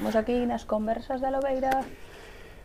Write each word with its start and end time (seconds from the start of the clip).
Estamos 0.00 0.16
aquí 0.16 0.48
nas 0.48 0.64
conversas 0.64 1.20
da 1.20 1.28
Lobeira. 1.28 1.84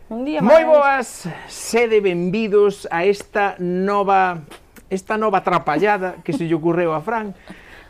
Un 0.08 0.24
día 0.24 0.40
máis. 0.40 0.48
Moi 0.48 0.64
boas, 0.64 1.28
sede 1.52 2.00
benvidos 2.00 2.88
a 2.88 3.04
esta 3.04 3.60
nova 3.60 4.40
esta 4.88 5.20
nova 5.20 5.44
atrapallada 5.44 6.16
que 6.24 6.32
se 6.32 6.48
lle 6.48 6.56
ocorreu 6.56 6.96
a 6.96 7.04
Fran, 7.04 7.36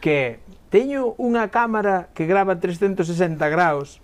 que 0.02 0.42
teño 0.66 1.14
unha 1.22 1.46
cámara 1.46 2.10
que 2.10 2.26
grava 2.26 2.58
360 2.58 3.38
graus, 3.46 4.02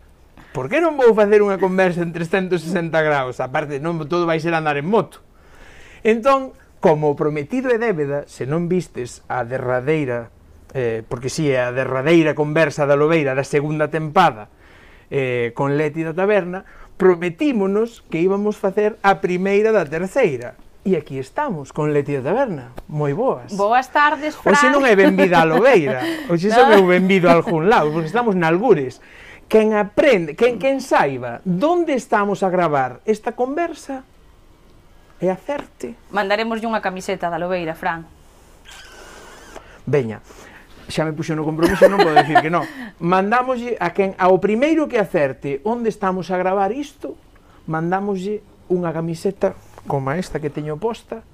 por 0.54 0.70
que 0.70 0.78
non 0.78 0.94
vou 0.94 1.10
facer 1.10 1.42
unha 1.42 1.58
conversa 1.58 2.06
en 2.06 2.14
360 2.14 2.94
graus? 3.02 3.42
Aparte, 3.42 3.82
non 3.82 3.98
todo 4.06 4.30
vai 4.30 4.38
ser 4.38 4.54
andar 4.54 4.78
en 4.78 4.86
moto. 4.86 5.26
Entón, 6.06 6.54
como 6.78 7.18
prometido 7.18 7.66
é 7.74 7.82
débeda, 7.82 8.30
se 8.30 8.46
non 8.46 8.70
vistes 8.70 9.26
a 9.26 9.42
derradeira, 9.42 10.30
eh, 10.70 11.02
porque 11.10 11.26
si 11.26 11.50
sí, 11.50 11.58
é 11.58 11.66
a 11.66 11.74
derradeira 11.74 12.38
conversa 12.38 12.86
da 12.86 12.94
Lobeira 12.94 13.34
da 13.34 13.42
segunda 13.42 13.90
tempada, 13.90 14.46
eh, 15.12 15.52
con 15.52 15.76
Leti 15.76 16.00
da 16.00 16.16
Taberna, 16.16 16.64
prometímonos 16.96 18.00
que 18.08 18.24
íbamos 18.24 18.56
facer 18.56 18.96
a 19.04 19.20
primeira 19.20 19.68
da 19.68 19.84
terceira. 19.84 20.56
E 20.82 20.96
aquí 20.96 21.20
estamos, 21.20 21.70
con 21.70 21.92
Leti 21.92 22.16
da 22.16 22.32
Taberna. 22.32 22.72
Moi 22.88 23.12
boas. 23.12 23.52
Boas 23.52 23.92
tardes, 23.92 24.32
Fran. 24.32 24.56
Oxe 24.56 24.72
non 24.72 24.88
é 24.88 24.96
benvida 24.96 25.44
a 25.44 25.46
Lobeira, 25.46 26.00
hoxe 26.32 26.48
no. 26.50 26.56
sabeu 26.56 26.80
eu 26.80 26.88
benvido 26.88 27.28
a 27.28 27.36
algún 27.36 27.68
lado, 27.68 27.92
porque 27.92 28.08
estamos 28.08 28.32
nalgures. 28.32 29.04
Quen 29.52 29.76
aprende, 29.76 30.32
quen, 30.32 30.56
quen 30.56 30.80
saiba 30.80 31.44
donde 31.44 31.92
estamos 31.92 32.40
a 32.40 32.48
gravar 32.48 33.04
esta 33.04 33.36
conversa, 33.36 34.08
e 35.22 35.30
acerte. 35.30 35.94
Mandaremos 36.10 36.58
unha 36.66 36.82
camiseta 36.82 37.30
da 37.30 37.38
Lobeira, 37.38 37.78
Fran. 37.78 38.02
Veña 39.86 40.18
xa 40.92 41.08
me 41.08 41.16
puxo 41.16 41.32
no 41.32 41.48
compromiso, 41.48 41.88
non 41.88 42.04
podo 42.04 42.20
dicir 42.20 42.44
que 42.44 42.52
non. 42.52 42.68
Mandámoslle 43.00 43.80
a 43.80 43.96
quen 43.96 44.12
ao 44.20 44.36
primeiro 44.36 44.84
que 44.84 45.00
acerte 45.00 45.64
onde 45.64 45.88
estamos 45.88 46.28
a 46.28 46.36
gravar 46.36 46.68
isto, 46.76 47.16
mandámoslle 47.64 48.44
unha 48.68 48.92
camiseta 48.92 49.56
como 49.88 50.12
esta 50.12 50.36
que 50.36 50.52
teño 50.52 50.76
posta 50.76 51.24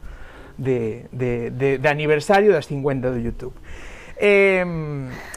de, 0.54 1.10
de, 1.10 1.50
de, 1.50 1.68
de 1.82 1.88
aniversario 1.90 2.54
das 2.54 2.70
50 2.70 3.10
do 3.10 3.18
YouTube. 3.18 3.54
Eh, 4.18 4.62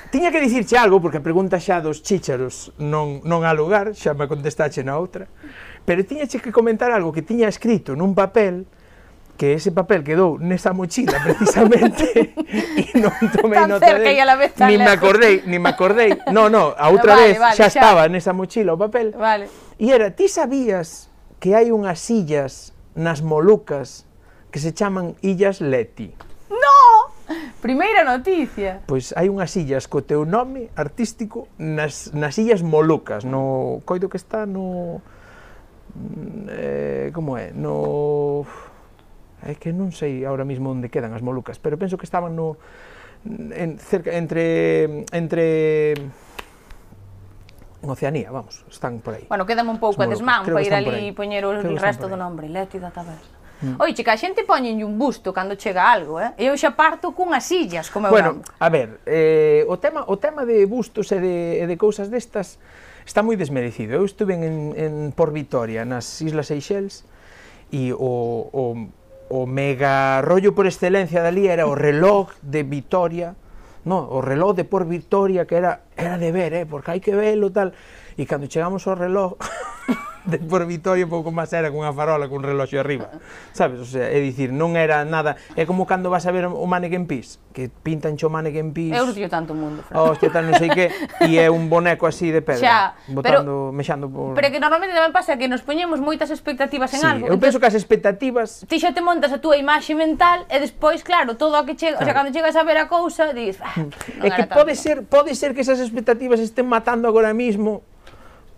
tiña 0.10 0.34
que 0.34 0.42
dicirche 0.42 0.78
algo, 0.78 1.02
porque 1.02 1.22
a 1.22 1.26
pregunta 1.26 1.62
xa 1.62 1.82
dos 1.82 2.02
chícharos 2.02 2.74
non, 2.82 3.22
non 3.26 3.42
há 3.46 3.54
lugar, 3.54 3.94
xa 3.98 4.14
me 4.14 4.26
contestache 4.26 4.82
na 4.86 4.98
outra, 4.98 5.30
pero 5.86 6.06
tiñache 6.06 6.42
que 6.42 6.54
comentar 6.54 6.94
algo 6.94 7.14
que 7.14 7.26
tiña 7.26 7.50
escrito 7.50 7.94
nun 7.98 8.14
papel 8.18 8.70
que 9.42 9.58
ese 9.58 9.74
papel 9.74 10.06
quedou 10.06 10.38
nesa 10.38 10.70
mochila 10.70 11.18
precisamente 11.26 12.30
e 12.78 12.94
non 13.02 13.10
tomei 13.34 13.58
tan 13.58 13.74
nota 13.74 13.90
cerca 13.90 14.14
de, 14.14 14.14
e 14.14 14.22
a 14.22 14.26
la 14.30 14.38
vez 14.38 14.54
tan 14.54 14.70
nin 14.70 14.86
me 14.86 14.94
acordei, 14.94 15.42
ni 15.50 15.58
me 15.58 15.74
acordei. 15.74 16.14
No, 16.30 16.54
no, 16.54 16.78
a 16.78 16.94
outra 16.94 17.18
vale, 17.18 17.34
vez 17.34 17.42
vale, 17.42 17.58
xa, 17.58 17.66
xa 17.66 17.82
estaba 17.82 18.06
nesa 18.06 18.38
mochila 18.38 18.78
o 18.78 18.78
papel. 18.78 19.18
Vale. 19.18 19.50
E 19.82 19.90
era, 19.90 20.14
ti 20.14 20.30
sabías 20.30 21.10
que 21.42 21.58
hai 21.58 21.74
unhas 21.74 22.06
illas 22.14 22.70
nas 22.94 23.26
Molucas 23.26 24.06
que 24.54 24.62
se 24.62 24.78
chaman 24.78 25.18
Illas 25.26 25.58
Leti? 25.58 26.14
No! 26.54 27.10
Primeira 27.66 28.06
noticia. 28.06 28.86
Pois 28.86 29.10
hai 29.18 29.26
unhas 29.26 29.58
illas 29.58 29.90
co 29.90 30.06
teu 30.06 30.22
nome 30.22 30.70
artístico 30.78 31.50
nas, 31.58 32.14
nas 32.14 32.38
Illas 32.38 32.62
Molucas, 32.62 33.26
no 33.26 33.82
coido 33.90 34.06
que 34.06 34.22
está 34.22 34.46
no... 34.46 35.02
Mm, 35.98 36.46
eh, 36.46 37.10
como 37.10 37.42
é? 37.42 37.50
No 37.50 38.46
é 39.46 39.58
que 39.58 39.74
non 39.74 39.90
sei 39.90 40.24
ahora 40.26 40.46
mismo 40.46 40.70
onde 40.70 40.90
quedan 40.94 41.14
as 41.18 41.26
Molucas, 41.26 41.58
pero 41.58 41.78
penso 41.78 41.98
que 41.98 42.06
estaban 42.06 42.38
no 42.38 42.58
en, 43.26 43.78
cerca 43.78 44.14
entre 44.14 45.06
entre 45.12 45.94
en 47.82 47.90
Oceanía, 47.90 48.30
vamos, 48.30 48.64
están 48.70 49.00
por 49.00 49.16
aí. 49.16 49.26
Bueno, 49.28 49.46
quedan 49.46 49.68
un 49.70 49.82
pouco 49.82 50.02
a 50.02 50.08
desmán 50.08 50.46
para 50.46 50.62
pois, 50.62 50.68
ir 50.70 50.74
ali 50.74 51.10
e 51.10 51.14
poñer 51.18 51.42
o 51.46 51.54
resto 51.82 52.06
do 52.06 52.18
nombre, 52.18 52.46
Létida 52.46 52.94
Taberna. 52.94 53.42
Mm. 53.62 53.78
Oiche, 53.78 54.02
que 54.04 54.10
a 54.10 54.18
xente 54.18 54.42
poñenlle 54.42 54.82
un 54.82 54.98
busto 54.98 55.34
cando 55.34 55.54
chega 55.54 55.86
algo, 55.86 56.18
eh? 56.18 56.34
Eu 56.38 56.58
xa 56.58 56.74
parto 56.74 57.14
cunhas 57.14 57.46
sillas, 57.46 57.94
como 57.94 58.10
eu 58.10 58.14
Bueno, 58.14 58.42
a 58.58 58.70
ver, 58.70 59.02
eh, 59.06 59.66
o 59.70 59.78
tema 59.78 60.06
o 60.10 60.18
tema 60.18 60.46
de 60.46 60.66
bustos 60.66 61.10
e 61.14 61.22
de, 61.22 61.62
e 61.62 61.66
de 61.70 61.78
cousas 61.78 62.10
destas 62.10 62.58
está 63.06 63.22
moi 63.22 63.38
desmerecido. 63.38 63.98
Eu 63.98 64.06
estuve 64.06 64.34
en, 64.34 64.74
en 64.74 64.94
por 65.14 65.30
Vitoria, 65.30 65.86
nas 65.86 66.06
Islas 66.26 66.50
Seychelles, 66.50 67.06
e 67.70 67.94
o, 67.94 68.50
o 68.50 68.64
o 69.32 69.48
mega 69.48 70.20
rollo 70.22 70.52
por 70.52 70.68
excelencia 70.68 71.24
dali 71.24 71.48
era 71.48 71.64
o 71.64 71.72
reloj 71.72 72.36
de 72.44 72.68
Vitoria, 72.68 73.40
no, 73.88 74.04
o 74.12 74.20
reloj 74.20 74.60
de 74.60 74.68
por 74.68 74.84
Vitoria 74.84 75.48
que 75.48 75.56
era 75.56 75.88
era 75.96 76.20
de 76.20 76.36
ver, 76.36 76.52
eh, 76.52 76.66
porque 76.68 76.92
hai 76.92 77.00
que 77.00 77.16
velo 77.16 77.48
tal, 77.48 77.72
e 78.20 78.28
cando 78.28 78.52
chegamos 78.52 78.84
ao 78.92 79.00
reloj 79.00 79.40
de 80.26 80.38
por 80.38 80.66
Vitoria 80.66 81.06
un 81.06 81.12
pouco 81.12 81.34
máis 81.34 81.50
era 81.54 81.74
cunha 81.74 81.90
farola 81.90 82.30
cun 82.30 82.46
reloxo 82.46 82.78
arriba. 82.78 83.10
Sabes, 83.54 83.82
o 83.82 83.88
sea, 83.88 84.06
é 84.06 84.20
dicir, 84.22 84.54
non 84.54 84.78
era 84.78 85.02
nada, 85.02 85.38
é 85.58 85.66
como 85.66 85.90
cando 85.90 86.14
vas 86.14 86.30
a 86.30 86.32
ver 86.32 86.46
o 86.46 86.66
Mannequin 86.70 87.10
Peace, 87.10 87.42
que 87.54 87.70
pintan 87.70 88.16
cho 88.22 88.30
Mannequin 88.30 88.70
Peace. 88.70 88.94
Eu 88.94 89.10
non 89.10 89.18
teño 89.18 89.30
tanto 89.34 89.58
mundo, 89.58 89.82
Fran. 89.82 89.98
Hostia, 89.98 90.30
tal 90.30 90.46
non 90.46 90.56
sei 90.62 90.70
que, 90.70 90.94
e 91.26 91.42
é 91.42 91.50
un 91.50 91.68
boneco 91.74 92.06
así 92.06 92.30
de 92.30 92.46
pedra, 92.46 92.62
Xa, 92.62 92.78
botando, 93.10 93.74
pero, 93.74 93.74
mexando 93.74 94.06
por 94.08 94.38
Pero 94.38 94.48
que 94.54 94.62
normalmente 94.62 94.94
tamén 94.94 95.10
pasa 95.10 95.42
que 95.42 95.50
nos 95.50 95.66
poñemos 95.66 95.98
moitas 95.98 96.30
expectativas 96.30 96.94
en 96.94 97.02
sí, 97.02 97.08
algo. 97.08 97.26
Eu 97.26 97.42
penso 97.42 97.58
que 97.58 97.66
as 97.66 97.74
expectativas 97.74 98.64
Ti 98.70 98.78
xa 98.78 98.94
te 98.94 99.02
montas 99.02 99.34
a 99.34 99.42
túa 99.42 99.58
imaxe 99.58 99.98
mental 99.98 100.46
e 100.54 100.62
despois, 100.62 101.02
claro, 101.02 101.34
todo 101.34 101.58
o 101.58 101.66
que 101.66 101.74
chega, 101.74 101.98
claro. 101.98 102.06
o 102.06 102.06
sea, 102.06 102.14
cando 102.14 102.30
chegas 102.30 102.54
a 102.54 102.64
ver 102.64 102.78
a 102.78 102.86
cousa, 102.86 103.34
dis, 103.34 103.58
ah, 103.58 103.74
mm. 103.74 104.22
é 104.22 104.30
que 104.30 104.46
tanto. 104.46 104.54
pode 104.54 104.78
ser, 104.78 105.02
pode 105.10 105.34
ser 105.34 105.58
que 105.58 105.66
esas 105.66 105.82
expectativas 105.82 106.38
estén 106.38 106.70
matando 106.70 107.10
agora 107.10 107.34
mismo 107.34 107.82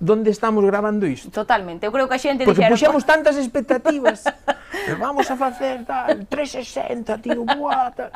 donde 0.03 0.31
estamos 0.31 0.65
grabando 0.65 1.07
isto. 1.07 1.31
Totalmente, 1.31 1.87
eu 1.87 1.91
creo 1.95 2.11
que 2.11 2.15
a 2.15 2.21
xente 2.21 2.43
Porque 2.43 2.67
dixeron... 2.67 2.99
puxemos 2.99 3.03
tantas 3.07 3.39
expectativas, 3.39 4.27
vamos 4.99 5.31
a 5.31 5.39
facer 5.39 5.87
tal, 5.87 6.27
360, 6.27 7.23
tío, 7.23 7.47
buá, 7.47 7.87
tal. 7.95 8.11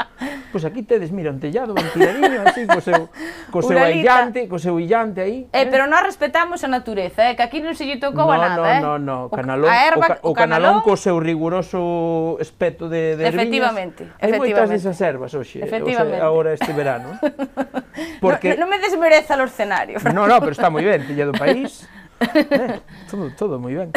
Pois 0.52 0.52
pues 0.52 0.64
aquí 0.68 0.84
tedes, 0.84 1.16
mira, 1.16 1.32
un 1.32 1.40
tellado, 1.40 1.72
un 1.72 1.88
tiradiño, 1.96 2.44
así, 2.44 2.68
co 2.68 2.84
seu, 2.84 3.08
co 3.48 3.64
seu 3.64 3.80
illante, 3.88 4.52
co 4.52 4.60
seu 4.60 4.76
illante 4.84 5.24
aí. 5.24 5.48
Eh, 5.56 5.64
eh, 5.64 5.66
pero 5.72 5.88
non 5.88 6.04
respetamos 6.04 6.60
a 6.64 6.70
natureza, 6.70 7.32
eh, 7.32 7.40
que 7.40 7.44
aquí 7.48 7.64
non 7.64 7.72
se 7.72 7.88
lle 7.88 7.96
tocou 7.96 8.28
no, 8.28 8.36
a 8.36 8.38
nada, 8.38 8.60
no, 8.60 8.68
eh. 8.68 8.80
No, 8.84 8.94
no, 9.00 9.16
no, 9.24 9.32
canalón, 9.32 9.72
o, 9.72 9.72
erva, 9.72 10.06
o, 10.06 10.10
ca, 10.12 10.16
o 10.28 10.34
canalón, 10.36 10.84
canalón 10.84 10.84
co 10.84 11.00
seu 11.00 11.24
riguroso 11.24 12.36
espeto 12.44 12.92
de, 12.92 13.16
de 13.16 13.32
Efectivamente, 13.32 14.12
riñas. 14.12 14.20
efectivamente. 14.20 14.28
Hai 14.28 14.32
moitas 14.36 14.68
desas 14.68 15.00
ervas 15.00 15.32
hoxe, 15.32 15.64
efectivamente. 15.64 16.20
O 16.20 16.20
sea, 16.20 16.28
agora 16.28 16.52
este 16.52 16.76
verano. 16.76 17.16
Eh. 17.24 17.87
Porque... 18.24 18.56
Non, 18.58 18.70
me 18.70 18.78
desmereza 18.80 19.36
o 19.38 19.46
escenario. 19.46 19.98
No, 20.14 20.30
no, 20.30 20.38
pero 20.40 20.54
está 20.54 20.70
moi 20.70 20.86
ben, 20.86 21.06
Tilla 21.06 21.26
do 21.26 21.36
País. 21.36 21.86
eh, 22.22 22.82
todo, 23.10 23.30
todo 23.34 23.56
moi 23.58 23.74
ben. 23.74 23.90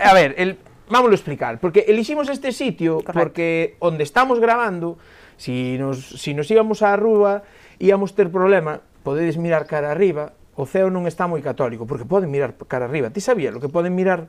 A 0.00 0.12
ver, 0.12 0.34
el, 0.36 0.58
vámoslo 0.88 1.14
explicar, 1.14 1.58
porque 1.58 1.84
eliximos 1.88 2.28
este 2.28 2.52
sitio 2.52 3.00
Correcto. 3.00 3.18
porque 3.18 3.76
onde 3.80 4.04
estamos 4.04 4.40
grabando, 4.40 4.98
si 5.36 5.78
nos, 5.78 6.20
si 6.20 6.34
nos 6.34 6.50
íbamos 6.50 6.82
á 6.82 6.94
rúa, 6.96 7.42
íamos 7.80 8.14
ter 8.14 8.30
problema, 8.30 8.80
podedes 9.02 9.36
mirar 9.36 9.66
cara 9.66 9.90
arriba, 9.90 10.32
o 10.54 10.68
ceo 10.68 10.92
non 10.92 11.08
está 11.08 11.24
moi 11.24 11.40
católico, 11.40 11.88
porque 11.88 12.04
poden 12.04 12.28
mirar 12.28 12.54
cara 12.68 12.84
arriba. 12.84 13.08
Ti 13.08 13.24
sabía 13.24 13.48
lo 13.48 13.58
que 13.58 13.72
poden 13.72 13.96
mirar 13.96 14.28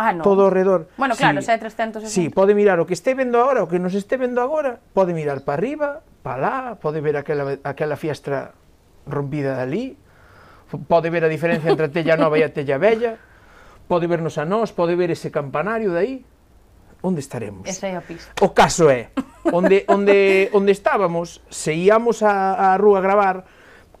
ah, 0.00 0.16
no. 0.16 0.24
todo 0.24 0.48
ao 0.48 0.52
redor. 0.52 0.88
Bueno, 0.96 1.14
claro, 1.14 1.44
sí, 1.44 1.52
xa 1.52 1.54
é 1.54 1.60
360. 1.60 2.08
Sí, 2.08 2.32
pode 2.32 2.56
mirar 2.56 2.80
o 2.80 2.88
que 2.88 2.96
este 2.96 3.12
vendo 3.12 3.36
agora, 3.36 3.62
o 3.62 3.68
que 3.68 3.76
nos 3.76 3.92
este 3.92 4.16
vendo 4.16 4.40
agora, 4.40 4.80
pode 4.96 5.12
mirar 5.12 5.44
para 5.44 5.60
arriba, 5.60 6.00
palá, 6.22 6.76
pode 6.80 7.00
ver 7.00 7.16
aquela, 7.16 7.58
aquela 7.64 7.96
fiestra 7.96 8.52
rompida 9.06 9.56
dali, 9.56 9.96
pode 10.86 11.10
ver 11.10 11.24
a 11.24 11.28
diferencia 11.28 11.70
entre 11.70 11.86
a 11.86 11.92
tella 11.92 12.16
nova 12.16 12.38
e 12.38 12.44
a 12.44 12.52
tella 12.52 12.78
vella, 12.78 13.18
pode 13.88 14.06
vernos 14.06 14.38
a 14.38 14.44
nós, 14.44 14.70
pode 14.70 14.94
ver 14.94 15.10
ese 15.10 15.32
campanario 15.32 15.90
dai, 15.90 16.22
onde 17.02 17.20
estaremos? 17.20 17.66
Esa 17.66 17.88
é 17.88 17.96
a 17.96 18.04
pista. 18.04 18.30
O 18.44 18.52
caso 18.52 18.92
é, 18.92 19.10
onde, 19.52 19.84
onde, 19.88 20.52
onde 20.52 20.72
estábamos, 20.72 21.42
se 21.48 21.74
íamos 21.74 22.22
a, 22.22 22.72
a 22.72 22.76
rúa 22.76 23.00
a 23.00 23.02
gravar, 23.02 23.36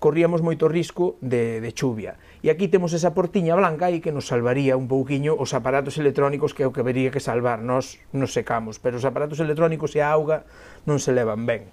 corríamos 0.00 0.40
moito 0.40 0.68
risco 0.68 1.16
de, 1.20 1.60
de 1.60 1.70
chuvia. 1.72 2.16
E 2.40 2.48
aquí 2.48 2.72
temos 2.72 2.96
esa 2.96 3.12
portiña 3.12 3.52
blanca 3.52 3.92
aí 3.92 4.00
que 4.00 4.16
nos 4.16 4.32
salvaría 4.32 4.72
un 4.72 4.88
pouquiño 4.88 5.36
os 5.36 5.52
aparatos 5.52 6.00
electrónicos 6.00 6.56
que 6.56 6.64
é 6.64 6.66
o 6.68 6.72
que 6.72 6.80
vería 6.80 7.12
que 7.12 7.20
salvar. 7.20 7.60
Nos 7.60 8.00
nos 8.16 8.32
secamos, 8.32 8.80
pero 8.80 8.96
os 8.96 9.04
aparatos 9.04 9.44
electrónicos 9.44 9.92
e 9.92 10.00
a 10.00 10.08
auga 10.08 10.48
non 10.88 10.96
se 10.96 11.12
levan 11.12 11.44
ben. 11.44 11.68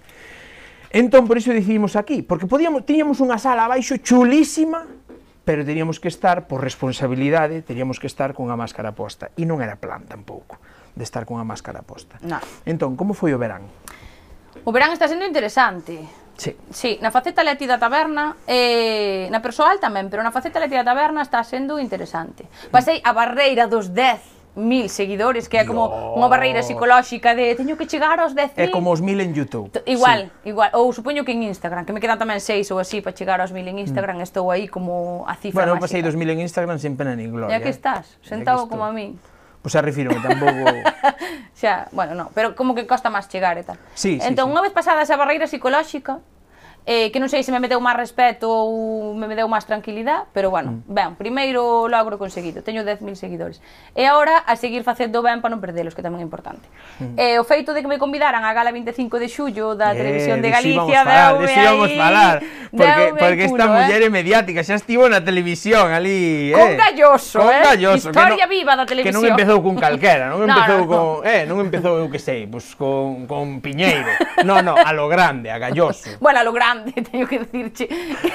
Entón, 0.90 1.28
por 1.28 1.36
iso 1.36 1.52
decidimos 1.52 1.96
aquí, 1.96 2.22
porque 2.22 2.48
podíamos, 2.48 2.88
tiñamos 2.88 3.20
unha 3.20 3.36
sala 3.36 3.68
abaixo 3.68 4.00
chulísima, 4.00 4.88
pero 5.44 5.64
teníamos 5.64 6.00
que 6.00 6.08
estar, 6.08 6.48
por 6.48 6.64
responsabilidade, 6.64 7.60
teníamos 7.60 8.00
que 8.00 8.08
estar 8.08 8.32
cunha 8.32 8.56
máscara 8.56 8.96
posta. 8.96 9.28
E 9.36 9.44
non 9.44 9.60
era 9.60 9.76
plan 9.76 10.08
tampouco 10.08 10.56
de 10.96 11.04
estar 11.04 11.28
cunha 11.28 11.44
máscara 11.44 11.84
posta. 11.84 12.16
No. 12.24 12.40
Entón, 12.64 12.96
como 12.96 13.12
foi 13.12 13.36
o 13.36 13.40
verán? 13.40 13.68
O 14.64 14.72
verán 14.72 14.92
está 14.96 15.08
sendo 15.08 15.28
interesante. 15.28 16.04
Sí. 16.38 16.54
sí, 16.70 16.90
na 17.02 17.10
faceta 17.10 17.42
Leti 17.42 17.66
da 17.66 17.82
Taberna, 17.82 18.38
eh, 18.46 19.26
na 19.26 19.42
persoal 19.42 19.82
tamén, 19.82 20.06
pero 20.06 20.22
na 20.22 20.30
faceta 20.30 20.62
Leti 20.62 20.78
da 20.78 20.86
Taberna 20.86 21.20
está 21.20 21.42
sendo 21.42 21.82
interesante. 21.82 22.46
Pasei 22.70 23.02
a 23.02 23.10
barreira 23.10 23.66
dos 23.66 23.90
10 23.90 24.37
mil 24.54 24.88
seguidores, 24.88 25.48
que 25.48 25.58
é 25.58 25.64
como 25.64 25.88
Dios. 25.88 26.16
unha 26.16 26.28
barreira 26.28 26.62
psicolóxica 26.64 27.34
de 27.34 27.54
teño 27.54 27.76
que 27.76 27.84
chegar 27.84 28.18
aos 28.18 28.32
10.000. 28.32 28.58
É 28.58 28.66
como 28.68 28.90
os 28.90 29.00
mil 29.00 29.20
en 29.20 29.32
YouTube. 29.32 29.70
T 29.70 29.82
igual, 29.86 30.32
sí. 30.42 30.50
igual. 30.50 30.70
Ou 30.74 30.90
supoño 30.92 31.26
que 31.26 31.32
en 31.32 31.46
Instagram, 31.46 31.84
que 31.84 31.92
me 31.92 32.00
quedan 32.00 32.18
tamén 32.18 32.40
seis 32.40 32.68
ou 32.72 32.82
así 32.82 33.02
para 33.02 33.14
chegar 33.14 33.38
aos 33.38 33.54
mil 33.54 33.66
en 33.66 33.78
Instagram, 33.78 34.18
mm. 34.18 34.28
estou 34.28 34.48
aí 34.48 34.66
como 34.66 35.24
a 35.28 35.34
cifra 35.36 35.64
Bueno, 35.64 35.78
máxica. 35.78 35.86
pasei 35.90 36.00
dos 36.02 36.16
mil 36.16 36.30
en 36.30 36.42
Instagram 36.42 36.78
sin 36.78 36.98
pena 36.98 37.14
ni 37.14 37.28
gloria. 37.28 37.52
E 37.52 37.58
aquí 37.58 37.70
eh. 37.70 37.76
estás, 37.76 38.18
sentado 38.24 38.66
como 38.66 38.82
a 38.84 38.92
mí. 38.92 39.14
Pois 39.58 39.74
pues 39.74 39.74
xa 39.74 39.82
refiro 39.82 40.14
que 40.14 40.22
tampouco... 40.22 40.70
xa, 41.60 41.90
bueno, 41.90 42.14
no, 42.14 42.30
pero 42.30 42.54
como 42.54 42.78
que 42.78 42.86
costa 42.86 43.10
máis 43.10 43.26
chegar 43.26 43.58
e 43.58 43.66
tal. 43.66 43.78
Sí, 43.98 44.16
sí, 44.16 44.26
entón, 44.26 44.48
sí. 44.48 44.52
unha 44.54 44.62
vez 44.62 44.70
pasada 44.70 45.02
esa 45.02 45.18
barreira 45.18 45.50
psicolóxica, 45.50 46.22
eh, 46.88 47.12
que 47.12 47.20
non 47.20 47.28
sei 47.28 47.44
se 47.44 47.52
me 47.52 47.68
deu 47.68 47.84
máis 47.84 48.00
respeto 48.00 48.48
ou 48.48 49.12
me 49.12 49.28
deu 49.36 49.44
máis 49.44 49.68
tranquilidade, 49.68 50.24
pero 50.32 50.48
bueno, 50.48 50.80
mm. 50.80 50.88
ben, 50.88 51.10
primeiro 51.20 51.84
logro 51.84 52.16
conseguido, 52.16 52.64
teño 52.64 52.80
10.000 52.80 53.12
seguidores. 53.12 53.60
E 53.92 54.08
agora 54.08 54.40
a 54.48 54.56
seguir 54.56 54.88
facendo 54.88 55.20
ben 55.20 55.44
para 55.44 55.52
non 55.52 55.60
perdelos, 55.60 55.92
que 55.92 56.00
tamén 56.00 56.24
é 56.24 56.24
importante. 56.24 56.64
Mm. 56.96 57.20
Eh, 57.20 57.36
o 57.36 57.44
feito 57.44 57.76
de 57.76 57.84
que 57.84 57.90
me 57.92 58.00
convidaran 58.00 58.40
a 58.40 58.56
gala 58.56 58.72
25 58.72 59.20
de 59.20 59.28
xullo 59.28 59.76
da 59.76 59.92
eh, 59.92 60.00
Televisión 60.00 60.40
de 60.40 60.48
Galicia, 60.48 61.04
falar, 61.04 61.36
deume 61.36 61.52
aí... 61.52 61.60
íbamos 61.60 61.90
falar, 61.92 62.36
porque, 62.72 63.04
porque 63.20 63.44
culo, 63.52 63.60
esta 63.60 63.66
muller 63.68 64.00
é 64.00 64.08
mediática, 64.08 64.64
xa 64.64 64.80
estivo 64.80 65.12
na 65.12 65.20
televisión 65.20 65.92
ali, 65.92 66.48
eh. 66.48 66.56
Con 66.56 66.72
galloso, 66.72 67.44
con 67.44 67.52
eh. 67.52 67.68
galloso, 67.68 68.08
eh. 68.08 68.16
Historia 68.16 68.36
que 68.40 68.48
viva 68.48 68.72
da 68.80 68.88
televisión. 68.88 69.12
Que 69.12 69.28
non 69.28 69.28
empezou 69.28 69.60
con 69.60 69.76
calquera, 69.76 70.32
non 70.32 70.40
empezou 70.48 70.80
no, 70.80 70.88
no, 70.88 70.88
con, 70.88 71.04
no. 71.20 71.28
eh, 71.28 71.44
non 71.44 71.60
empezou 71.60 72.00
eu 72.00 72.08
que 72.08 72.16
sei, 72.16 72.48
pues, 72.48 72.72
con 72.72 73.28
con 73.28 73.60
Piñeiro. 73.60 74.08
no, 74.48 74.64
no, 74.64 74.72
a 74.72 74.96
lo 74.96 75.04
grande, 75.12 75.52
a 75.52 75.60
galloso. 75.60 76.16
bueno, 76.24 76.40
a 76.40 76.44
lo 76.48 76.56
grande 76.56 76.77
grande, 76.84 77.02
teño 77.02 77.26
que 77.26 77.38
dicirche. 77.38 77.88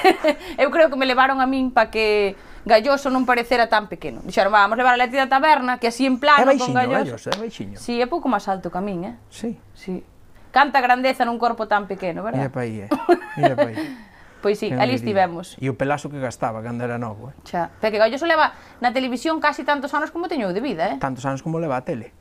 eu 0.58 0.70
creo 0.70 0.90
que 0.90 0.96
me 0.96 1.06
levaron 1.06 1.40
a 1.40 1.46
min 1.46 1.70
para 1.70 1.90
que 1.90 2.36
Galloso 2.64 3.12
non 3.12 3.28
parecera 3.28 3.68
tan 3.68 3.92
pequeno. 3.92 4.24
Dixeron, 4.24 4.48
vamos 4.48 4.80
levar 4.80 4.96
a 4.96 5.00
Leti 5.00 5.20
da 5.20 5.28
taberna, 5.28 5.76
que 5.76 5.92
así 5.92 6.08
en 6.08 6.16
plano 6.16 6.48
é 6.48 6.56
baixinho, 6.56 6.72
con 6.72 6.80
Galloso. 6.80 7.28
Galloso. 7.28 7.28
É 7.28 7.36
baixiño. 7.36 7.76
Sí, 7.76 8.00
é 8.00 8.08
pouco 8.08 8.32
máis 8.32 8.48
alto 8.48 8.72
que 8.72 8.78
a 8.80 8.84
min, 8.84 9.04
eh? 9.04 9.14
Sí. 9.28 9.60
Sí. 9.76 10.00
Canta 10.48 10.80
grandeza 10.80 11.28
nun 11.28 11.36
corpo 11.36 11.68
tan 11.68 11.84
pequeno, 11.84 12.24
verdad? 12.24 12.40
Mira 12.40 12.52
pa 12.52 12.64
aí, 12.64 12.88
eh. 12.88 12.90
Mira 13.36 13.56
pa 13.56 13.68
aí. 13.68 13.76
Pois 14.44 14.60
sí, 14.60 14.68
ali 14.68 14.92
estivemos. 14.92 15.56
E 15.56 15.72
o 15.72 15.74
pelazo 15.80 16.12
que 16.12 16.20
gastaba 16.20 16.60
cando 16.60 16.84
era 16.84 17.00
novo, 17.00 17.32
eh? 17.32 17.36
Xa. 17.48 17.72
Pero 17.80 17.96
que 17.96 18.00
Galloso 18.00 18.28
leva 18.28 18.52
na 18.76 18.92
televisión 18.92 19.40
casi 19.40 19.64
tantos 19.64 19.96
anos 19.96 20.12
como 20.12 20.28
teño 20.28 20.52
de 20.52 20.60
vida, 20.60 20.92
eh? 20.92 20.96
Tantos 21.00 21.24
anos 21.24 21.40
como 21.40 21.56
leva 21.56 21.80
a 21.80 21.84
tele. 21.88 22.12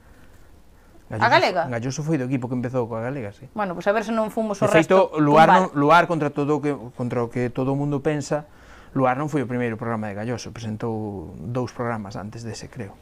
Galloso, 1.13 1.29
a 1.29 1.29
galega? 1.29 1.63
Galloso 1.69 2.01
foi 2.01 2.17
do 2.17 2.25
equipo 2.25 2.49
que 2.49 2.57
empezou 2.57 2.89
coa 2.89 3.05
galega, 3.05 3.29
sí. 3.37 3.45
Bueno, 3.53 3.77
pois 3.77 3.85
pues 3.85 3.91
a 3.91 3.93
ver 3.93 4.03
se 4.03 4.13
non 4.13 4.33
fomos 4.33 4.57
o 4.57 4.65
de 4.65 4.73
feito, 4.73 5.13
resto. 5.13 5.21
Luar, 5.21 5.49
non, 5.53 5.69
Luar 5.77 6.09
contra 6.09 6.33
todo 6.33 6.57
que, 6.57 6.73
contra 6.97 7.21
o 7.21 7.29
que 7.29 7.53
todo 7.53 7.71
o 7.73 7.77
mundo 7.77 8.01
pensa, 8.01 8.49
Luar 8.97 9.21
non 9.21 9.29
foi 9.29 9.45
o 9.45 9.49
primeiro 9.49 9.77
programa 9.77 10.09
de 10.09 10.17
Galloso, 10.17 10.49
presentou 10.49 11.37
dous 11.37 11.69
programas 11.69 12.17
antes 12.17 12.41
dese, 12.41 12.65
creo. 12.65 12.97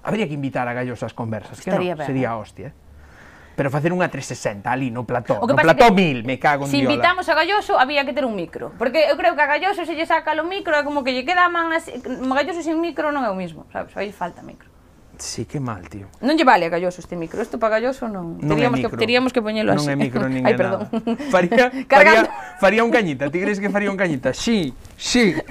Habría 0.00 0.24
que 0.24 0.32
invitar 0.32 0.64
a 0.64 0.72
Galloso 0.72 1.04
ás 1.04 1.12
conversas, 1.12 1.60
Estaría 1.60 1.92
que 1.92 2.00
non, 2.00 2.00
ben. 2.00 2.08
sería 2.08 2.32
eh. 2.32 2.40
hostia. 2.40 2.68
Eh? 2.72 2.74
Pero 3.52 3.68
facer 3.68 3.92
unha 3.92 4.08
360 4.08 4.64
ali 4.64 4.88
no 4.88 5.04
plató, 5.04 5.36
o 5.36 5.44
que 5.44 5.52
no 5.52 5.60
plató 5.60 5.92
que, 5.92 6.00
mil, 6.00 6.24
me 6.24 6.40
cago 6.40 6.64
en 6.64 6.72
si 6.72 6.80
diola. 6.80 6.96
invitamos 6.96 7.28
a 7.28 7.36
Galloso, 7.36 7.76
había 7.76 8.08
que 8.08 8.16
ter 8.16 8.24
un 8.24 8.32
micro. 8.32 8.72
Porque 8.80 9.12
eu 9.12 9.16
creo 9.20 9.36
que 9.36 9.44
a 9.44 9.48
Galloso 9.48 9.84
se 9.84 9.92
lle 9.92 10.08
saca 10.08 10.32
o 10.32 10.48
micro, 10.48 10.72
é 10.72 10.80
como 10.80 11.04
que 11.04 11.12
lle 11.12 11.28
queda 11.28 11.44
a 11.44 11.52
man 11.52 11.68
así, 11.68 11.92
Galloso 12.00 12.64
sin 12.64 12.80
micro 12.80 13.12
non 13.12 13.28
é 13.28 13.30
o 13.30 13.36
mismo, 13.36 13.68
sabes? 13.68 13.92
Aí 13.92 14.08
falta 14.08 14.40
micro. 14.40 14.71
Sí, 15.18 15.44
que 15.44 15.60
mal, 15.60 15.88
tío. 15.88 16.08
Non 16.24 16.34
lle 16.34 16.44
vale 16.44 16.66
a 16.66 16.70
Galloso 16.72 17.00
este 17.00 17.14
micro, 17.14 17.38
isto 17.42 17.58
para 17.60 17.78
Galloso 17.78 18.08
non. 18.08 18.40
non 18.40 18.56
teríamos, 18.56 18.78
micro. 18.80 18.90
que, 18.90 18.98
teríamos 18.98 19.30
que 19.30 19.42
poñelo 19.44 19.72
así. 19.72 19.86
Non 19.86 19.92
é 19.92 19.96
micro 19.96 20.26
nin 20.32 20.42
Ai, 20.42 20.56
perdón. 20.56 20.88
Nada. 20.90 21.16
Faría, 21.30 21.64
faría, 21.90 22.20
faría 22.58 22.82
un 22.82 22.90
cañita, 22.90 23.30
ti 23.30 23.38
crees 23.38 23.60
que 23.60 23.70
faría 23.70 23.92
un 23.92 23.98
cañita? 24.00 24.34
Sí, 24.34 24.72
sí. 24.96 25.36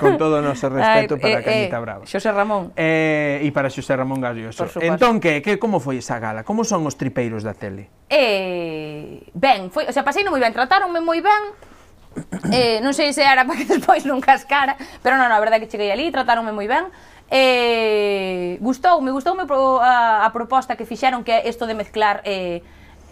Con 0.00 0.18
todo 0.18 0.38
o 0.38 0.42
noso 0.42 0.68
respeto 0.68 1.14
Ay, 1.14 1.20
para 1.20 1.34
eh, 1.34 1.40
eh 1.40 1.44
Cañita 1.44 1.78
eh, 1.78 1.80
Brava. 1.80 2.02
Xosé 2.06 2.30
Ramón. 2.32 2.72
Eh, 2.74 3.46
e 3.46 3.48
para 3.54 3.70
Xosé 3.70 3.94
Ramón 3.94 4.18
Galloso. 4.18 4.66
Entón, 4.82 5.22
que, 5.22 5.42
que 5.42 5.62
como 5.62 5.78
foi 5.78 6.02
esa 6.02 6.18
gala? 6.18 6.42
Como 6.42 6.66
son 6.66 6.82
os 6.86 6.98
tripeiros 6.98 7.46
da 7.46 7.54
tele? 7.54 7.86
Eh, 8.10 9.22
ben, 9.34 9.70
foi, 9.70 9.86
o 9.86 9.92
sea, 9.94 10.02
pasei 10.02 10.26
non 10.26 10.34
moi 10.34 10.42
ben, 10.42 10.50
tratáronme 10.50 10.98
moi 10.98 11.22
ben, 11.22 11.54
eh, 12.52 12.78
non 12.80 12.94
sei 12.94 13.12
se 13.12 13.22
era 13.22 13.44
para 13.44 13.58
que 13.58 13.66
despois 13.74 14.06
non 14.06 14.22
cascara, 14.22 14.78
pero 15.02 15.18
non, 15.18 15.30
a 15.30 15.38
verdade 15.38 15.58
é 15.58 15.62
que 15.64 15.70
cheguei 15.70 15.90
ali, 15.90 16.10
tratáronme 16.14 16.54
moi 16.54 16.66
ben, 16.66 16.90
eh, 17.30 18.58
gustoume, 18.60 19.10
gustoume 19.10 19.46
pro, 19.46 19.80
a, 19.82 20.26
a 20.26 20.28
proposta 20.30 20.76
que 20.76 20.86
fixeron 20.86 21.24
que 21.26 21.32
é 21.32 21.40
isto 21.48 21.66
de 21.66 21.74
mezclar 21.74 22.22
eh, 22.24 22.62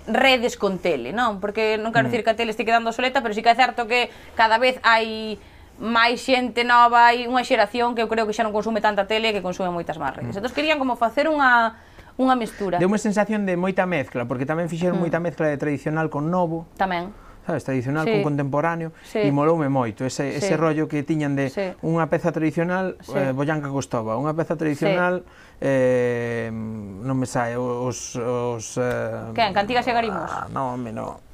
redes 0.07 0.57
con 0.57 0.79
tele, 0.79 1.15
non? 1.15 1.39
Porque 1.39 1.79
non 1.79 1.95
quero 1.95 2.07
mm. 2.07 2.11
dicir 2.11 2.23
que 2.27 2.33
a 2.35 2.39
tele 2.39 2.51
este 2.51 2.67
quedando 2.67 2.91
soleta, 2.91 3.23
pero 3.23 3.35
sí 3.35 3.43
que 3.43 3.51
é 3.51 3.59
certo 3.59 3.87
que 3.87 4.11
cada 4.35 4.59
vez 4.59 4.79
hai 4.83 5.39
máis 5.79 6.21
xente 6.21 6.63
nova 6.67 7.11
e 7.15 7.27
unha 7.27 7.43
xeración 7.47 7.95
que 7.97 8.03
eu 8.05 8.09
creo 8.11 8.27
que 8.27 8.35
xa 8.35 8.45
non 8.45 8.55
consume 8.55 8.83
tanta 8.83 9.07
tele 9.09 9.33
que 9.35 9.43
consume 9.43 9.71
moitas 9.71 9.97
máis 9.97 10.15
redes. 10.15 10.35
Mm. 10.35 10.39
Entón 10.43 10.53
querían 10.55 10.79
como 10.83 10.99
facer 10.99 11.31
unha 11.31 11.79
unha 12.21 12.37
mestura. 12.37 12.77
Deu 12.77 12.91
unha 12.91 13.01
sensación 13.01 13.49
de 13.49 13.57
moita 13.57 13.89
mezcla, 13.89 14.29
porque 14.29 14.45
tamén 14.45 14.69
fixeron 14.69 15.01
mm. 15.01 15.03
moita 15.03 15.19
mezcla 15.23 15.49
de 15.49 15.57
tradicional 15.57 16.13
con 16.13 16.29
novo. 16.29 16.69
Tamén 16.77 17.15
sabes, 17.47 17.65
tradicional 17.65 18.07
sí. 18.07 18.13
con 18.13 18.35
contemporáneo 18.35 18.93
sí. 19.03 19.19
e 19.19 19.31
moloume 19.35 19.67
moito 19.67 20.07
ese, 20.07 20.39
sí. 20.39 20.39
ese 20.39 20.55
rollo 20.57 20.87
que 20.87 21.03
tiñan 21.03 21.35
de 21.35 21.51
sí. 21.51 21.75
unha 21.83 22.07
peza 22.07 22.31
tradicional 22.31 22.97
sí. 23.03 23.19
eh, 23.19 23.33
Boyanca 23.35 23.71
Costova, 23.71 24.15
unha 24.15 24.33
peza 24.33 24.55
tradicional 24.55 25.27
sí. 25.27 25.67
eh, 25.67 26.49
non 26.53 27.17
me 27.19 27.27
sae 27.27 27.59
os... 27.59 28.15
os 28.19 28.79
eh, 28.79 29.35
que, 29.35 29.43
en 29.43 29.55
Cantigas 29.55 29.87
e 29.87 29.93
Garimos? 29.93 30.31
Ah, 30.31 30.47
non, 30.51 30.79
me 30.79 30.95
non 30.95 31.33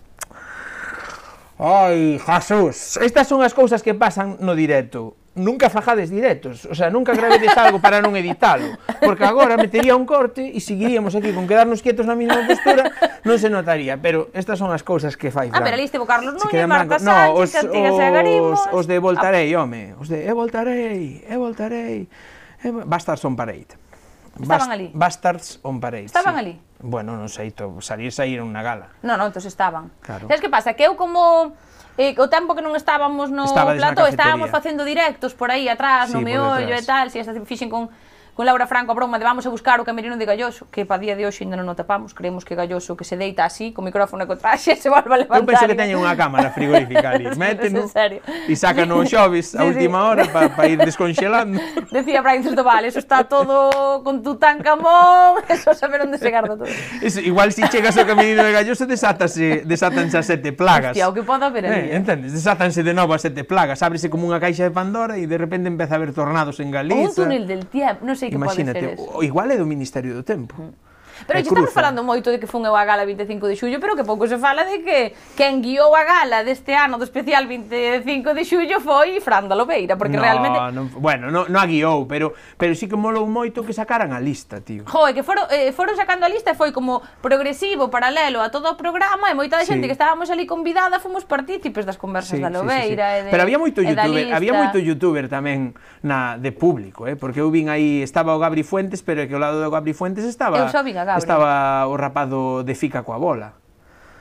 Ai, 1.59 2.23
Jesús, 2.23 2.97
estas 3.03 3.27
son 3.27 3.43
as 3.43 3.51
cousas 3.51 3.83
que 3.83 3.91
pasan 3.91 4.39
no 4.39 4.55
directo 4.55 5.19
nunca 5.39 5.71
fajades 5.71 6.11
directos, 6.11 6.67
o 6.67 6.75
sea, 6.75 6.91
nunca 6.91 7.15
gravedes 7.15 7.55
algo 7.57 7.81
para 7.81 8.03
non 8.03 8.13
editalo, 8.19 8.77
porque 9.01 9.25
agora 9.25 9.57
metería 9.57 9.95
un 9.95 10.05
corte 10.05 10.45
e 10.45 10.61
seguiríamos 10.61 11.15
aquí 11.15 11.33
con 11.33 11.47
quedarnos 11.47 11.81
quietos 11.81 12.05
na 12.05 12.19
mesma 12.19 12.45
postura, 12.45 12.93
non 13.25 13.39
se 13.41 13.49
notaría, 13.49 13.97
pero 13.97 14.29
estas 14.35 14.59
son 14.59 14.75
as 14.75 14.85
cousas 14.85 15.17
que 15.17 15.33
fai 15.33 15.49
Fran. 15.49 15.59
Ah, 15.59 15.65
pero 15.65 15.79
ali 15.79 15.87
estivo 15.89 16.05
Carlos 16.05 16.37
Núñez, 16.37 16.69
Marta 16.69 16.99
Sánchez, 16.99 17.09
no, 17.09 17.39
os, 17.39 17.49
Cantigas 17.55 17.95
os, 17.95 18.01
Agarimos... 18.03 18.59
Os 18.75 18.85
de 18.85 18.99
Voltarei, 18.99 19.49
home, 19.57 19.95
os 19.97 20.11
de 20.13 20.27
E 20.27 20.33
Voltarei, 20.35 21.25
E 21.25 21.35
Voltarei, 21.39 22.05
e... 22.05 22.69
va 22.71 22.99
estar 22.99 23.17
son 23.17 23.39
pareit. 23.39 23.88
Estaban 24.37 24.71
ali. 24.71 24.91
Bastards 24.93 25.61
on 25.63 25.81
Parade. 25.81 26.05
Estaban 26.05 26.35
sí. 26.35 26.41
ali. 26.41 26.55
Bueno, 26.79 27.17
non 27.19 27.27
sei, 27.27 27.51
to, 27.51 27.81
salir 27.83 28.13
saíron 28.15 28.53
na 28.55 28.63
gala. 28.63 28.93
Non, 29.03 29.19
non, 29.19 29.33
entón 29.33 29.43
estaban. 29.43 29.91
Claro. 30.05 30.29
Sabes 30.29 30.43
que 30.45 30.53
pasa? 30.53 30.77
Que 30.79 30.87
eu 30.87 30.95
como 30.95 31.57
eh, 31.99 32.15
o 32.15 32.31
tempo 32.31 32.55
que 32.55 32.63
non 32.63 32.79
estábamos 32.79 33.35
no 33.35 33.43
Estabades 33.43 33.83
plató, 33.83 34.07
estábamos 34.07 34.55
facendo 34.55 34.87
directos 34.87 35.35
por 35.35 35.51
aí 35.51 35.67
atrás, 35.67 36.11
sí, 36.11 36.15
no 36.15 36.23
meollo 36.23 36.71
e 36.71 36.85
tal, 36.87 37.11
si 37.11 37.19
esta 37.19 37.35
fixen 37.43 37.67
con 37.67 37.91
con 38.39 38.47
Laura 38.47 38.69
Franco 38.69 38.93
a 38.93 38.95
broma 38.95 39.19
de 39.19 39.25
vamos 39.25 39.45
a 39.47 39.51
buscar 39.51 39.81
o 39.81 39.85
camerino 39.85 40.17
de 40.17 40.25
Galloso, 40.25 40.71
que 40.71 40.87
pa 40.87 40.95
día 40.95 41.19
de 41.19 41.27
hoxe 41.27 41.43
ainda 41.43 41.59
non 41.59 41.67
o 41.67 41.75
tapamos, 41.75 42.15
creemos 42.15 42.47
que 42.47 42.55
Galloso 42.55 42.95
que 42.95 43.03
se 43.03 43.19
deita 43.19 43.43
así, 43.43 43.75
co 43.75 43.83
micrófono 43.83 44.31
que 44.31 44.39
traxe, 44.39 44.79
se 44.79 44.87
volve 44.87 45.11
a 45.11 45.27
levantar. 45.27 45.43
Eu 45.43 45.51
penso 45.51 45.67
que 45.67 45.75
teñen 45.75 45.99
unha 45.99 46.15
cámara 46.15 46.55
frigorífica 46.55 47.19
ali, 47.19 47.27
méteno 47.35 47.91
e 47.91 48.55
sacan 48.55 48.95
os 48.95 49.11
xovis 49.11 49.59
a 49.59 49.67
última 49.67 50.07
hora 50.07 50.31
para 50.31 50.55
pa 50.55 50.71
ir 50.71 50.79
desconxelando. 50.79 51.59
Decía 51.91 52.23
Brian 52.23 52.47
Celto, 52.47 52.63
vale, 52.63 52.95
eso 52.95 53.03
está 53.03 53.27
todo 53.27 54.07
con 54.07 54.23
Tutankamón, 54.23 55.43
eso 55.51 55.75
saber 55.75 56.07
onde 56.07 56.23
se 56.23 56.31
garda 56.31 56.55
todo. 56.55 56.71
Eso, 57.03 57.19
igual 57.19 57.51
si 57.51 57.67
chegas 57.67 57.99
ao 57.99 58.07
camerino 58.07 58.47
de 58.47 58.55
Galloso 58.55 58.87
desátase, 58.87 59.67
desátanse 59.67 60.15
as 60.15 60.31
sete 60.31 60.55
plagas. 60.55 60.95
Hostia, 60.95 61.11
o 61.11 61.13
que 61.13 61.27
pode 61.27 61.43
haber 61.43 61.67
ali. 61.67 61.91
Eh, 61.91 61.91
eh. 61.91 61.99
entendes, 61.99 62.31
desátanse 62.31 62.87
de 62.87 62.95
novo 62.95 63.19
as 63.19 63.27
sete 63.27 63.43
plagas, 63.43 63.83
ábrese 63.83 64.07
como 64.07 64.31
unha 64.31 64.39
caixa 64.39 64.63
de 64.63 64.71
Pandora 64.71 65.19
e 65.19 65.27
de 65.27 65.35
repente 65.35 65.67
empeza 65.67 65.99
a 65.99 65.99
haber 65.99 66.15
tornados 66.15 66.63
en 66.63 66.71
Galiza. 66.71 67.03
Un 67.03 67.27
túnel 67.27 67.43
del 67.51 67.67
tiempo, 67.67 68.07
non 68.07 68.15
sei, 68.15 68.28
sí 68.29 68.31
que 68.31 68.37
Imagínate, 68.37 68.81
pode 68.81 68.97
ser 68.97 69.09
eso. 69.09 69.23
igual 69.23 69.51
é 69.51 69.57
do 69.57 69.67
Ministerio 69.67 70.15
do 70.15 70.23
Tempo. 70.23 70.55
Mm. 70.61 70.88
Pero 71.27 71.43
que 71.43 71.49
estamos 71.49 71.73
falando 71.75 72.05
moito 72.07 72.31
de 72.31 72.39
que 72.39 72.47
fun 72.47 72.63
eu 72.63 72.77
a 72.77 72.85
gala 72.87 73.03
25 73.03 73.49
de 73.49 73.57
xullo, 73.59 73.79
pero 73.83 73.97
que 73.99 74.05
pouco 74.05 74.29
se 74.29 74.39
fala 74.39 74.63
de 74.63 74.85
que 74.85 75.17
quen 75.35 75.65
guiou 75.65 75.91
a 75.97 76.05
gala 76.05 76.45
deste 76.45 76.77
ano 76.77 77.01
do 77.01 77.05
especial 77.09 77.49
25 77.49 78.37
de 78.37 78.43
xullo 78.45 78.79
foi 78.79 79.19
Fran 79.19 79.51
da 79.51 79.59
Lobeira, 79.59 79.99
porque 79.99 80.17
no, 80.17 80.23
realmente... 80.23 80.59
Non, 80.71 80.93
bueno, 81.01 81.33
non 81.33 81.49
no 81.49 81.59
a 81.59 81.67
guiou, 81.67 82.07
pero, 82.07 82.37
pero 82.57 82.75
sí 82.75 82.87
que 82.87 82.97
molou 82.97 83.27
moito 83.27 83.65
que 83.65 83.73
sacaran 83.73 84.13
a 84.13 84.21
lista, 84.21 84.61
tío. 84.61 84.85
Joe, 84.87 85.15
que 85.15 85.23
foron, 85.23 85.49
eh, 85.51 85.73
foron 85.73 85.97
sacando 85.97 86.27
a 86.27 86.31
lista 86.31 86.53
e 86.53 86.57
foi 86.57 86.71
como 86.71 87.03
progresivo, 87.21 87.91
paralelo 87.91 88.45
a 88.45 88.53
todo 88.53 88.71
o 88.71 88.77
programa 88.77 89.33
e 89.33 89.35
moita 89.35 89.57
da 89.57 89.65
xente 89.65 89.85
sí. 89.85 89.89
que 89.89 89.97
estábamos 89.97 90.29
ali 90.31 90.47
convidada 90.47 91.01
fomos 91.01 91.25
partícipes 91.25 91.89
das 91.89 91.97
conversas 91.97 92.39
sí, 92.39 92.43
da 92.45 92.53
Lobeira 92.53 93.07
sí, 93.09 93.17
sí. 93.17 93.21
e 93.21 93.25
de, 93.25 93.31
Pero 93.33 93.43
había 93.43 93.59
moito 93.59 93.81
youtuber, 93.81 94.25
había 94.33 94.53
moito 94.53 94.79
youtuber 94.79 95.25
tamén 95.33 95.73
na 96.05 96.37
de 96.37 96.53
público, 96.53 97.09
eh, 97.09 97.17
porque 97.17 97.41
eu 97.41 97.49
vin 97.49 97.73
aí 97.73 98.05
estaba 98.05 98.37
o 98.37 98.41
Gabri 98.41 98.63
Fuentes, 98.63 99.01
pero 99.01 99.25
que 99.25 99.35
ao 99.35 99.43
lado 99.43 99.59
do 99.59 99.71
Gabri 99.73 99.97
Fuentes 99.97 100.25
estaba 100.29 100.61
Eu 100.61 100.69
só 100.69 100.85
vin 100.85 101.01
a 101.01 101.08
Gabre. 101.09 101.25
Estaba 101.25 101.89
o 101.89 101.97
rapaz 101.97 102.29
do, 102.29 102.61
de 102.61 102.77
Fica 102.77 103.01
coa 103.01 103.17
bola. 103.17 103.57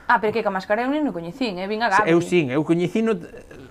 Ah, 0.07 0.23
pero 0.23 0.31
que 0.31 0.39
ca 0.39 0.47
máscara 0.47 0.87
mascara 0.87 0.95
eu 0.95 1.03
non 1.03 1.11
coñecín, 1.11 1.59
eh? 1.59 1.67
vin 1.67 1.83
a 1.83 1.91
Gabre. 1.91 2.07
Eu 2.07 2.23
sin, 2.23 2.47
eu 2.47 2.63
coñecino 2.63 3.19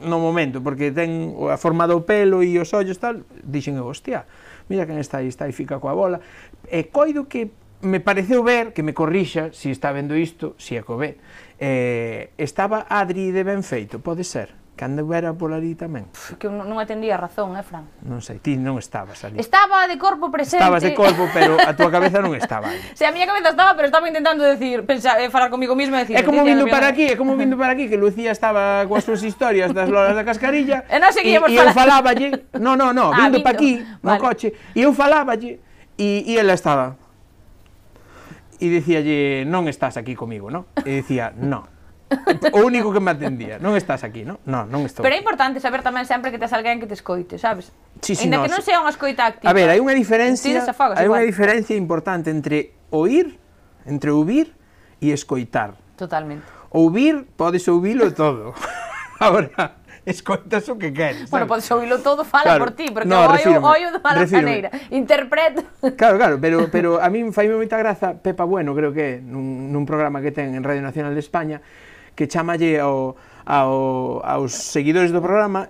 no 0.04 0.20
momento, 0.20 0.60
porque 0.60 0.92
ten 0.92 1.32
a 1.48 1.56
forma 1.56 1.88
do 1.88 2.04
pelo 2.04 2.44
e 2.44 2.60
os 2.60 2.68
ollos 2.76 3.00
tal, 3.00 3.24
dixen 3.40 3.80
eu, 3.80 3.88
hostia, 3.88 4.28
mira 4.68 4.84
quen 4.84 5.00
está 5.00 5.24
aí, 5.24 5.32
está 5.32 5.48
aí 5.48 5.56
Fica 5.56 5.80
coa 5.80 5.96
bola. 5.96 6.20
E 6.68 6.92
coido 6.92 7.24
que 7.24 7.56
me 7.80 8.04
pareceu 8.04 8.44
ver, 8.44 8.76
que 8.76 8.84
me 8.84 8.92
corrixa, 8.92 9.48
se 9.56 9.68
si 9.68 9.70
está 9.72 9.96
vendo 9.96 10.12
isto, 10.12 10.52
se 10.60 10.76
si 10.76 10.76
é 10.76 10.82
que 10.84 10.92
o 10.92 11.00
ve, 11.00 11.16
eh, 11.56 12.28
estaba 12.36 12.84
Adri 12.88 13.32
de 13.32 13.40
Benfeito, 13.40 14.04
pode 14.04 14.24
ser? 14.24 14.65
Cando 14.76 15.08
era 15.14 15.32
por 15.32 15.56
ali 15.56 15.72
tamén. 15.72 16.04
Que 16.36 16.52
non 16.52 16.76
atendía 16.76 17.16
razón, 17.16 17.56
eh, 17.56 17.64
Fran? 17.64 17.88
Non 18.04 18.20
sei, 18.20 18.44
ti 18.44 18.60
non 18.60 18.76
estabas 18.76 19.24
ali. 19.24 19.40
Estaba 19.40 19.88
de 19.88 19.96
corpo 19.96 20.28
presente. 20.28 20.60
Estabas 20.60 20.84
de 20.84 20.92
corpo, 20.92 21.32
pero 21.32 21.56
a 21.56 21.72
túa 21.72 21.88
cabeza 21.88 22.20
non 22.20 22.36
estaba 22.36 22.68
ali. 22.68 22.84
Se, 22.92 23.08
a 23.08 23.10
miña 23.10 23.24
cabeza 23.24 23.56
estaba, 23.56 23.72
pero 23.72 23.88
estaba 23.88 24.04
intentando 24.04 24.44
decir, 24.44 24.84
pensar, 24.84 25.16
eh, 25.16 25.32
falar 25.32 25.48
comigo 25.48 25.72
mismo 25.72 25.96
e 25.96 26.04
decir... 26.04 26.12
É 26.12 26.20
como 26.20 26.44
vindo 26.44 26.68
para 26.68 26.92
aquí, 26.92 27.08
é 27.08 27.16
como 27.16 27.40
vindo 27.40 27.56
para 27.56 27.72
aquí, 27.72 27.88
que 27.88 27.96
Lucía 27.96 28.36
estaba 28.36 28.84
coas 28.84 29.00
súas 29.00 29.24
historias 29.24 29.72
das 29.72 29.88
loras 29.88 30.12
da 30.12 30.28
cascarilla. 30.28 30.84
e 30.92 31.00
non 31.00 31.08
seguíamos 31.08 31.48
e, 31.48 31.56
e 31.56 31.64
eu 31.64 31.72
faláballe, 31.72 32.44
no, 32.60 32.76
no, 32.76 32.92
no, 32.92 33.16
vindo 33.16 33.40
ah, 33.40 33.40
vindo. 33.40 33.48
para 33.48 33.56
aquí, 33.56 33.80
no 34.04 34.12
vale. 34.12 34.20
coche, 34.20 34.52
e 34.76 34.84
eu 34.84 34.92
faláballe, 34.92 35.56
e, 35.96 36.20
e 36.28 36.36
ela 36.36 36.52
estaba... 36.52 37.00
E 38.60 38.68
dicíalle, 38.68 39.48
non 39.48 39.72
estás 39.72 39.96
aquí 39.96 40.12
comigo, 40.12 40.52
non? 40.52 40.68
E 40.84 41.00
dicía, 41.00 41.32
non. 41.32 41.75
O 42.52 42.60
único 42.62 42.92
que 42.94 43.00
me 43.02 43.10
atendía, 43.10 43.58
non 43.58 43.74
estás 43.74 44.06
aquí, 44.06 44.22
non? 44.22 44.38
Non, 44.46 44.70
non 44.70 44.86
estou. 44.86 45.02
Pero 45.02 45.18
é 45.18 45.20
importante 45.20 45.58
saber 45.58 45.82
tamén 45.82 46.06
sempre 46.06 46.30
que 46.30 46.38
tes 46.38 46.54
alguén 46.54 46.78
que 46.78 46.86
te 46.86 46.94
escoite, 46.94 47.34
sabes? 47.34 47.74
Sí, 47.98 48.14
sí, 48.14 48.30
Ainda 48.30 48.38
no, 48.38 48.46
que 48.46 48.52
non 48.54 48.62
sea 48.62 48.78
unha 48.78 48.94
escoita 48.94 49.26
activa. 49.26 49.50
A 49.50 49.54
ver, 49.54 49.66
hai 49.66 49.82
unha 49.82 49.90
diferencia, 49.90 50.62
hai 50.62 51.06
unha 51.10 51.22
diferencia 51.26 51.74
importante 51.74 52.30
entre 52.30 52.78
oír, 52.94 53.34
entre 53.90 54.14
ouvir 54.14 54.54
e 55.02 55.10
escoitar. 55.10 55.74
Totalmente. 55.98 56.46
Ouvir, 56.70 57.26
podes 57.34 57.66
ouvilo 57.66 58.14
todo. 58.14 58.54
Agora, 59.18 59.82
escoitas 60.06 60.68
o 60.68 60.78
que 60.78 60.94
queres. 60.94 61.30
Bueno, 61.30 61.46
podes 61.50 61.66
ouvilo 61.74 61.98
todo, 61.98 62.22
fala 62.22 62.54
claro, 62.54 62.64
por 62.64 62.70
ti, 62.78 62.86
porque 62.94 63.08
no, 63.08 63.26
oio, 63.26 63.62
oio 63.62 63.90
de 63.90 63.98
mala 63.98 64.22
maneira. 64.26 64.70
Interpreto. 64.90 65.62
Claro, 65.96 66.16
claro, 66.16 66.38
pero, 66.40 66.68
pero 66.74 67.02
a 67.02 67.10
min 67.10 67.34
faime 67.34 67.58
moita 67.58 67.74
graza 67.74 68.14
Pepa 68.14 68.46
Bueno, 68.46 68.78
creo 68.78 68.94
que 68.94 69.18
nun, 69.18 69.74
nun 69.74 69.82
programa 69.82 70.22
que 70.22 70.30
ten 70.30 70.54
en 70.54 70.62
Radio 70.62 70.86
Nacional 70.86 71.10
de 71.10 71.20
España, 71.20 71.58
que 72.16 72.26
chamalle 72.26 72.80
ao, 72.80 73.14
ao, 73.44 74.24
aos 74.24 74.56
seguidores 74.56 75.12
do 75.12 75.20
programa 75.20 75.68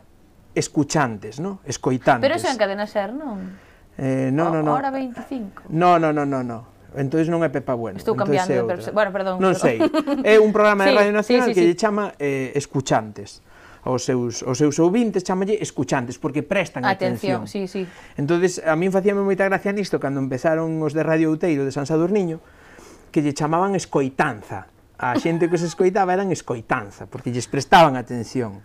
escuchantes, 0.55 1.43
no? 1.43 1.61
escoitantes. 1.67 2.23
Pero 2.23 2.38
eso 2.38 2.49
en 2.49 2.57
cadena 2.57 2.87
ser, 2.87 3.12
non? 3.12 3.59
Eh, 3.99 4.31
no, 4.33 4.49
no, 4.55 4.62
no. 4.62 4.73
Hora 4.73 4.95
25. 4.95 5.69
No, 5.69 5.99
no, 5.99 6.15
no, 6.15 6.25
no, 6.25 6.41
no. 6.41 6.76
Entonces 6.97 7.29
non 7.29 7.45
é 7.45 7.53
Pepa 7.53 7.76
Bueno. 7.76 8.00
Estou 8.00 8.17
entón 8.17 8.25
cambiando, 8.25 8.57
é 8.57 8.65
outro. 8.65 8.81
bueno, 8.97 9.11
perdón. 9.12 9.37
Non 9.37 9.53
perdón. 9.53 9.61
sei. 9.61 9.76
É 10.25 10.41
un 10.41 10.49
programa 10.55 10.88
de 10.88 10.93
sí, 10.95 10.97
Radio 10.97 11.12
Nacional 11.12 11.49
sí, 11.49 11.53
sí, 11.53 11.57
que 11.61 11.65
sí. 11.65 11.69
lle 11.69 11.76
chama 11.76 12.17
eh, 12.17 12.57
escuchantes 12.57 13.45
aos 13.85 14.03
seus, 14.03 14.43
aos 14.43 14.59
seus 14.59 14.81
ouvintes, 14.81 15.23
chamalle 15.23 15.61
escuchantes, 15.61 16.19
porque 16.19 16.43
prestan 16.43 16.88
atención. 16.88 17.45
atención. 17.45 17.69
Sí, 17.69 17.69
sí. 17.69 17.87
entonces 18.17 18.59
a 18.65 18.75
min 18.75 18.91
facíame 18.91 19.21
moita 19.21 19.45
gracia 19.45 19.76
nisto 19.76 20.00
cando 20.00 20.19
empezaron 20.25 20.81
os 20.81 20.97
de 20.97 21.05
Radio 21.05 21.29
Outeiro 21.31 21.69
de 21.69 21.71
San 21.71 21.85
Sadurniño, 21.85 22.41
que 23.12 23.21
lle 23.21 23.37
chamaban 23.37 23.76
escoitanza 23.76 24.73
a 24.97 25.17
xente 25.21 25.49
que 25.49 25.57
os 25.57 25.65
escoitaba 25.65 26.17
eran 26.17 26.33
escoitanza, 26.33 27.07
porque 27.07 27.33
lles 27.33 27.47
prestaban 27.47 27.97
atención. 27.97 28.65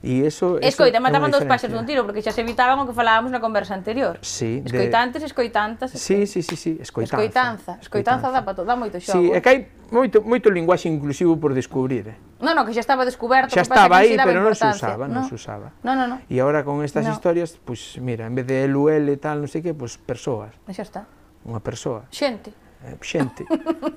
E 0.00 0.24
eso, 0.24 0.56
Escoita, 0.64 0.96
eso 0.96 1.04
mataban 1.04 1.28
dos 1.28 1.44
paxas 1.44 1.68
dun 1.68 1.84
tiro, 1.84 2.08
porque 2.08 2.24
xa 2.24 2.32
se 2.32 2.40
evitaban 2.40 2.80
o 2.80 2.88
que 2.88 2.96
falábamos 2.96 3.28
na 3.28 3.36
conversa 3.36 3.76
anterior. 3.76 4.16
Sí, 4.24 4.64
escoitantes, 4.64 5.20
de... 5.20 5.28
escoitantas. 5.28 5.92
Sí, 5.92 6.24
sí, 6.24 6.40
sí, 6.40 6.56
sí, 6.56 6.80
escoitanza. 6.80 7.20
Escoitanza, 7.20 7.72
escoitanza, 7.84 8.24
escoitanza 8.24 8.26
dá 8.32 8.40
para 8.40 8.56
todo, 8.56 8.64
dá 8.64 8.80
moito 8.80 8.96
xogo. 8.96 9.20
Sí, 9.20 9.28
é 9.28 9.44
que 9.44 9.48
hai 9.52 9.58
moito, 9.92 10.24
moito 10.24 10.48
linguaxe 10.48 10.88
inclusivo 10.88 11.36
por 11.36 11.52
descubrir. 11.52 12.16
Eh. 12.16 12.16
Non, 12.40 12.56
non, 12.56 12.64
que 12.64 12.72
xa 12.72 12.80
estaba 12.80 13.04
descoberto. 13.04 13.52
Xa 13.52 13.60
estaba 13.60 14.00
aí, 14.00 14.16
pero 14.16 14.40
non 14.40 14.56
se 14.56 14.64
usaba, 14.72 15.04
non 15.04 15.20
no. 15.20 15.28
se 15.28 15.36
usaba. 15.36 15.76
Non, 15.84 16.00
non, 16.00 16.16
non. 16.16 16.18
E 16.32 16.40
agora 16.40 16.64
con 16.64 16.80
estas 16.80 17.04
no. 17.04 17.12
historias, 17.12 17.60
pois, 17.60 18.00
pues, 18.00 18.00
mira, 18.00 18.24
en 18.24 18.32
vez 18.32 18.48
de 18.48 18.64
LUL 18.72 19.04
e 19.04 19.20
tal, 19.20 19.44
non 19.44 19.52
sei 19.52 19.60
que, 19.60 19.76
pois, 19.76 20.00
pues, 20.00 20.16
persoas. 20.16 20.56
E 20.64 20.72
xa 20.72 20.80
está. 20.80 21.04
Unha 21.44 21.60
persoa. 21.60 22.08
Xente. 22.08 22.56
Eh, 22.80 22.96
xente. 23.00 23.44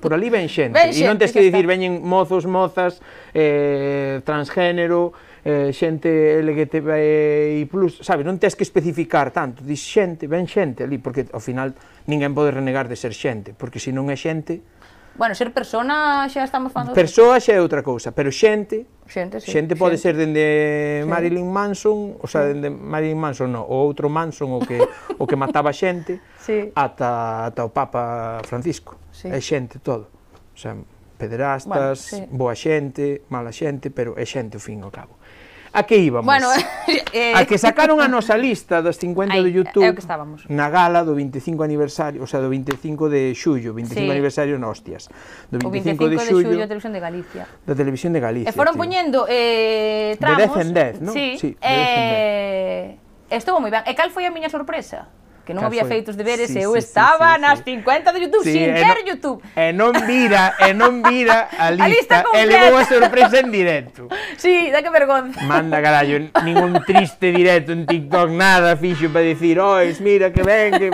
Por 0.00 0.12
ali 0.12 0.28
ven 0.28 0.48
xente. 0.48 0.76
ven 0.78 0.92
xente 0.92 1.04
e 1.04 1.08
non 1.08 1.16
tes 1.16 1.32
que 1.32 1.40
dicir 1.40 1.64
veñen 1.64 2.04
mozos, 2.04 2.44
mozas, 2.44 3.00
eh, 3.32 4.20
transgénero, 4.28 5.16
eh, 5.40 5.72
xente 5.72 6.40
LGTBI+, 6.44 7.64
sabes, 8.04 8.24
non 8.28 8.36
tes 8.36 8.52
que 8.52 8.64
especificar 8.64 9.32
tanto. 9.32 9.64
Dis 9.64 9.80
xente, 9.80 10.28
ven 10.28 10.44
xente 10.44 10.84
ali, 10.84 11.00
porque 11.00 11.24
ao 11.32 11.40
final 11.40 11.72
ninguén 12.04 12.36
pode 12.36 12.52
renegar 12.52 12.84
de 12.84 12.96
ser 13.00 13.16
xente, 13.16 13.56
porque 13.56 13.80
se 13.80 13.88
non 13.88 14.12
é 14.12 14.16
xente, 14.20 14.60
Bueno, 15.16 15.34
ser 15.34 15.52
persona 15.54 16.26
xa 16.26 16.42
estamos 16.42 16.74
falando... 16.74 16.94
Persoa 16.94 17.38
xa 17.38 17.54
é 17.54 17.60
outra 17.62 17.86
cousa, 17.86 18.10
pero 18.10 18.34
xente... 18.34 18.86
Xente, 19.06 19.38
sí. 19.38 19.52
Xente 19.54 19.78
pode 19.78 19.94
xente. 19.94 20.02
ser 20.02 20.14
dende 20.18 21.02
sí. 21.02 21.08
Marilyn 21.08 21.46
Manson, 21.46 22.18
o 22.18 22.26
sea, 22.26 22.50
dende 22.50 22.70
Marilyn 22.70 23.20
Manson, 23.20 23.52
no, 23.54 23.62
o 23.62 23.76
outro 23.78 24.10
Manson 24.10 24.50
o 24.50 24.60
que 24.64 24.80
o 25.22 25.24
que 25.28 25.36
mataba 25.38 25.70
xente, 25.70 26.18
sí. 26.42 26.74
ata, 26.74 27.46
ata 27.46 27.62
o 27.62 27.70
Papa 27.70 28.42
Francisco. 28.42 28.98
Sí. 29.14 29.30
É 29.30 29.38
xente 29.38 29.78
todo. 29.78 30.10
O 30.50 30.58
sea, 30.58 30.74
pederastas, 31.14 32.10
bueno, 32.10 32.26
sí. 32.26 32.34
boa 32.34 32.54
xente, 32.58 33.22
mala 33.30 33.54
xente, 33.54 33.94
pero 33.94 34.18
é 34.18 34.26
xente, 34.26 34.58
ao 34.58 34.62
fin 34.62 34.82
e 34.82 34.84
ao 34.84 34.90
cabo. 34.90 35.14
A 35.74 35.82
que 35.82 35.98
íbamos? 35.98 36.24
Bueno, 36.24 36.46
eh... 37.12 37.34
A 37.34 37.42
que 37.50 37.58
sacaron 37.58 37.98
a 37.98 38.06
nosa 38.06 38.38
lista 38.38 38.78
das 38.78 38.94
50 39.02 39.34
Aí, 39.34 39.42
do 39.42 39.50
YouTube 39.50 39.82
é 39.82 39.90
o 39.90 39.94
que 39.98 40.04
estábamos. 40.06 40.46
na 40.46 40.70
gala 40.70 41.02
do 41.02 41.18
25 41.18 41.66
aniversario, 41.66 42.22
o 42.22 42.28
sea, 42.30 42.38
do 42.38 42.46
25 42.46 43.10
de 43.10 43.34
xullo, 43.34 43.74
25 43.74 43.98
sí. 43.98 44.06
aniversario 44.06 44.54
no 44.54 44.70
hostias. 44.70 45.10
Do 45.50 45.58
25, 45.58 45.66
o 45.66 45.70
25 45.74 46.06
de, 46.06 46.18
xullo, 46.22 46.38
de 46.38 46.42
xullo 46.46 46.58
da 46.62 46.70
Televisión 46.70 46.92
de 46.94 47.00
Galicia. 47.02 47.42
Da 47.66 47.74
Televisión 47.74 48.10
de 48.14 48.20
Galicia. 48.22 48.50
E 48.50 48.54
foron 48.54 48.78
tío. 48.78 48.86
poñendo 48.86 49.26
eh, 49.26 50.14
tramos. 50.22 50.62
De 50.62 50.62
10 50.62 50.62
en 50.62 50.70
10, 50.70 51.02
non? 51.02 51.14
Sí. 51.18 51.26
sí 51.42 51.50
de 51.58 51.66
eh... 51.66 53.34
Estuvo 53.34 53.58
moi 53.58 53.74
ben. 53.74 53.82
E 53.82 53.98
cal 53.98 54.14
foi 54.14 54.24
a 54.24 54.30
miña 54.30 54.46
sorpresa? 54.46 55.10
que 55.44 55.52
non 55.52 55.68
había 55.68 55.84
feito 55.84 56.10
os 56.10 56.16
deberes 56.16 56.48
sí, 56.48 56.56
e 56.56 56.64
eu 56.64 56.72
sí, 56.72 56.80
estaba 56.80 57.36
sí, 57.36 57.36
sí, 57.36 57.44
nas 57.44 57.58
50 57.60 58.16
de 58.16 58.18
YouTube, 58.24 58.44
sí, 58.44 58.56
sin 58.56 58.72
ter 58.72 58.96
no, 58.96 59.04
YouTube. 59.04 59.38
E 59.52 59.76
non 59.76 59.92
vira, 60.08 60.56
e 60.56 60.72
non 60.72 61.04
vira 61.04 61.52
a 61.60 61.68
lista, 61.68 61.84
a 61.84 61.88
lista 61.92 62.16
completa. 62.24 62.40
e 62.40 62.48
levou 62.48 62.74
a 62.80 62.84
sorpresa 62.88 63.36
en 63.44 63.48
directo. 63.52 64.08
Sí, 64.40 64.72
da 64.72 64.82
que 64.82 64.90
vergonza. 64.90 65.40
Manda 65.44 65.78
carallo, 65.80 66.18
ningún 66.42 66.82
triste 66.82 67.30
directo 67.30 67.72
en 67.72 67.86
TikTok, 67.86 68.32
nada 68.32 68.76
fixo 68.76 69.12
para 69.12 69.24
dicir, 69.24 69.60
ois, 69.60 70.00
mira 70.00 70.32
que 70.32 70.42
ben, 70.42 70.72
que, 70.74 70.88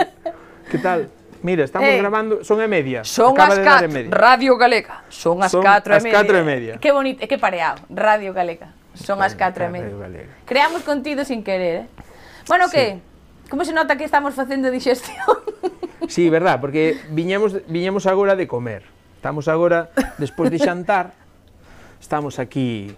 que 0.69 0.77
tal. 0.77 1.09
Mira, 1.41 1.63
estamos 1.63 1.89
eh, 1.89 1.97
grabando, 1.97 2.43
son 2.43 2.61
e 2.61 2.67
media. 2.67 3.01
Son 3.03 3.33
Acaba 3.33 3.57
as 3.57 3.87
4, 3.87 4.13
Radio 4.13 4.57
Galega. 4.61 5.01
Son 5.09 5.41
as 5.41 5.49
4 5.49 5.97
e 5.97 6.01
media. 6.05 6.21
E 6.21 6.43
media. 6.43 6.73
Que 6.77 6.91
bonito, 6.91 7.25
que 7.25 7.37
pareado, 7.39 7.81
Radio 7.89 8.29
Galega. 8.29 8.77
Son 8.93 9.17
bueno, 9.17 9.25
as 9.25 9.33
eh, 9.33 9.41
4 9.41 9.65
e 9.65 9.69
media. 9.69 9.95
Creamos 10.45 10.83
contido 10.83 11.25
sin 11.25 11.41
querer, 11.41 11.75
eh? 11.81 11.85
Bueno, 12.47 12.69
sí. 12.69 12.77
que... 12.77 13.10
Como 13.51 13.65
se 13.65 13.73
nota 13.73 13.97
que 13.97 14.05
estamos 14.05 14.33
facendo 14.33 14.71
digestión? 14.71 15.17
Sí, 16.07 16.29
verdad, 16.29 16.59
porque 16.59 16.99
viñemos, 17.11 17.55
viñemos 17.67 18.05
agora 18.05 18.35
de 18.35 18.45
comer. 18.45 18.83
Estamos 19.15 19.47
agora, 19.47 19.91
despois 20.17 20.51
de 20.51 20.59
xantar, 20.67 21.13
estamos 22.01 22.35
aquí 22.39 22.91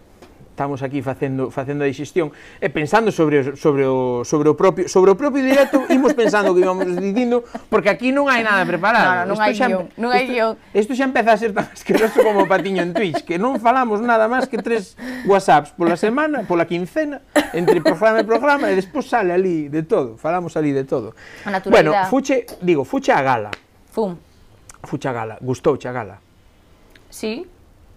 estamos 0.53 0.85
aquí 0.85 1.01
facendo 1.01 1.49
facendo 1.49 1.81
a 1.83 1.89
digestión 1.89 2.29
e 2.61 2.69
pensando 2.69 3.09
sobre 3.09 3.41
o, 3.41 3.57
sobre 3.57 3.89
o 3.89 4.21
sobre 4.21 4.47
o 4.49 4.55
propio 4.55 4.85
sobre 4.85 5.09
o 5.09 5.17
propio 5.17 5.41
directo 5.41 5.81
imos 5.89 6.13
pensando 6.13 6.53
que 6.53 6.61
íbamos 6.61 6.85
dicindo 6.93 7.41
porque 7.73 7.89
aquí 7.89 8.13
non 8.13 8.29
hai 8.29 8.45
nada 8.45 8.61
preparado. 8.61 9.25
No, 9.25 9.33
no, 9.33 9.35
non 9.35 9.37
hai 9.41 9.57
guión, 9.57 9.89
non 9.97 10.13
hai 10.13 10.29
guión. 10.29 10.53
Isto 10.77 10.93
xa 10.93 11.09
empeza 11.09 11.33
a 11.33 11.37
ser 11.41 11.57
tan 11.57 11.65
asqueroso 11.73 12.21
como 12.21 12.45
o 12.45 12.47
patiño 12.47 12.85
en 12.85 12.93
Twitch, 12.93 13.25
que 13.25 13.41
non 13.41 13.57
falamos 13.57 13.97
nada 14.05 14.29
máis 14.29 14.45
que 14.45 14.61
tres 14.61 14.93
WhatsApps 15.25 15.73
pola 15.73 15.97
semana, 15.97 16.45
pola 16.45 16.69
quincena, 16.69 17.25
entre 17.57 17.81
programa 17.81 18.21
e 18.21 18.25
programa 18.29 18.69
e 18.69 18.77
despois 18.77 19.09
sale 19.09 19.33
ali 19.33 19.73
de 19.73 19.81
todo, 19.81 20.21
falamos 20.21 20.53
ali 20.53 20.69
de 20.69 20.85
todo. 20.85 21.17
a 21.49 21.57
Bueno, 21.65 21.97
fuche, 22.13 22.45
digo, 22.61 22.85
fuche 22.85 23.09
a 23.09 23.25
gala. 23.25 23.49
Fum. 23.89 24.13
Fuche 24.85 25.09
a 25.09 25.13
gala, 25.17 25.35
gustouche 25.41 25.89
a 25.89 25.93
gala. 25.97 26.21
Sí, 27.09 27.45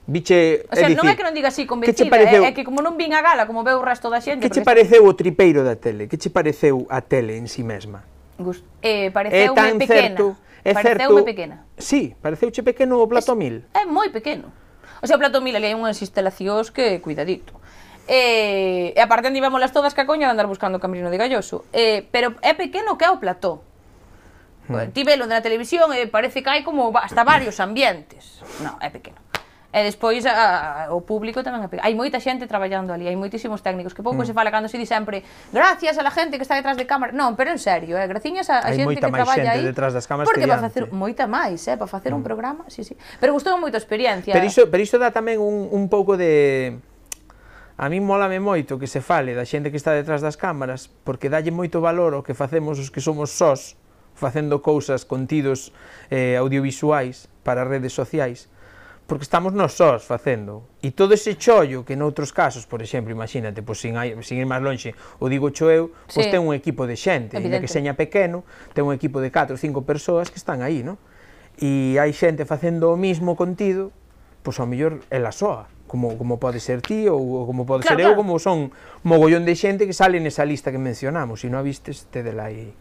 Biche, 0.07 0.63
o 0.71 0.75
sea, 0.77 0.87
é 0.87 0.95
dicir, 0.95 1.03
non 1.03 1.11
é 1.11 1.19
que 1.19 1.27
non 1.27 1.35
diga 1.35 1.51
así 1.51 1.67
convencida, 1.67 2.07
pareceu, 2.07 2.47
é, 2.47 2.51
é 2.51 2.53
que 2.55 2.63
como 2.63 2.79
non 2.79 2.95
vin 2.95 3.11
a 3.11 3.27
gala, 3.27 3.43
como 3.43 3.67
veu 3.67 3.83
o 3.83 3.85
resto 3.85 4.07
da 4.07 4.23
xente... 4.23 4.47
Que 4.47 4.55
che 4.55 4.63
pareceu 4.63 5.03
o 5.03 5.19
tripeiro 5.19 5.67
da 5.67 5.75
tele? 5.75 6.07
Que 6.07 6.15
che 6.15 6.31
pareceu 6.31 6.87
a 6.87 7.03
tele 7.03 7.35
en 7.35 7.51
si 7.51 7.59
sí 7.59 7.63
mesma? 7.67 8.07
Gust, 8.39 8.63
eh, 8.87 9.11
pareceu 9.11 9.51
é 9.51 9.59
tan 9.59 9.83
pequena. 9.83 10.15
Certo, 10.15 10.39
é 10.63 10.71
pareceu 10.79 11.11
certo, 11.11 11.27
pequena. 11.27 11.67
Sí, 11.75 12.15
pareceuche 12.23 12.63
pequeno 12.63 13.03
o 13.03 13.11
plato 13.11 13.35
es, 13.35 13.39
mil. 13.39 13.67
É 13.75 13.83
moi 13.83 14.07
pequeno. 14.15 14.55
O 15.03 15.11
sea, 15.11 15.19
o 15.19 15.21
plato 15.21 15.43
mil, 15.43 15.59
ali 15.59 15.67
hai 15.67 15.75
unhas 15.75 15.99
instalacións 15.99 16.71
que 16.71 17.03
cuidadito. 17.03 17.59
Eh, 18.07 18.95
e 18.95 19.01
aparte 19.03 19.27
andivámolas 19.27 19.75
todas 19.75 19.91
que 19.91 20.03
a 20.03 20.07
coña 20.07 20.31
de 20.31 20.39
andar 20.39 20.47
buscando 20.47 20.79
o 20.79 20.83
camerino 20.83 21.11
de 21.11 21.19
Galloso. 21.19 21.67
Eh, 21.75 22.07
pero 22.15 22.39
é 22.47 22.55
pequeno 22.55 22.95
que 22.95 23.03
é 23.03 23.11
o 23.11 23.19
plató. 23.19 23.67
Hmm. 24.71 24.91
Ti 24.95 25.03
velo 25.03 25.27
na 25.27 25.43
televisión 25.43 25.91
e 25.91 26.07
eh, 26.07 26.07
parece 26.07 26.47
que 26.47 26.51
hai 26.51 26.63
como 26.63 26.95
hasta 26.95 27.27
varios 27.27 27.59
ambientes. 27.59 28.39
Non, 28.63 28.79
é 28.79 28.91
pequeno. 28.91 29.19
E 29.75 29.82
despois 29.82 30.25
a, 30.25 30.88
a, 30.88 30.94
o 30.94 31.02
público 31.02 31.42
tamén 31.42 31.61
é 31.61 31.68
Hai 31.82 31.92
moita 31.99 32.23
xente 32.23 32.46
traballando 32.46 32.94
ali, 32.94 33.11
hai 33.11 33.18
moitísimos 33.18 33.61
técnicos 33.61 33.92
que 33.92 34.00
pouco 34.00 34.23
mm. 34.23 34.30
se 34.30 34.32
fala 34.32 34.54
cando 34.54 34.70
se 34.70 34.78
di 34.78 34.87
sempre 34.87 35.26
gracias 35.52 35.99
a 35.99 36.02
la 36.06 36.14
gente 36.14 36.38
que 36.38 36.44
está 36.46 36.54
detrás 36.54 36.78
de 36.78 36.87
cámara. 36.87 37.11
Non, 37.12 37.35
pero 37.35 37.50
en 37.50 37.61
serio, 37.61 37.99
eh, 37.99 38.06
graciñas 38.06 38.49
a, 38.49 38.62
a 38.62 38.73
hai 38.73 38.78
xente 38.78 39.02
que 39.02 39.11
traballa 39.11 39.58
aí. 39.58 39.66
detrás 39.66 39.92
das 39.92 40.06
cámaras 40.06 40.30
porque 40.30 40.46
para 40.46 40.62
facer 40.62 40.88
moita 40.94 41.26
máis, 41.26 41.61
eh, 41.66 41.76
para 41.76 41.90
facer 41.90 42.14
mm. 42.14 42.18
un 42.18 42.23
programa, 42.23 42.62
sí, 42.70 42.87
sí. 42.87 42.94
Pero 43.18 43.35
gustou 43.35 43.58
moito 43.58 43.76
a 43.76 43.82
experiencia. 43.82 44.32
Pero 44.32 44.46
iso, 44.46 44.70
pero 44.70 44.80
iso 44.80 44.96
dá 44.96 45.11
tamén 45.11 45.42
un, 45.42 45.68
un 45.68 45.90
pouco 45.90 46.14
de 46.16 46.78
A 47.76 47.90
mí 47.90 48.00
molame 48.00 48.40
moito 48.40 48.80
que 48.80 48.88
se 48.88 49.04
fale 49.04 49.37
da 49.37 49.44
xente 49.44 49.68
que 49.68 49.76
está 49.76 49.92
detrás 49.92 50.25
das 50.25 50.40
cámaras, 50.40 50.88
porque 51.04 51.28
dalle 51.28 51.52
moito 51.52 51.85
valor 51.85 52.16
ao 52.16 52.25
que 52.25 52.32
facemos 52.32 52.80
os 52.80 52.88
que 52.88 53.04
somos 53.04 53.37
sós, 53.37 53.76
facendo 54.16 54.64
cousas, 54.64 55.04
contidos 55.04 55.76
eh, 56.08 56.40
audiovisuais 56.40 57.28
para 57.44 57.68
redes 57.68 57.92
sociais 57.92 58.49
porque 59.07 59.23
estamos 59.23 59.55
nós 59.55 59.73
sós 59.73 60.03
facendo. 60.03 60.67
E 60.83 60.91
todo 60.91 61.15
ese 61.15 61.39
chollo 61.39 61.87
que 61.87 61.95
noutros 61.95 62.35
casos, 62.35 62.67
por 62.67 62.83
exemplo, 62.83 63.15
imagínate, 63.15 63.63
pois 63.63 63.79
sin, 63.79 63.95
sin 64.27 64.43
ir 64.43 64.47
máis 64.51 64.63
lonxe, 64.63 64.99
o 65.23 65.31
digo 65.31 65.55
cho 65.55 65.71
eu, 65.71 65.95
pois 66.11 66.27
sí. 66.27 66.31
ten 66.35 66.43
un 66.43 66.51
equipo 66.51 66.91
de 66.91 66.99
xente, 66.99 67.39
ainda 67.39 67.63
que 67.63 67.71
seña 67.71 67.95
pequeno, 67.95 68.43
ten 68.75 68.83
un 68.83 68.91
equipo 68.91 69.23
de 69.23 69.31
4 69.31 69.55
ou 69.55 69.59
5 69.59 69.87
persoas 69.87 70.27
que 70.27 70.43
están 70.43 70.59
aí, 70.67 70.83
non? 70.83 70.99
E 71.57 71.97
hai 72.03 72.11
xente 72.11 72.43
facendo 72.43 72.91
o 72.91 72.99
mismo 72.99 73.39
contido, 73.39 73.95
pois 74.43 74.59
ao 74.59 74.67
mellor 74.67 75.07
ela 75.09 75.31
soa 75.31 75.71
como, 75.87 76.19
como 76.19 76.43
pode 76.43 76.59
ser 76.59 76.83
ti 76.83 77.07
ou 77.07 77.47
como 77.47 77.63
pode 77.63 77.87
claro, 77.87 77.95
ser 77.95 78.03
eu, 78.03 78.13
claro. 78.13 78.27
como 78.27 78.43
son 78.43 78.75
mogollón 79.07 79.47
de 79.47 79.55
xente 79.55 79.87
que 79.87 79.95
sale 79.95 80.19
nesa 80.19 80.43
lista 80.43 80.75
que 80.75 80.83
mencionamos, 80.83 81.41
se 81.41 81.47
non 81.47 81.63
a 81.63 81.65
vistes, 81.65 82.11
tedela 82.11 82.51
aí 82.51 82.75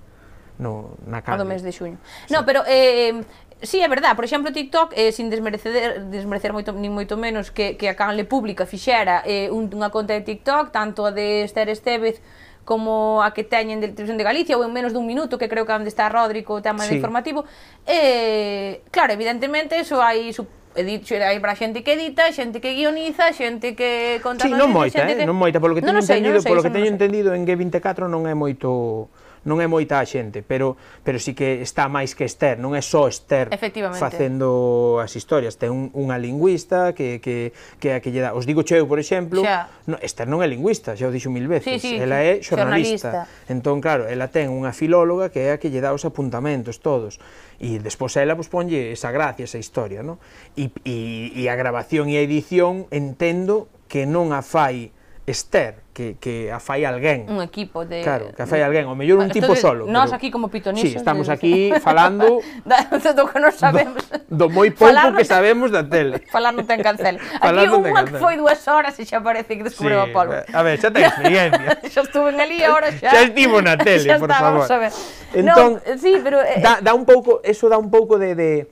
no, 0.58 0.98
na 1.05 1.22
cara. 1.22 1.38
A 1.38 1.44
do 1.44 1.48
mes 1.48 1.62
de 1.62 1.72
xuño. 1.72 2.01
Sí. 2.27 2.34
No, 2.34 2.46
pero 2.46 2.63
eh, 2.65 3.13
Sí, 3.62 3.79
é 3.79 3.88
verdad, 3.88 4.15
por 4.15 4.25
exemplo, 4.25 4.51
TikTok, 4.51 4.93
eh, 4.95 5.12
sin 5.12 5.29
desmerecer, 5.29 6.03
desmerecer 6.12 6.51
moito, 6.51 6.75
nin 6.75 6.91
moito 6.91 7.15
menos 7.15 7.55
que, 7.55 7.79
que 7.79 7.88
a 7.88 7.95
canle 7.95 8.27
pública 8.27 8.67
fixera 8.67 9.24
eh, 9.24 9.47
un, 9.47 9.71
unha 9.71 9.88
conta 9.89 10.12
de 10.12 10.21
TikTok, 10.27 10.75
tanto 10.75 11.07
a 11.07 11.15
de 11.15 11.47
Esther 11.47 11.71
Estevez 11.71 12.19
como 12.67 13.24
a 13.24 13.31
que 13.31 13.47
teñen 13.47 13.79
de 13.79 13.93
Televisión 13.95 14.19
de 14.19 14.27
Galicia 14.27 14.59
ou 14.59 14.65
en 14.67 14.75
menos 14.75 14.91
dun 14.91 15.07
minuto, 15.07 15.39
que 15.39 15.47
creo 15.47 15.63
que 15.63 15.71
onde 15.71 15.88
está 15.88 16.12
Rodrigo 16.12 16.51
o 16.51 16.62
tema 16.62 16.83
sí. 16.83 16.93
de 16.93 17.00
informativo. 17.00 17.47
Eh, 17.88 18.83
claro, 18.91 19.15
evidentemente, 19.15 19.79
eso 19.79 20.03
hai 20.03 20.35
su, 20.35 20.43
edito, 20.75 21.15
hai 21.15 21.39
para 21.39 21.55
xente 21.55 21.79
que 21.79 21.95
edita, 21.95 22.27
xente 22.35 22.59
que 22.59 22.75
guioniza, 22.75 23.31
xente 23.31 23.71
que 23.74 24.19
conta 24.19 24.45
sí, 24.45 24.51
non 24.51 24.67
moita, 24.67 25.07
eh, 25.07 25.15
que... 25.15 25.24
non 25.24 25.39
moita, 25.39 25.63
polo 25.63 25.74
que 25.74 25.81
teño 25.81 25.95
no, 25.95 26.03
no 26.03 26.03
entendido, 26.03 26.43
sei, 26.43 26.43
no, 26.43 26.43
no 26.43 26.51
polo 26.51 26.62
que 26.62 26.74
teño 26.75 26.91
no 26.91 26.95
entendido 27.00 27.29
en 27.31 27.47
G24 27.47 28.12
non 28.12 28.27
é 28.27 28.35
moito 28.35 29.07
non 29.45 29.61
é 29.61 29.69
moita 29.69 30.01
a 30.01 30.05
xente, 30.05 30.41
pero 30.41 30.75
pero 31.05 31.21
sí 31.21 31.37
que 31.37 31.61
está 31.61 31.85
máis 31.87 32.17
que 32.17 32.25
Esther, 32.25 32.57
non 32.57 32.73
é 32.73 32.81
só 32.81 33.05
Esther 33.05 33.53
facendo 33.93 34.97
as 34.99 35.13
historias, 35.13 35.55
ten 35.61 35.69
un, 35.69 35.83
unha 35.93 36.17
lingüista 36.17 36.97
que 36.97 37.21
que 37.21 37.53
que 37.77 37.95
a 37.95 37.97
que 38.01 38.09
lle 38.09 38.25
dá, 38.25 38.33
os 38.33 38.49
digo 38.49 38.65
cheu, 38.65 38.89
por 38.89 38.97
exemplo, 38.97 39.45
xa. 39.45 39.69
no, 39.85 40.01
Esther 40.01 40.25
non 40.25 40.41
é 40.41 40.49
lingüista, 40.49 40.97
xa 40.97 41.07
o 41.07 41.13
dixo 41.13 41.29
mil 41.29 41.45
veces, 41.45 41.79
sí, 41.79 41.93
sí, 41.93 42.01
ela 42.01 42.25
é 42.25 42.41
xornalista. 42.41 43.29
xornalista. 43.29 43.53
Entón, 43.53 43.79
claro, 43.79 44.09
ela 44.09 44.33
ten 44.33 44.49
unha 44.49 44.73
filóloga 44.73 45.29
que 45.29 45.45
é 45.45 45.49
a 45.53 45.57
que 45.61 45.69
lle 45.69 45.79
dá 45.79 45.93
os 45.93 46.03
apuntamentos 46.03 46.81
todos 46.81 47.21
e 47.61 47.77
despois 47.77 48.17
ela 48.17 48.33
pues, 48.33 48.49
ponlle 48.49 48.97
esa 48.97 49.13
gracia, 49.13 49.45
esa 49.45 49.61
historia, 49.61 50.01
no? 50.01 50.17
E, 50.57 50.73
e, 50.83 51.31
e 51.37 51.43
a 51.47 51.55
grabación 51.55 52.09
e 52.09 52.17
a 52.17 52.25
edición 52.25 52.89
entendo 52.89 53.69
que 53.85 54.09
non 54.09 54.33
a 54.33 54.41
fai 54.41 54.89
Esther, 55.29 55.84
que, 55.95 56.17
que 56.19 56.51
a 56.51 56.59
fai 56.59 56.83
alguén. 56.83 57.23
Un 57.31 57.39
equipo 57.39 57.87
de... 57.87 58.03
Claro, 58.03 58.35
que 58.35 58.43
a 58.43 58.45
fai 58.45 58.59
alguén, 58.59 58.83
o 58.91 58.99
mellor 58.99 59.23
un 59.23 59.31
tipo 59.31 59.55
solo. 59.55 59.87
Nós 59.87 60.11
pero... 60.11 60.19
aquí 60.19 60.27
como 60.27 60.51
pitonisos. 60.51 60.91
Sí, 60.91 60.99
estamos 60.99 61.31
aquí 61.31 61.71
falando... 61.87 62.43
da, 62.67 62.83
do 63.15 63.23
que 63.31 63.39
non 63.39 63.55
sabemos. 63.55 64.03
Do, 64.27 64.45
do 64.45 64.45
moi 64.51 64.75
pouco 64.75 64.91
Falar 64.91 65.15
que 65.15 65.23
sabemos 65.23 65.71
da 65.71 65.87
tele. 65.87 66.19
Falar 66.35 66.51
non 66.51 66.67
ten 66.67 66.83
cancel. 66.83 67.15
Falar 67.39 67.71
aquí 67.71 67.79
unha 67.79 68.03
que 68.03 68.19
foi 68.19 68.35
dúas 68.35 68.59
horas 68.67 68.99
e 68.99 69.07
xa 69.07 69.23
parece 69.23 69.55
que 69.55 69.63
descubriu 69.63 70.03
sí, 70.03 70.03
a 70.03 70.07
polvo. 70.11 70.35
A 70.35 70.61
ver, 70.67 70.75
xa 70.83 70.91
ten 70.91 71.07
experiencia. 71.07 71.79
xa 71.87 72.03
estuve 72.03 72.35
en 72.35 72.43
ali 72.43 72.59
e 72.59 72.67
ahora 72.67 72.91
xa... 72.91 73.15
Xa 73.15 73.31
estivo 73.31 73.63
na 73.63 73.79
tele, 73.79 74.11
xa 74.11 74.19
por 74.19 74.27
está, 74.27 74.43
favor. 74.43 74.67
Vamos 74.67 74.71
a 74.75 74.77
ver. 74.83 74.91
Entón, 75.31 75.79
no, 75.79 75.95
sí, 75.95 76.19
pero... 76.19 76.43
Eh, 76.43 76.59
da, 76.59 76.75
eh- 76.75 76.83
da 76.83 76.91
un 76.91 77.07
pouco, 77.07 77.39
eso 77.39 77.71
dá 77.71 77.79
un 77.79 77.87
pouco 77.87 78.19
de... 78.19 78.35
de... 78.35 78.67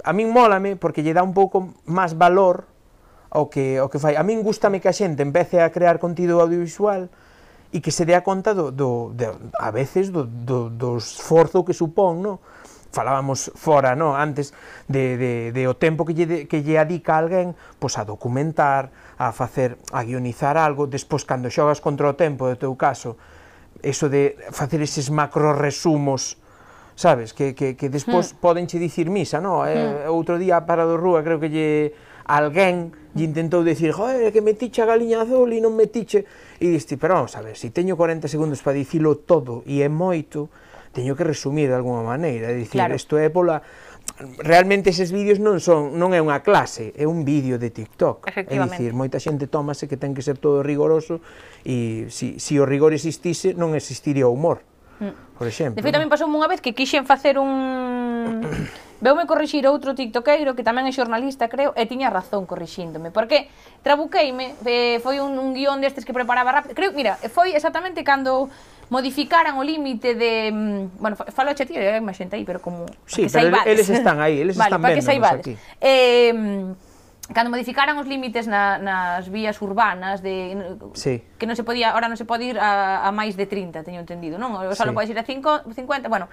A 0.00 0.16
min 0.16 0.32
mólame 0.32 0.80
porque 0.80 1.04
lle 1.04 1.12
dá 1.12 1.20
un 1.20 1.36
pouco 1.36 1.76
máis 1.84 2.16
valor 2.16 2.64
ao 3.36 3.52
que, 3.52 3.76
ao 3.76 3.92
que 3.92 4.00
fai. 4.00 4.16
A 4.16 4.24
min 4.24 4.40
gustame 4.40 4.80
que 4.80 4.88
a 4.88 4.96
xente 4.96 5.20
empece 5.20 5.60
a 5.60 5.68
crear 5.68 6.00
contido 6.00 6.40
audiovisual 6.40 7.12
e 7.68 7.84
que 7.84 7.92
se 7.92 8.08
dea 8.08 8.24
conta 8.24 8.56
do, 8.56 8.72
do, 8.72 9.12
de, 9.12 9.28
a 9.60 9.68
veces 9.68 10.08
do, 10.08 10.24
do, 10.24 10.72
do 10.72 10.96
esforzo 10.96 11.60
que 11.60 11.76
supón, 11.76 12.24
no? 12.24 12.40
falábamos 12.96 13.52
fora, 13.52 13.92
no, 13.92 14.16
antes 14.16 14.56
de, 14.88 15.20
de, 15.20 15.52
de 15.52 15.62
o 15.68 15.76
tempo 15.76 16.08
que 16.08 16.16
lle, 16.16 16.48
que 16.48 16.64
lle 16.64 16.80
adica 16.80 17.20
alguén 17.20 17.52
pois 17.76 18.00
a 18.00 18.08
documentar, 18.08 18.88
a 19.20 19.36
facer, 19.36 19.76
a 19.92 20.00
guionizar 20.00 20.56
algo, 20.56 20.88
despois 20.88 21.28
cando 21.28 21.52
xogas 21.52 21.84
contra 21.84 22.08
o 22.08 22.16
tempo 22.16 22.48
do 22.48 22.56
teu 22.56 22.72
caso, 22.72 23.20
eso 23.84 24.08
de 24.08 24.40
facer 24.48 24.80
eses 24.80 25.12
macro 25.12 25.52
resumos 25.52 26.40
sabes, 26.96 27.36
que, 27.36 27.52
que, 27.52 27.76
que 27.76 27.92
despois 27.92 28.32
mm. 28.32 28.36
poden 28.40 28.64
che 28.64 28.80
dicir 28.80 29.12
misa, 29.12 29.44
no? 29.44 29.60
Mm. 29.60 29.68
Eh, 29.68 29.76
hmm. 30.08 30.16
outro 30.16 30.40
día 30.40 30.64
para 30.64 30.88
do 30.88 30.96
Rúa 30.96 31.20
creo 31.20 31.36
que 31.36 31.52
lle 31.52 31.92
alguén 32.24 32.96
e 33.16 33.24
intentou 33.24 33.64
dicir, 33.64 33.96
joder, 33.96 34.28
que 34.30 34.44
metiche 34.44 34.84
a 34.84 34.86
galiña 34.86 35.24
azul 35.24 35.48
e 35.50 35.58
non 35.58 35.72
metiche, 35.72 36.28
e 36.60 36.68
diste, 36.68 37.00
pero 37.00 37.16
vamos 37.16 37.32
a 37.34 37.40
ver, 37.40 37.56
se 37.56 37.68
si 37.68 37.74
teño 37.74 37.96
40 37.96 38.28
segundos 38.28 38.60
para 38.60 38.76
dicilo 38.76 39.16
todo 39.16 39.64
e 39.64 39.80
é 39.80 39.88
moito, 39.88 40.52
teño 40.92 41.16
que 41.16 41.24
resumir 41.24 41.72
de 41.72 41.76
alguma 41.80 42.04
maneira, 42.04 42.52
é 42.52 42.56
dicir, 42.56 42.84
claro. 42.84 42.94
isto 42.94 43.16
é 43.16 43.32
pola 43.32 43.64
realmente 44.38 44.90
eses 44.90 45.12
vídeos 45.12 45.42
non 45.42 45.60
son 45.60 45.98
non 45.98 46.14
é 46.16 46.22
unha 46.22 46.40
clase, 46.40 46.94
é 46.96 47.04
un 47.04 47.26
vídeo 47.26 47.58
de 47.60 47.68
TikTok. 47.68 48.32
É 48.32 48.56
dicir, 48.56 48.96
moita 48.96 49.20
xente 49.20 49.50
tómase 49.50 49.90
que 49.90 49.98
ten 49.98 50.14
que 50.16 50.22
ser 50.22 50.38
todo 50.38 50.62
rigoroso 50.62 51.20
e 51.66 52.08
se 52.08 52.38
si, 52.38 52.40
si 52.40 52.54
o 52.56 52.64
rigor 52.64 52.94
existise 52.96 53.52
non 53.52 53.76
existiría 53.76 54.30
o 54.30 54.32
humor. 54.32 54.62
Mm. 55.00 55.36
Por 55.36 55.46
exemplo. 55.46 55.76
De 55.76 55.84
feito, 55.84 55.96
tamén 56.00 56.08
pasou 56.08 56.30
unha 56.30 56.48
vez 56.48 56.64
que 56.64 56.72
quixen 56.72 57.04
facer 57.04 57.36
un 57.36 58.40
Veume 59.00 59.28
corrixir 59.28 59.68
outro 59.68 59.92
tiktokeiro 59.92 60.56
que 60.56 60.64
tamén 60.64 60.88
é 60.88 60.92
xornalista, 60.92 61.52
creo, 61.52 61.76
e 61.76 61.84
tiña 61.84 62.08
razón 62.08 62.48
corrixíndome. 62.48 63.12
Porque 63.12 63.52
trabuqueime, 63.84 64.56
eh, 64.64 64.98
foi 65.04 65.20
un, 65.20 65.36
un 65.36 65.52
guión 65.52 65.84
destes 65.84 66.08
que 66.08 66.16
preparaba 66.16 66.52
rápido. 66.52 66.72
Creo, 66.72 66.96
mira, 66.96 67.20
foi 67.28 67.52
exactamente 67.52 68.00
cando 68.00 68.48
modificaran 68.88 69.58
o 69.58 69.64
límite 69.66 70.14
de... 70.14 70.50
Mm, 70.52 71.02
bueno, 71.02 71.16
falo 71.16 71.50
a 71.50 71.54
tío, 71.54 71.76
hai 71.76 72.00
máis 72.00 72.16
xente 72.16 72.38
aí, 72.38 72.44
pero 72.46 72.62
como... 72.62 72.86
Sí, 73.04 73.26
pero 73.26 73.52
saibades. 73.52 73.66
eles 73.66 73.88
están 73.90 74.22
aí, 74.22 74.40
eles 74.40 74.56
vale, 74.60 74.72
están 74.72 74.82
vendo 74.82 75.26
aquí. 75.26 75.54
Eh, 75.80 76.32
cando 77.34 77.50
modificaran 77.50 77.98
os 77.98 78.06
límites 78.06 78.46
na, 78.46 78.78
nas 78.78 79.26
vías 79.26 79.58
urbanas 79.58 80.22
de 80.22 80.54
sí. 80.94 81.26
que 81.38 81.46
non 81.46 81.58
se 81.58 81.66
podía, 81.66 81.90
ahora 81.90 82.06
non 82.06 82.14
se 82.14 82.22
pode 82.22 82.46
ir 82.46 82.56
a, 82.62 83.02
a 83.02 83.10
máis 83.10 83.34
de 83.34 83.50
30, 83.50 83.82
teño 83.82 83.98
entendido, 83.98 84.38
non? 84.38 84.54
O 84.54 84.62
só 84.78 84.86
sí. 84.86 84.94
podes 84.94 85.10
ir 85.10 85.18
a 85.18 85.26
5, 85.26 85.74
50, 85.74 86.06
bueno, 86.06 86.30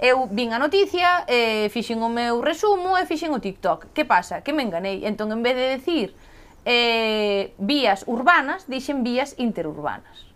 Eu 0.00 0.26
vin 0.32 0.48
a 0.56 0.58
noticia, 0.58 1.28
eh, 1.28 1.68
fixen 1.68 2.00
o 2.00 2.08
meu 2.08 2.40
resumo 2.40 2.96
e 2.96 3.04
fixen 3.04 3.36
o 3.36 3.38
TikTok. 3.38 3.92
Que 3.92 4.08
pasa? 4.08 4.40
Que 4.40 4.56
me 4.56 4.64
enganei. 4.64 5.04
Entón, 5.04 5.28
en 5.28 5.44
vez 5.44 5.52
de 5.52 5.76
decir 5.76 6.16
eh, 6.64 7.52
vías 7.60 8.08
urbanas, 8.08 8.64
dixen 8.64 9.04
vías 9.04 9.36
interurbanas. 9.36 10.29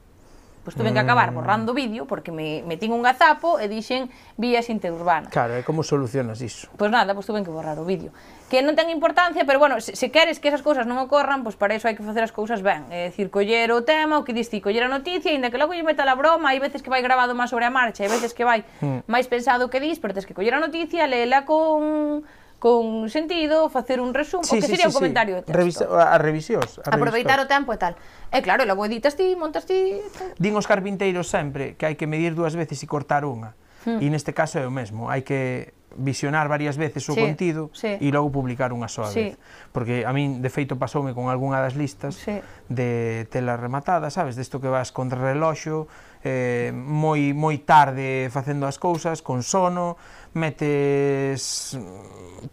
Pois 0.65 0.75
tuve 0.75 0.91
mm. 0.91 0.95
que 0.97 1.03
acabar 1.05 1.31
mm. 1.31 1.37
borrando 1.37 1.69
o 1.71 1.75
vídeo 1.77 2.09
porque 2.09 2.33
me 2.33 2.65
metín 2.65 2.97
un 2.97 3.05
gazapo 3.05 3.61
e 3.61 3.69
dixen 3.69 4.09
vías 4.41 4.73
interurbanas. 4.73 5.29
Claro, 5.29 5.53
e 5.55 5.63
como 5.63 5.85
solucionas 5.85 6.41
iso? 6.41 6.73
Pois 6.81 6.89
nada, 6.89 7.13
pois 7.13 7.29
tuve 7.29 7.45
que 7.45 7.53
borrar 7.53 7.77
o 7.77 7.85
vídeo. 7.85 8.17
Que 8.49 8.65
non 8.65 8.73
ten 8.73 8.89
importancia, 8.89 9.45
pero 9.45 9.61
bueno, 9.61 9.77
se, 9.85 9.93
se 9.93 10.09
queres 10.09 10.41
que 10.41 10.49
esas 10.49 10.65
cousas 10.65 10.89
non 10.89 10.97
ocorran, 10.97 11.45
pois 11.45 11.61
para 11.61 11.77
iso 11.77 11.85
hai 11.85 11.93
que 11.93 12.01
facer 12.01 12.25
as 12.25 12.33
cousas 12.33 12.65
ben. 12.65 12.89
É 12.89 13.13
dicir, 13.13 13.29
coller 13.29 13.69
o 13.77 13.85
tema, 13.85 14.17
o 14.17 14.25
que 14.25 14.33
diste, 14.33 14.57
coller 14.65 14.89
a 14.89 14.91
noticia, 14.91 15.37
ainda 15.37 15.53
que 15.53 15.61
logo 15.61 15.77
lle 15.77 15.85
meta 15.85 16.09
a 16.09 16.17
broma, 16.17 16.49
hai 16.49 16.59
veces 16.59 16.81
que 16.81 16.89
vai 16.89 17.05
grabado 17.05 17.37
máis 17.37 17.53
sobre 17.53 17.69
a 17.69 17.73
marcha, 17.73 18.01
hai 18.01 18.09
veces 18.09 18.33
que 18.33 18.49
vai 18.49 18.65
mm. 18.81 19.05
máis 19.05 19.29
pensado 19.29 19.69
o 19.69 19.71
que 19.71 19.85
dis, 19.85 20.01
pero 20.01 20.17
tens 20.17 20.25
que 20.25 20.33
coller 20.33 20.57
a 20.57 20.65
noticia, 20.65 21.05
leela 21.05 21.45
con 21.45 22.25
con 22.65 23.11
sentido, 23.11 23.69
facer 23.69 24.01
un 24.01 24.15
resumo, 24.15 24.43
sí, 24.43 24.57
o 24.57 24.61
que 24.63 24.65
sería 24.65 24.89
sí, 24.89 24.89
un 24.89 24.95
comentario 24.95 25.35
sí. 25.35 25.37
de 25.37 25.43
texto. 25.45 25.59
Revisa, 25.61 25.85
a 25.85 26.17
revisións. 26.17 26.81
A 26.81 26.97
Aproveitar 26.97 27.37
o 27.37 27.45
tempo 27.45 27.77
e 27.77 27.79
tal. 27.79 27.93
E 28.33 28.41
claro, 28.41 28.65
logo 28.65 28.89
editas 28.89 29.21
ti, 29.21 29.37
montas 29.37 29.69
ti... 29.69 30.01
Din 30.41 30.57
os 30.57 30.65
carpinteiros 30.65 31.29
sempre 31.29 31.77
que 31.77 31.85
hai 31.85 32.01
que 32.01 32.09
medir 32.09 32.33
dúas 32.33 32.57
veces 32.57 32.81
e 32.81 32.89
cortar 32.89 33.29
unha. 33.29 33.53
Hmm. 33.85 34.01
E 34.01 34.09
neste 34.09 34.33
caso 34.33 34.57
é 34.57 34.65
o 34.65 34.73
mesmo, 34.73 35.13
hai 35.13 35.21
que 35.21 35.77
visionar 35.93 36.49
varias 36.49 36.81
veces 36.81 37.05
o 37.09 37.15
sí, 37.15 37.21
contido 37.21 37.69
sí. 37.77 38.01
e 38.01 38.09
logo 38.11 38.33
publicar 38.33 38.73
unha 38.73 38.89
soa 38.89 39.13
sí. 39.13 39.37
vez. 39.37 39.37
Porque 39.69 40.09
a 40.09 40.17
min, 40.17 40.41
de 40.41 40.49
feito, 40.49 40.81
pasoume 40.81 41.13
con 41.13 41.29
algunha 41.29 41.61
das 41.61 41.77
listas 41.77 42.17
sí. 42.17 42.41
de 42.73 43.29
tela 43.29 43.61
rematada, 43.61 44.09
sabes? 44.09 44.41
Desto 44.41 44.57
que 44.57 44.73
vas 44.73 44.89
contra 44.89 45.21
reloxo, 45.21 45.85
eh, 46.25 46.73
moi 46.73 47.37
moi 47.37 47.61
tarde 47.63 48.33
facendo 48.33 48.65
as 48.65 48.81
cousas, 48.81 49.21
con 49.21 49.45
sono, 49.45 50.01
metes 50.33 51.77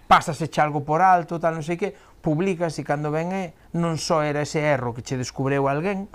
pásase 0.08 0.50
algo 0.60 0.84
por 0.84 1.02
alto, 1.02 1.40
tal, 1.40 1.56
non 1.56 1.66
sei 1.66 1.78
que, 1.78 1.96
publicas 2.22 2.78
e 2.78 2.84
cando 2.86 3.10
ven 3.10 3.34
é, 3.34 3.46
non 3.74 3.98
só 3.98 4.22
era 4.22 4.46
ese 4.46 4.62
erro 4.62 4.94
que 4.94 5.02
che 5.02 5.18
descubreu 5.18 5.68
alguén, 5.68 6.08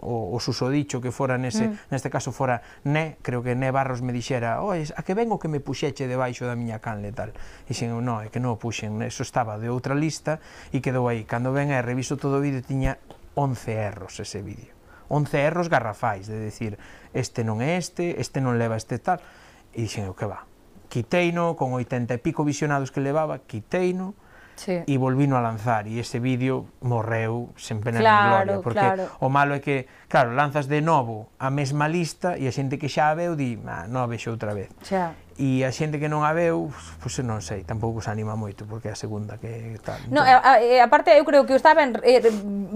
o, 0.00 0.34
o 0.34 0.38
susodicho 0.40 1.00
que 1.00 1.10
fora 1.10 1.38
nese, 1.38 1.68
mm. 1.68 1.88
neste 1.90 2.10
caso 2.10 2.32
fora 2.32 2.60
Ne, 2.84 3.16
creo 3.22 3.42
que 3.42 3.54
Ne 3.54 3.70
Barros 3.72 4.02
me 4.02 4.12
dixera, 4.12 4.60
"Ois, 4.60 4.92
a 4.96 5.02
que 5.02 5.14
vengo 5.14 5.38
que 5.38 5.48
me 5.48 5.60
puxeche 5.60 6.04
debaixo 6.06 6.44
da 6.44 6.58
miña 6.58 6.82
canle 6.82 7.12
tal." 7.12 7.32
E 7.64 7.72
dixen, 7.72 7.94
"No, 8.04 8.20
é 8.20 8.28
que 8.28 8.42
non 8.42 8.56
o 8.56 8.60
puxen, 8.60 9.00
eso 9.02 9.24
estaba 9.24 9.56
de 9.56 9.72
outra 9.72 9.96
lista 9.96 10.42
e 10.74 10.84
quedou 10.84 11.08
aí." 11.08 11.24
Cando 11.24 11.54
ven 11.54 11.72
e 11.72 11.80
reviso 11.80 12.20
todo 12.20 12.38
o 12.38 12.44
vídeo 12.44 12.60
tiña 12.60 13.00
11 13.34 13.72
erros 13.72 14.20
ese 14.20 14.44
vídeo. 14.44 14.74
11 15.08 15.38
erros 15.38 15.70
garrafais, 15.70 16.26
de 16.26 16.36
decir, 16.36 16.76
este 17.14 17.46
non 17.46 17.62
é 17.62 17.78
este, 17.78 18.20
este 18.20 18.42
non 18.42 18.60
leva 18.60 18.76
este 18.76 19.00
tal. 19.00 19.22
E 19.72 19.80
dixen, 19.86 20.10
"O 20.10 20.14
que 20.18 20.28
va?" 20.28 20.44
quiteino, 20.88 21.56
con 21.56 21.74
80 21.74 22.14
e 22.14 22.18
pico 22.18 22.44
visionados 22.44 22.90
que 22.90 23.00
levaba, 23.00 23.42
quiteino, 23.44 24.14
Sí. 24.56 24.80
e 24.88 24.96
volvino 24.96 25.36
a 25.36 25.44
lanzar 25.44 25.84
e 25.84 26.00
ese 26.00 26.16
vídeo 26.16 26.64
morreu 26.80 27.52
sen 27.60 27.84
pena 27.84 28.00
claro, 28.00 28.16
nin 28.16 28.32
gloria 28.32 28.56
porque 28.64 28.80
claro. 28.80 29.04
o 29.20 29.28
malo 29.28 29.52
é 29.52 29.60
que, 29.60 29.84
claro, 30.08 30.32
lanzas 30.32 30.64
de 30.64 30.80
novo 30.80 31.28
a 31.36 31.52
mesma 31.52 31.92
lista 31.92 32.40
e 32.40 32.48
a 32.48 32.52
xente 32.52 32.80
que 32.80 32.88
xa 32.88 33.12
a 33.12 33.14
veu 33.14 33.36
di, 33.36 33.60
ah, 33.68 33.84
non 33.84 34.00
a 34.00 34.08
vexo 34.08 34.32
outra 34.32 34.56
vez 34.56 34.72
xa. 34.80 35.12
e 35.36 35.60
a 35.60 35.68
xente 35.68 36.00
que 36.00 36.08
non 36.08 36.24
a 36.24 36.32
veu 36.32 36.72
pois 36.72 37.20
pues, 37.20 37.28
non 37.28 37.44
sei, 37.44 37.68
tampouco 37.68 38.00
se 38.00 38.08
anima 38.08 38.32
moito 38.32 38.64
porque 38.64 38.88
é 38.88 38.96
a 38.96 38.98
segunda 38.98 39.36
que 39.36 39.76
tal 39.84 40.00
no, 40.08 40.24
entón... 40.24 40.40
aparte 40.80 41.12
eu 41.12 41.24
creo 41.28 41.44
que 41.44 41.52
o 41.52 41.60
está 41.60 41.76
ben 41.76 41.92
eh, 42.00 42.24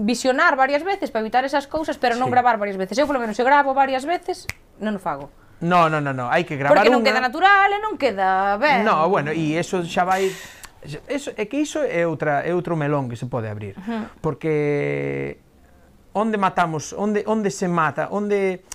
visionar 0.05 0.53
varias 0.53 0.85
veces 0.85 1.09
para 1.09 1.25
evitar 1.25 1.49
esas 1.49 1.65
cousas 1.65 1.97
pero 1.97 2.13
non 2.13 2.29
sí. 2.29 2.33
gravar 2.37 2.61
varias 2.61 2.77
veces 2.77 2.93
eu 3.01 3.09
polo 3.09 3.17
menos 3.17 3.33
se 3.33 3.41
gravo 3.41 3.73
varias 3.73 4.05
veces 4.05 4.45
non 4.77 4.93
o 4.93 5.01
fago 5.01 5.33
No, 5.61 5.89
no, 5.89 6.01
no, 6.01 6.11
no, 6.11 6.25
hai 6.25 6.41
que 6.43 6.57
gravar 6.57 6.73
Porque 6.73 6.89
non 6.89 7.05
unha... 7.05 7.07
queda 7.13 7.21
natural 7.21 7.69
e 7.69 7.79
non 7.79 7.93
queda 8.01 8.57
ben. 8.57 8.81
No, 8.81 9.05
bueno, 9.07 9.29
e 9.29 9.53
eso 9.53 9.85
xa 9.85 10.03
vai 10.03 10.33
Eso, 11.07 11.29
é 11.37 11.45
que 11.45 11.61
iso 11.61 11.85
é 11.85 12.09
outra 12.09 12.41
é 12.41 12.57
outro 12.57 12.73
melón 12.73 13.05
que 13.05 13.13
se 13.13 13.29
pode 13.29 13.45
abrir, 13.45 13.77
uh 13.77 13.85
-huh. 13.85 14.03
porque 14.17 15.37
onde 16.17 16.41
matamos, 16.41 16.89
onde 16.97 17.21
onde 17.29 17.53
se 17.53 17.69
mata, 17.69 18.09
onde 18.09 18.65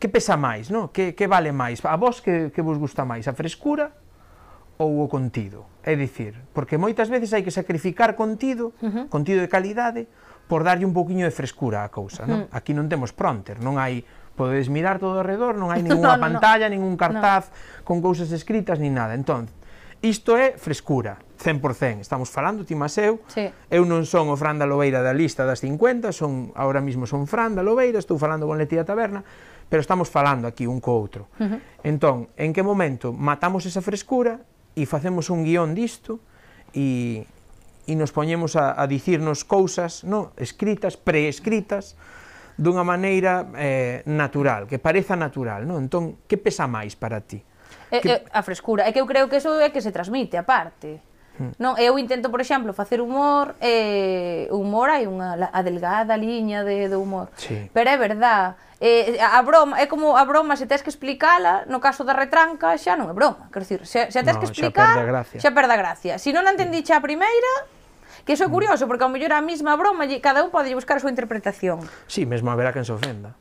que 0.00 0.08
pesa 0.08 0.40
máis, 0.40 0.72
no? 0.72 0.88
Que 0.88 1.12
que 1.12 1.28
vale 1.28 1.52
máis? 1.52 1.84
A 1.84 2.00
vos 2.00 2.24
que 2.24 2.48
que 2.48 2.64
vos 2.64 2.80
gusta 2.80 3.04
máis, 3.04 3.28
a 3.28 3.36
frescura 3.36 3.92
ou 4.80 5.04
o 5.04 5.06
contido? 5.12 5.68
É 5.84 5.92
dicir, 5.92 6.40
porque 6.56 6.80
moitas 6.80 7.12
veces 7.12 7.36
hai 7.36 7.44
que 7.44 7.52
sacrificar 7.52 8.16
contido, 8.16 8.72
uh 8.80 8.88
-huh. 8.88 9.04
contido 9.12 9.44
de 9.44 9.48
calidade, 9.52 10.08
por 10.48 10.64
darlle 10.64 10.88
un 10.88 10.96
pouquiño 10.96 11.28
de 11.28 11.36
frescura 11.36 11.84
á 11.84 11.92
cousa, 11.92 12.24
non? 12.24 12.36
Uh 12.36 12.44
-huh. 12.48 12.56
Aquí 12.56 12.72
non 12.72 12.88
temos 12.88 13.12
pronter, 13.12 13.60
non 13.60 13.76
hai 13.76 14.08
podedes 14.34 14.68
mirar 14.68 14.98
todo 14.98 15.22
alrededor, 15.22 15.54
non 15.54 15.70
hai 15.70 15.80
ninguna 15.86 16.14
no, 16.14 16.20
no, 16.20 16.24
pantalla, 16.26 16.66
no. 16.68 16.74
ningún 16.74 16.98
cartaz 16.98 17.48
no. 17.48 17.86
con 17.86 18.02
cousas 18.02 18.30
escritas, 18.34 18.82
nin 18.82 18.94
nada. 18.94 19.14
Entón, 19.14 19.48
isto 20.04 20.36
é 20.36 20.58
frescura, 20.60 21.16
100%. 21.40 22.00
Estamos 22.00 22.28
falando, 22.28 22.64
ti 22.64 22.74
mas 22.74 22.98
eu, 22.98 23.24
sí. 23.28 23.48
eu 23.72 23.88
non 23.88 24.04
son 24.04 24.28
o 24.28 24.36
Fran 24.36 24.60
da 24.60 24.68
Lobeira 24.68 25.00
da 25.00 25.16
lista 25.16 25.48
das 25.48 25.64
50, 25.64 26.12
son 26.12 26.52
ahora 26.52 26.84
mismo 26.84 27.08
son 27.08 27.24
Fran 27.24 27.56
da 27.56 27.64
Lobeira, 27.64 27.96
estou 27.96 28.20
falando 28.20 28.44
con 28.44 28.60
Letía 28.60 28.84
Taberna, 28.84 29.24
pero 29.68 29.80
estamos 29.80 30.12
falando 30.12 30.44
aquí 30.44 30.68
un 30.68 30.80
co 30.80 30.92
outro. 30.92 31.32
Uh 31.40 31.56
-huh. 31.56 31.60
Entón, 31.84 32.28
en 32.36 32.52
que 32.52 32.60
momento 32.60 33.16
matamos 33.16 33.64
esa 33.64 33.80
frescura 33.80 34.44
e 34.76 34.84
facemos 34.84 35.32
un 35.32 35.44
guión 35.44 35.72
disto 35.72 36.20
e, 36.76 37.24
e 37.88 37.92
nos 37.96 38.12
poñemos 38.12 38.56
a, 38.60 38.76
a 38.76 38.84
dicirnos 38.84 39.44
cousas 39.48 40.04
no 40.04 40.36
escritas, 40.36 41.00
preescritas, 41.00 41.96
dunha 42.54 42.86
maneira 42.86 43.50
eh, 43.58 44.02
natural, 44.06 44.66
que 44.70 44.78
pareza 44.78 45.18
natural, 45.18 45.66
non? 45.66 45.82
Entón, 45.82 46.22
que 46.30 46.38
pesa 46.38 46.70
máis 46.70 46.94
para 46.94 47.22
ti? 47.22 47.42
É, 47.90 47.98
que... 48.00 48.10
é, 48.10 48.16
a 48.30 48.42
frescura, 48.42 48.86
é 48.86 48.90
que 48.94 49.00
eu 49.02 49.06
creo 49.06 49.26
que 49.26 49.42
eso 49.42 49.58
é 49.58 49.70
que 49.70 49.82
se 49.82 49.90
transmite, 49.90 50.38
aparte. 50.38 51.02
Hmm. 51.34 51.50
Non, 51.58 51.74
eu 51.82 51.98
intento, 51.98 52.30
por 52.30 52.38
exemplo, 52.38 52.70
facer 52.70 53.02
humor, 53.02 53.58
eh, 53.58 54.46
humor 54.54 54.86
hai 54.86 55.10
unha 55.10 55.34
a 55.50 55.60
delgada 55.66 56.14
liña 56.14 56.62
de, 56.62 56.86
de 56.86 56.94
humor. 56.94 57.34
Sí. 57.34 57.66
Pero 57.74 57.90
é 57.90 57.98
verdad, 57.98 58.54
eh, 58.78 59.18
a 59.18 59.42
broma, 59.42 59.82
é 59.82 59.90
como 59.90 60.14
a 60.14 60.22
broma 60.22 60.54
se 60.54 60.70
tes 60.70 60.86
que 60.86 60.94
explicala, 60.94 61.66
no 61.66 61.82
caso 61.82 62.06
da 62.06 62.14
retranca 62.14 62.78
xa 62.78 62.94
non 62.94 63.10
é 63.10 63.14
broma, 63.18 63.50
quer 63.50 63.66
dicir, 63.66 63.82
se, 63.82 64.14
se 64.14 64.20
tes 64.22 64.34
no, 64.34 64.38
que 64.38 64.46
explicar, 64.46 64.94
xa 64.94 64.94
perde 64.94 65.02
a 65.02 65.10
gracia. 65.10 65.38
Xa 65.42 65.50
perde 65.50 65.72
a 65.74 65.78
gracia. 65.82 66.14
Se 66.22 66.30
si 66.30 66.30
non 66.30 66.46
a 66.46 66.54
entendiche 66.54 66.94
a 66.94 67.02
primeira, 67.02 67.52
Que 68.24 68.32
iso 68.32 68.44
é 68.44 68.48
curioso, 68.48 68.88
porque 68.88 69.04
ao 69.04 69.12
mellor 69.12 69.36
a 69.36 69.44
mesma 69.44 69.76
broma, 69.76 70.08
cada 70.24 70.40
un 70.40 70.48
pode 70.48 70.72
buscar 70.72 70.96
a 70.96 71.00
súa 71.04 71.12
interpretación. 71.12 71.84
Sí, 72.08 72.24
mesmo 72.24 72.48
haberá 72.48 72.72
quen 72.72 72.88
se 72.88 72.96
ofenda. 72.96 73.36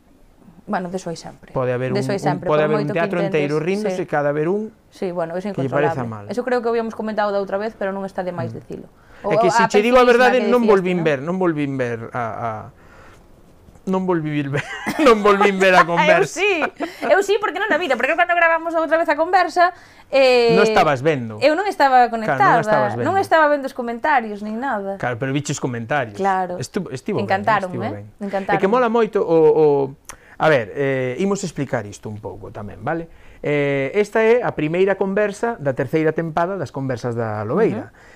Bueno, 0.67 0.87
deso 0.91 1.11
hai 1.11 1.19
sempre. 1.19 1.51
Pode 1.51 1.75
haber 1.75 1.91
un, 1.91 2.03
sempre, 2.03 2.47
un, 2.47 2.51
pode 2.51 2.63
haber 2.63 2.83
un 2.83 2.87
teatro 2.87 3.19
intentes, 3.19 3.47
inteiro 3.47 3.59
rindo 3.59 3.91
sí. 3.91 4.03
e 4.03 4.07
cada 4.07 4.31
haber 4.31 4.47
un 4.47 4.71
sí, 4.91 5.11
bueno, 5.11 5.35
é 5.35 5.43
incontrolable. 5.43 6.07
mal. 6.07 6.23
Eso 6.31 6.43
creo 6.47 6.63
que 6.63 6.71
habíamos 6.71 6.95
comentado 6.95 7.35
da 7.35 7.39
outra 7.43 7.59
vez, 7.59 7.75
pero 7.75 7.91
non 7.91 8.07
está 8.07 8.23
de 8.23 8.31
máis 8.31 8.51
mm. 8.51 8.59
dicilo. 8.59 8.87
O, 9.27 9.31
é 9.31 9.39
que 9.39 9.51
se 9.51 9.63
che 9.67 9.83
digo 9.83 9.99
a 9.99 10.07
verdade, 10.07 10.43
non 10.47 10.63
volvín 10.63 11.03
¿no? 11.03 11.07
ver, 11.07 11.19
non 11.19 11.35
volvín 11.35 11.75
ver 11.75 12.07
a, 12.15 12.23
a 12.23 12.49
non 13.85 14.07
volví 14.07 14.31
ver, 14.47 14.63
non 15.07 15.19
volví 15.19 15.51
ver 15.51 15.75
a 15.75 15.81
ah, 15.83 15.87
conversa. 15.87 16.39
eu 16.39 16.43
sí, 16.43 16.53
eu 17.11 17.19
sí 17.19 17.35
porque 17.39 17.59
non 17.59 17.67
a 17.67 17.77
vira, 17.77 17.99
porque 17.99 18.15
cando 18.15 18.31
gravamos 18.31 18.71
outra 18.75 18.95
vez 18.95 19.09
a 19.11 19.19
conversa... 19.19 19.75
Eh, 20.07 20.55
non 20.55 20.63
estabas 20.63 21.03
vendo. 21.03 21.41
Eu 21.43 21.51
non 21.57 21.67
estaba 21.67 22.07
conectada, 22.07 22.63
claro, 22.63 22.95
non, 23.01 23.11
non 23.11 23.15
estaba 23.19 23.51
vendo 23.51 23.67
os 23.67 23.75
comentarios, 23.75 24.39
nin 24.39 24.61
nada. 24.61 24.95
Claro, 25.01 25.19
pero 25.19 25.35
viches 25.35 25.59
comentarios. 25.59 26.15
Claro, 26.15 26.55
Estuvo, 26.61 26.93
estivo 26.95 27.19
encantaron, 27.19 27.71
ben, 27.75 27.81
estivo 27.81 27.83
eh? 27.83 27.93
ben. 27.99 28.05
encantaron. 28.23 28.55
E 28.55 28.61
que 28.61 28.69
mola 28.71 28.87
moito 28.87 29.19
o... 29.19 29.37
o 29.51 29.65
a 30.43 30.49
ver, 30.49 30.73
eh, 30.75 31.15
imos 31.19 31.43
explicar 31.43 31.85
isto 31.85 32.09
un 32.09 32.17
pouco 32.17 32.49
tamén, 32.49 32.81
vale? 32.81 33.07
Eh, 33.43 33.91
esta 33.95 34.23
é 34.23 34.41
a 34.41 34.55
primeira 34.55 34.95
conversa 34.95 35.59
da 35.59 35.75
terceira 35.75 36.15
tempada 36.15 36.55
das 36.55 36.71
conversas 36.71 37.13
da 37.13 37.43
Lobeira. 37.43 37.87
Uh 37.87 37.91
-huh. 37.91 38.11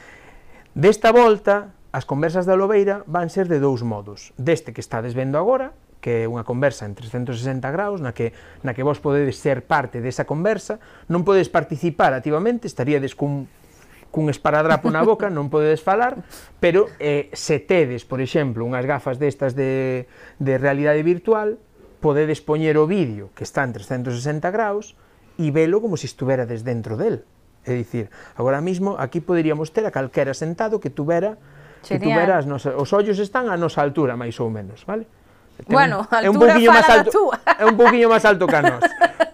Desta 0.77 1.10
volta, 1.12 1.73
As 1.91 2.04
conversas 2.04 2.43
da 2.43 2.60
Lobeira 2.60 3.08
van 3.08 3.32
ser 3.32 3.47
de 3.47 3.63
dous 3.63 3.80
modos. 3.82 4.36
Deste 4.36 4.76
que 4.76 4.84
estades 4.84 5.15
vendo 5.15 5.39
agora, 5.39 5.71
que 6.04 6.23
é 6.23 6.30
unha 6.30 6.43
conversa 6.43 6.84
en 6.84 6.93
360 6.93 7.63
graus, 7.71 8.04
na 8.04 8.12
que, 8.12 8.36
na 8.60 8.76
que 8.76 8.84
vos 8.84 9.00
podedes 9.00 9.39
ser 9.39 9.63
parte 9.63 10.04
desa 10.04 10.28
conversa, 10.28 10.84
non 11.08 11.23
podedes 11.23 11.47
participar 11.47 12.12
activamente, 12.12 12.67
estaríades 12.67 13.15
cun 13.15 13.47
cun 14.08 14.32
esparadrapo 14.32 14.88
na 14.88 15.04
boca, 15.04 15.28
non 15.28 15.52
podedes 15.52 15.84
falar, 15.84 16.23
pero 16.63 16.88
eh, 16.97 17.28
se 17.36 17.60
tedes, 17.60 18.08
por 18.08 18.23
exemplo, 18.23 18.63
unhas 18.63 18.88
gafas 18.88 19.19
destas 19.19 19.54
de, 19.54 20.08
de 20.39 20.54
realidade 20.58 21.04
virtual, 21.04 21.60
podedes 22.00 22.39
poñer 22.39 22.80
o 22.80 22.88
vídeo 22.88 23.32
que 23.36 23.43
está 23.43 23.67
en 23.67 23.76
360 23.76 24.47
graus 24.52 24.95
e 25.36 25.52
velo 25.52 25.84
como 25.84 25.95
se 25.95 26.08
si 26.08 26.15
estuverades 26.15 26.63
dentro 26.63 26.95
del. 26.95 27.28
É 27.67 27.76
dicir, 27.76 28.08
agora 28.39 28.63
mismo 28.63 28.95
aquí 28.95 29.19
poderíamos 29.19 29.76
ter 29.76 29.84
a 29.84 29.91
calquera 29.91 30.32
sentado 30.32 30.80
que 30.80 30.88
tuvera 30.88 31.36
Genial. 31.88 32.04
E 32.04 32.04
tú 32.04 32.10
verás, 32.12 32.43
nos, 32.43 32.67
os 32.67 32.89
ollos 32.91 33.17
están 33.17 33.47
a 33.47 33.56
nosa 33.56 33.80
altura, 33.80 34.19
máis 34.19 34.36
ou 34.43 34.52
menos, 34.52 34.84
vale? 34.84 35.08
Ten, 35.58 35.73
bueno, 35.73 36.06
altura 36.06 36.21
é 36.21 36.30
un 36.30 36.38
poquinho 36.38 36.69
máis 36.69 36.89
alto, 36.89 37.19
É 37.58 37.65
un 37.65 37.78
poquinho 37.80 38.08
máis 38.12 38.26
alto 38.30 38.45
que 38.45 38.58
a 38.58 38.62
nós, 38.62 38.84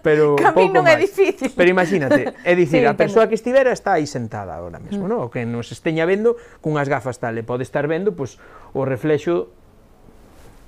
pero 0.00 0.40
pouco 0.56 0.72
non 0.72 0.88
máis. 0.88 1.04
difícil. 1.04 1.52
Pero 1.52 1.68
imagínate, 1.68 2.32
é 2.40 2.52
dicir, 2.60 2.80
sí, 2.80 2.88
a 2.88 2.96
persoa 2.96 3.28
que 3.28 3.36
estivera 3.36 3.76
está 3.76 4.00
aí 4.00 4.08
sentada 4.08 4.56
agora 4.56 4.80
mesmo, 4.80 5.04
mm. 5.04 5.10
non? 5.10 5.20
O 5.20 5.28
que 5.28 5.44
nos 5.44 5.68
esteña 5.68 6.08
vendo 6.08 6.40
cunhas 6.64 6.88
gafas 6.88 7.20
tal, 7.20 7.36
e 7.36 7.44
pode 7.44 7.66
estar 7.68 7.84
vendo 7.84 8.16
pois 8.16 8.40
o 8.72 8.88
reflexo 8.88 9.52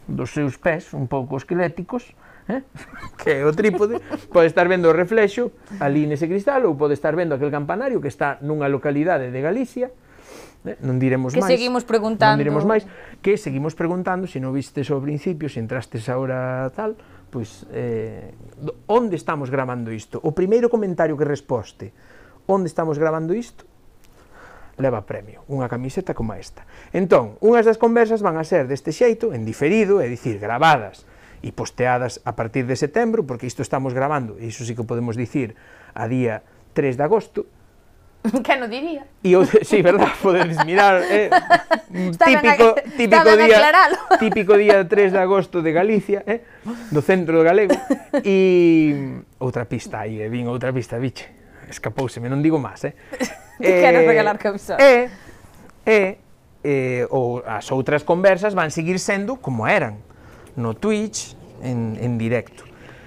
dos 0.04 0.30
seus 0.36 0.60
pés 0.60 0.92
un 0.92 1.08
pouco 1.08 1.40
esqueléticos, 1.40 2.12
eh? 2.52 2.60
que 3.16 3.40
é 3.40 3.42
o 3.42 3.50
trípode, 3.56 3.96
pode 4.28 4.52
estar 4.52 4.68
vendo 4.68 4.92
o 4.92 4.94
reflexo 4.94 5.56
ali 5.80 6.04
nese 6.04 6.28
cristal 6.28 6.68
ou 6.68 6.76
pode 6.76 6.92
estar 6.92 7.16
vendo 7.16 7.32
aquel 7.32 7.48
campanario 7.48 7.98
que 8.04 8.12
está 8.12 8.36
nunha 8.44 8.68
localidade 8.68 9.32
de 9.32 9.40
Galicia, 9.40 9.88
eh? 10.66 10.76
non 10.82 10.98
diremos 10.98 11.32
que 11.32 11.40
máis. 11.40 11.50
Que 11.50 11.56
seguimos 11.58 11.82
preguntando. 11.86 12.36
Non 12.36 12.42
diremos 12.42 12.64
máis, 12.66 12.84
que 13.22 13.38
seguimos 13.38 13.72
preguntando, 13.78 14.26
se 14.26 14.42
non 14.42 14.50
vistes 14.50 14.90
ao 14.90 14.98
principio, 14.98 15.46
se 15.46 15.62
entrastes 15.62 16.10
agora 16.10 16.68
tal, 16.74 16.98
pois, 17.30 17.66
eh, 17.70 18.34
onde 18.90 19.14
estamos 19.14 19.50
gravando 19.50 19.94
isto? 19.94 20.18
O 20.22 20.34
primeiro 20.34 20.66
comentario 20.70 21.14
que 21.14 21.26
resposte, 21.26 21.94
onde 22.46 22.66
estamos 22.70 22.98
gravando 22.98 23.34
isto, 23.34 23.66
leva 24.76 25.02
premio, 25.08 25.42
unha 25.48 25.66
camiseta 25.72 26.12
como 26.12 26.36
esta. 26.36 26.68
Entón, 26.92 27.40
unhas 27.40 27.64
das 27.64 27.80
conversas 27.80 28.20
van 28.20 28.36
a 28.36 28.44
ser 28.44 28.68
deste 28.68 28.92
xeito, 28.92 29.32
en 29.32 29.48
diferido, 29.48 30.04
é 30.04 30.06
dicir, 30.06 30.36
gravadas 30.36 31.08
e 31.40 31.52
posteadas 31.52 32.20
a 32.28 32.36
partir 32.36 32.68
de 32.68 32.76
setembro, 32.76 33.24
porque 33.24 33.48
isto 33.48 33.64
estamos 33.64 33.96
gravando, 33.96 34.36
e 34.36 34.52
iso 34.52 34.68
sí 34.68 34.76
que 34.76 34.84
podemos 34.84 35.16
dicir 35.16 35.56
a 35.96 36.04
día 36.08 36.44
3 36.76 37.00
de 37.00 37.04
agosto, 37.04 37.48
Que 38.44 38.54
non 38.56 38.68
diría. 38.70 39.06
E 39.22 39.34
eu, 39.34 39.44
sí, 39.68 39.82
verdad, 39.82 40.12
podedes 40.20 40.58
mirar, 40.64 41.02
eh? 41.06 41.30
típico, 41.92 42.74
típico 42.96 43.30
día, 43.36 43.58
típico 44.18 44.52
día 44.56 44.76
3 44.86 45.12
de 45.12 45.20
agosto 45.20 45.62
de 45.62 45.70
Galicia, 45.72 46.22
eh? 46.26 46.42
do 46.90 47.00
centro 47.02 47.42
galego, 47.42 47.74
e 48.24 49.22
outra 49.38 49.64
pista 49.64 50.04
aí, 50.04 50.20
eh? 50.20 50.28
vin 50.28 50.46
outra 50.50 50.72
pista, 50.72 50.98
biche, 50.98 51.30
escapouseme, 51.70 52.28
non 52.28 52.42
digo 52.42 52.58
máis, 52.58 52.82
eh? 52.84 52.94
eh 53.60 53.80
quero 53.82 54.02
regalar 54.04 54.36
camisola. 54.38 54.78
E, 54.82 55.08
e, 55.86 56.18
eh, 56.66 57.04
ou 57.14 57.42
as 57.46 57.70
outras 57.70 58.02
conversas 58.02 58.52
van 58.52 58.74
seguir 58.74 58.98
sendo 58.98 59.38
como 59.38 59.70
eran, 59.70 60.02
no 60.58 60.74
Twitch, 60.74 61.36
en, 61.62 61.96
en 62.00 62.18
directo 62.18 62.64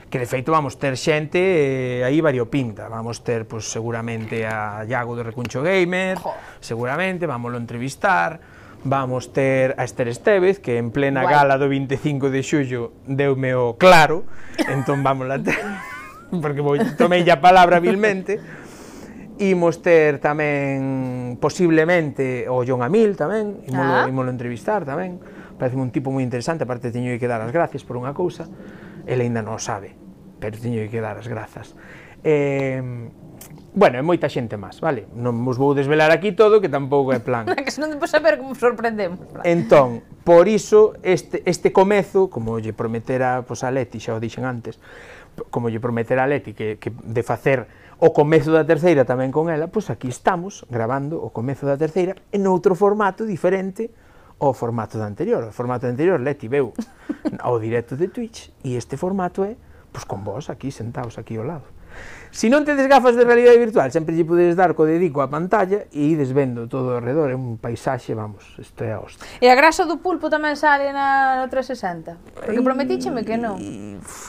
que 0.10 0.18
de 0.18 0.26
feito 0.26 0.50
vamos 0.52 0.82
ter 0.82 0.98
xente 0.98 1.38
eh, 1.38 2.02
aí 2.02 2.18
variopinta, 2.18 2.90
vamos 2.90 3.22
ter 3.22 3.46
pois, 3.46 3.70
seguramente 3.70 4.42
a 4.42 4.82
Iago 4.90 5.14
do 5.14 5.22
Recuncho 5.22 5.62
Gamer, 5.62 6.18
jo. 6.18 6.34
seguramente, 6.58 7.30
vámoslo 7.30 7.62
entrevistar, 7.62 8.42
vamos 8.84 9.30
ter 9.30 9.78
a 9.78 9.86
Esther 9.86 10.10
Estevez, 10.10 10.58
que 10.60 10.82
en 10.82 10.90
plena 10.90 11.22
Guay. 11.22 11.34
gala 11.36 11.62
do 11.62 11.70
25 11.70 12.34
de 12.34 12.42
xullo 12.42 12.98
deume 13.06 13.54
o 13.54 13.78
claro, 13.78 14.26
entón 14.66 15.06
vamos 15.06 15.30
a 15.30 15.38
ter, 15.38 15.62
porque 16.42 16.66
vou, 16.66 16.74
tomei 16.98 17.22
a 17.30 17.38
palabra 17.38 17.78
vilmente, 17.78 18.42
imos 19.38 19.86
ter 19.86 20.18
tamén 20.18 21.38
posiblemente 21.38 22.50
o 22.50 22.66
John 22.66 22.82
Amil 22.82 23.14
tamén, 23.14 23.62
imolo, 23.70 23.94
ah. 23.94 24.10
imolo 24.10 24.34
entrevistar 24.34 24.90
tamén, 24.90 25.22
parece 25.60 25.78
un 25.78 25.92
tipo 25.94 26.10
moi 26.10 26.24
interesante, 26.24 26.66
aparte 26.66 26.90
teño 26.90 27.14
que 27.20 27.28
dar 27.30 27.46
as 27.46 27.54
gracias 27.54 27.84
por 27.84 28.00
unha 28.00 28.16
cousa, 28.16 28.48
ele 29.04 29.28
aínda 29.28 29.44
non 29.44 29.60
o 29.60 29.62
sabe 29.62 29.99
pero 30.40 30.58
teño 30.58 30.84
que 30.90 31.00
dar 31.04 31.20
as 31.20 31.28
grazas. 31.28 31.76
Eh, 32.24 32.82
bueno, 33.74 34.00
e 34.00 34.04
moita 34.04 34.28
xente 34.28 34.58
máis, 34.58 34.82
vale? 34.82 35.08
Non 35.14 35.36
vos 35.46 35.56
vou 35.56 35.78
desvelar 35.78 36.10
aquí 36.10 36.34
todo, 36.34 36.58
que 36.60 36.68
tampouco 36.68 37.14
é 37.14 37.22
plan. 37.22 37.46
que 37.66 37.72
senón 37.72 37.94
depois 37.94 38.10
saber 38.10 38.42
como 38.42 38.58
sorprendemos. 38.58 39.22
Entón, 39.46 40.02
por 40.26 40.50
iso, 40.50 40.98
este, 41.06 41.46
este 41.46 41.72
comezo, 41.72 42.34
como 42.34 42.58
lle 42.58 42.74
prometera 42.74 43.46
pois, 43.46 43.62
a 43.62 43.70
Leti, 43.70 44.02
xa 44.02 44.18
o 44.18 44.20
dixen 44.20 44.44
antes, 44.44 44.82
como 45.54 45.70
lle 45.70 45.80
prometera 45.80 46.26
a 46.26 46.28
Leti 46.28 46.58
que, 46.58 46.82
que 46.82 46.90
de 46.92 47.24
facer 47.24 47.70
o 48.00 48.16
comezo 48.16 48.56
da 48.56 48.64
terceira 48.64 49.04
tamén 49.04 49.30
con 49.30 49.52
ela, 49.52 49.68
pois 49.70 49.92
aquí 49.92 50.10
estamos 50.10 50.66
grabando 50.72 51.20
o 51.20 51.30
comezo 51.30 51.68
da 51.68 51.78
terceira 51.78 52.18
en 52.34 52.48
outro 52.48 52.74
formato 52.74 53.28
diferente 53.28 53.92
ao 54.40 54.56
formato 54.56 54.96
da 54.98 55.06
anterior. 55.06 55.46
O 55.46 55.54
formato 55.54 55.86
anterior 55.86 56.18
Leti 56.20 56.48
veu 56.48 56.72
ao 57.44 57.60
directo 57.60 58.00
de 58.00 58.08
Twitch 58.10 58.50
e 58.64 58.80
este 58.80 58.96
formato 58.96 59.44
é 59.46 59.60
pois 59.92 60.06
con 60.06 60.24
vos 60.24 60.50
aquí 60.50 60.72
sentados 60.72 61.18
aquí 61.18 61.38
ao 61.38 61.46
lado. 61.46 61.68
Si 62.30 62.46
non 62.46 62.62
tedes 62.62 62.86
gafas 62.86 63.18
de 63.18 63.26
realidade 63.26 63.58
virtual, 63.58 63.90
sempre 63.90 64.14
lle 64.14 64.22
podedes 64.22 64.54
dar 64.54 64.78
co 64.78 64.86
dedico 64.86 65.26
á 65.26 65.28
pantalla 65.34 65.90
e 65.90 66.14
ides 66.14 66.30
vendo 66.30 66.70
todo 66.70 66.94
ao 66.94 67.02
redor, 67.02 67.34
é 67.34 67.36
un 67.36 67.58
paisaxe, 67.58 68.14
vamos, 68.14 68.46
isto 68.62 68.86
é 68.86 68.94
a 68.94 69.02
hostia. 69.02 69.26
E 69.42 69.50
a 69.50 69.58
grasa 69.58 69.90
do 69.90 69.98
pulpo 69.98 70.30
tamén 70.30 70.54
sale 70.54 70.94
na, 70.94 71.42
no 71.42 71.50
360? 71.50 72.38
Porque 72.38 72.62
prometícheme 72.62 73.26
que 73.26 73.34
non. 73.34 73.58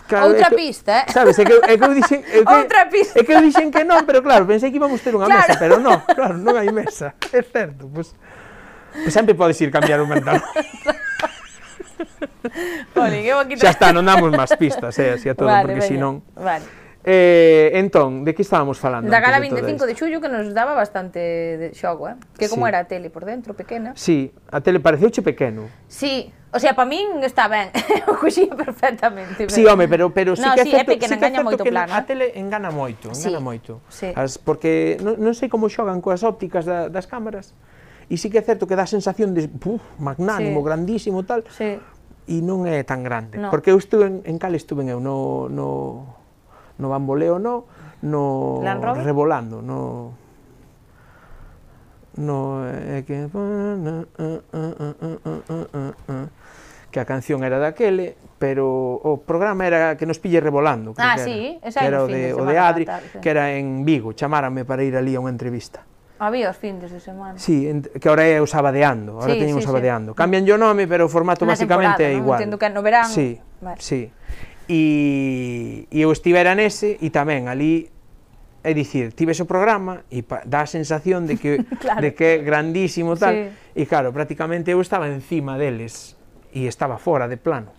Claro, 0.09 0.33
Outra 0.33 0.49
é 0.49 0.51
que, 0.51 0.57
pista, 0.57 1.05
eh? 1.05 1.13
Sabes, 1.13 1.37
é 1.37 1.45
que, 1.45 1.53
é 1.53 1.77
que 1.77 1.85
eu 1.85 1.93
dixen... 1.93 2.25
É 2.25 2.41
que, 2.41 2.49
Outra 2.49 2.89
pista. 2.89 3.15
É 3.21 3.23
que 3.23 3.33
eu 3.37 3.45
dixen 3.45 3.69
que 3.69 3.85
non, 3.85 4.09
pero 4.09 4.25
claro, 4.25 4.49
pensei 4.49 4.73
que 4.73 4.81
íbamos 4.81 5.05
ter 5.05 5.13
unha 5.13 5.29
claro. 5.29 5.45
mesa, 5.45 5.61
pero 5.61 5.77
non, 5.77 6.01
claro, 6.09 6.41
non 6.41 6.57
hai 6.57 6.73
mesa. 6.73 7.13
É 7.37 7.45
certo, 7.45 7.85
pois... 7.93 8.17
Pues, 8.17 9.05
pues 9.05 9.13
sempre 9.13 9.37
podes 9.37 9.61
ir 9.61 9.69
cambiar 9.69 10.01
o 10.01 10.09
mental. 10.09 10.41
Jolín, 12.95 13.25
eu 13.25 13.39
aquí... 13.39 13.57
Xa 13.57 13.71
está, 13.73 13.93
non 13.93 14.07
damos 14.07 14.31
máis 14.33 14.53
pistas, 14.57 14.97
eh, 14.99 15.19
así 15.19 15.29
a 15.29 15.35
todo, 15.35 15.49
vale, 15.49 15.67
porque 15.67 15.83
senón... 15.83 16.23
Vale. 16.37 16.81
Eh, 17.03 17.73
entón, 17.81 18.25
de 18.25 18.35
que 18.35 18.43
estábamos 18.43 18.79
falando? 18.79 19.09
Da 19.09 19.21
gala 19.21 19.41
25 19.41 19.89
de, 19.89 19.93
de 19.93 19.95
xullo 19.97 20.21
que 20.21 20.29
nos 20.29 20.53
daba 20.53 20.77
bastante 20.77 21.19
de 21.57 21.73
xogo, 21.73 22.13
eh? 22.13 22.17
Que 22.37 22.45
sí. 22.45 22.53
como 22.53 22.69
era 22.69 22.85
a 22.85 22.85
tele 22.85 23.09
por 23.09 23.25
dentro, 23.25 23.57
pequena. 23.57 23.97
Sí, 23.97 24.29
a 24.53 24.61
tele 24.61 24.81
pareceuche 24.85 25.25
pequeno. 25.25 25.73
Sí, 25.89 26.29
o 26.53 26.61
sea, 26.61 26.77
para 26.77 26.85
min 26.85 27.25
está 27.25 27.49
ben, 27.49 27.73
o 28.11 28.21
coxía 28.21 28.53
perfectamente. 28.53 29.49
Pero... 29.49 29.55
Sí, 29.55 29.65
home, 29.65 29.89
pero, 29.89 30.13
pero 30.13 30.37
sí 30.37 30.45
no, 30.45 30.53
que 30.53 30.69
sí, 30.69 30.77
é 30.77 30.85
certo, 30.85 30.93
pequena, 30.93 31.17
sí 31.17 31.21
que 31.21 31.25
engaña 31.25 31.41
moito 31.41 31.65
que 31.65 31.73
plano. 31.73 31.95
A 31.97 32.05
tele 32.05 32.37
engana 32.37 32.69
moito, 32.69 33.09
engana 33.09 33.41
sí, 33.41 33.49
moito. 33.49 33.81
Sí. 33.89 34.13
As, 34.13 34.37
porque 34.37 35.01
non, 35.01 35.17
non 35.17 35.33
sei 35.33 35.49
como 35.49 35.73
xogan 35.73 36.05
coas 36.05 36.21
ópticas 36.21 36.69
da, 36.69 36.93
das 36.93 37.09
cámaras. 37.09 37.57
E 38.11 38.19
sí 38.19 38.27
que 38.29 38.43
é 38.43 38.45
certo 38.45 38.67
que 38.67 38.75
dá 38.75 38.83
a 38.85 38.91
sensación 38.91 39.33
de 39.39 39.47
puf, 39.47 39.79
magnánimo, 40.03 40.61
Sí. 40.61 40.67
grandísimo 40.67 41.23
tal, 41.23 41.47
Sí. 41.47 41.79
e 42.27 42.37
non 42.43 42.67
é 42.67 42.83
tan 42.83 43.07
grande. 43.07 43.39
No. 43.39 43.55
Porque 43.55 43.71
eu 43.71 43.79
estuve 43.79 44.11
en, 44.11 44.27
en 44.27 44.37
cal 44.43 44.53
estuve 44.59 44.83
eu 44.91 44.99
no 44.99 45.47
no 45.47 46.19
no 46.83 46.87
bamboleo 46.91 47.39
no, 47.39 47.71
no 48.03 48.59
revolando, 48.99 49.63
no 49.63 50.11
no 52.19 52.67
é 52.67 53.07
que 53.07 53.31
que 56.91 56.99
a 56.99 57.07
canción 57.07 57.45
era 57.47 57.63
daquele, 57.63 58.19
pero 58.43 58.67
o 58.99 59.23
programa 59.23 59.63
era 59.63 59.95
que 59.95 60.03
nos 60.11 60.19
pille 60.19 60.43
revolando, 60.43 60.91
creo 60.95 61.07
Ah, 61.07 61.15
que 61.15 61.23
sí, 61.23 61.39
ese 61.63 61.79
que 61.79 61.87
era 61.87 62.03
o 62.03 62.11
de, 62.11 62.35
o 62.35 62.43
de 62.43 62.59
Adri, 62.59 62.85
tal, 62.85 63.01
sí. 63.07 63.19
que 63.23 63.31
era 63.31 63.55
en 63.55 63.85
Vigo, 63.87 64.11
chamárame 64.13 64.67
para 64.67 64.83
ir 64.83 64.99
ali 64.99 65.15
a 65.15 65.23
unha 65.23 65.31
entrevista. 65.31 65.87
Había 66.21 66.53
os 66.53 66.59
fines 66.61 66.93
de 66.93 67.01
semana. 67.01 67.41
Sí, 67.41 67.65
que 67.97 68.09
ahora 68.13 68.29
é 68.29 68.45
o 68.45 68.47
sabadeando, 68.47 69.25
ahora 69.25 69.33
sí, 69.33 69.41
teñen 69.41 69.57
sí, 69.57 69.65
o 69.65 69.67
sabadeando. 69.67 70.13
Sí. 70.13 70.21
Cambian 70.21 70.45
o 70.53 70.61
nome, 70.61 70.85
pero 70.85 71.09
o 71.09 71.11
formato 71.11 71.49
Na 71.49 71.57
basicamente 71.57 72.05
é 72.05 72.13
igual. 72.13 72.37
Entendo 72.37 72.61
que 72.61 72.69
no 72.69 72.85
verán. 72.85 73.09
Sí, 73.09 73.41
vale. 73.65 73.81
sí. 73.81 74.13
E, 74.69 75.89
e 75.89 75.99
eu 76.05 76.13
estivera 76.13 76.53
nese 76.53 77.01
e 77.01 77.09
tamén 77.09 77.49
ali 77.49 77.89
é 78.61 78.77
dicir, 78.77 79.17
tives 79.17 79.41
o 79.41 79.49
programa 79.49 80.05
e 80.13 80.21
pa, 80.21 80.45
dá 80.45 80.61
a 80.61 80.69
sensación 80.69 81.25
de 81.25 81.41
que, 81.41 81.65
claro. 81.81 82.05
de 82.05 82.13
que 82.13 82.37
é 82.37 82.45
grandísimo 82.45 83.17
tal, 83.17 83.33
sí. 83.33 83.81
e 83.81 83.89
claro, 83.89 84.13
prácticamente 84.13 84.77
eu 84.77 84.81
estaba 84.85 85.09
encima 85.09 85.57
deles 85.57 86.21
e 86.53 86.69
estaba 86.69 87.01
fora 87.01 87.33
de 87.33 87.41
plano. 87.41 87.73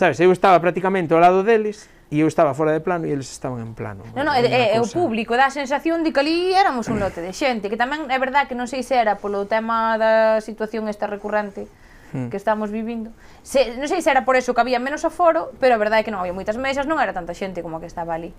Sabes, 0.00 0.16
eu 0.24 0.32
estaba 0.32 0.56
prácticamente 0.64 1.12
ao 1.12 1.20
lado 1.20 1.44
deles 1.44 1.84
e 2.10 2.22
eu 2.22 2.28
estaba 2.30 2.54
fora 2.54 2.70
de 2.70 2.78
plano 2.78 3.06
e 3.06 3.10
eles 3.10 3.26
estaban 3.26 3.58
en 3.58 3.74
plano. 3.74 4.06
No, 4.14 4.22
no, 4.22 4.30
é, 4.30 4.76
é 4.76 4.80
o 4.80 4.86
público 4.86 5.34
dá 5.34 5.50
a 5.50 5.54
sensación 5.54 6.06
de 6.06 6.14
que 6.14 6.22
ali 6.22 6.54
éramos 6.54 6.86
un 6.86 7.02
lote 7.02 7.18
de 7.18 7.34
xente, 7.34 7.66
que 7.66 7.74
tamén 7.74 8.06
é 8.06 8.18
verdad 8.22 8.46
que 8.46 8.54
non 8.54 8.70
sei 8.70 8.86
se 8.86 8.94
era 8.94 9.18
polo 9.18 9.50
tema 9.50 9.98
da 9.98 10.38
situación 10.38 10.86
esta 10.86 11.10
recurrente 11.10 11.66
hmm. 12.14 12.30
que 12.30 12.38
estamos 12.38 12.70
vivindo. 12.70 13.10
Se, 13.42 13.74
non 13.74 13.90
sei 13.90 14.06
se 14.06 14.10
era 14.14 14.22
por 14.22 14.38
eso 14.38 14.54
que 14.54 14.62
había 14.62 14.78
menos 14.78 15.02
aforo, 15.02 15.50
pero 15.58 15.74
a 15.74 15.80
verdade 15.82 16.02
é 16.02 16.04
que 16.06 16.14
non 16.14 16.22
había 16.22 16.30
moitas 16.30 16.54
mesas, 16.54 16.86
non 16.86 17.02
era 17.02 17.10
tanta 17.10 17.34
xente 17.34 17.58
como 17.58 17.78
a 17.78 17.80
que 17.82 17.90
estaba 17.90 18.14
ali. 18.14 18.30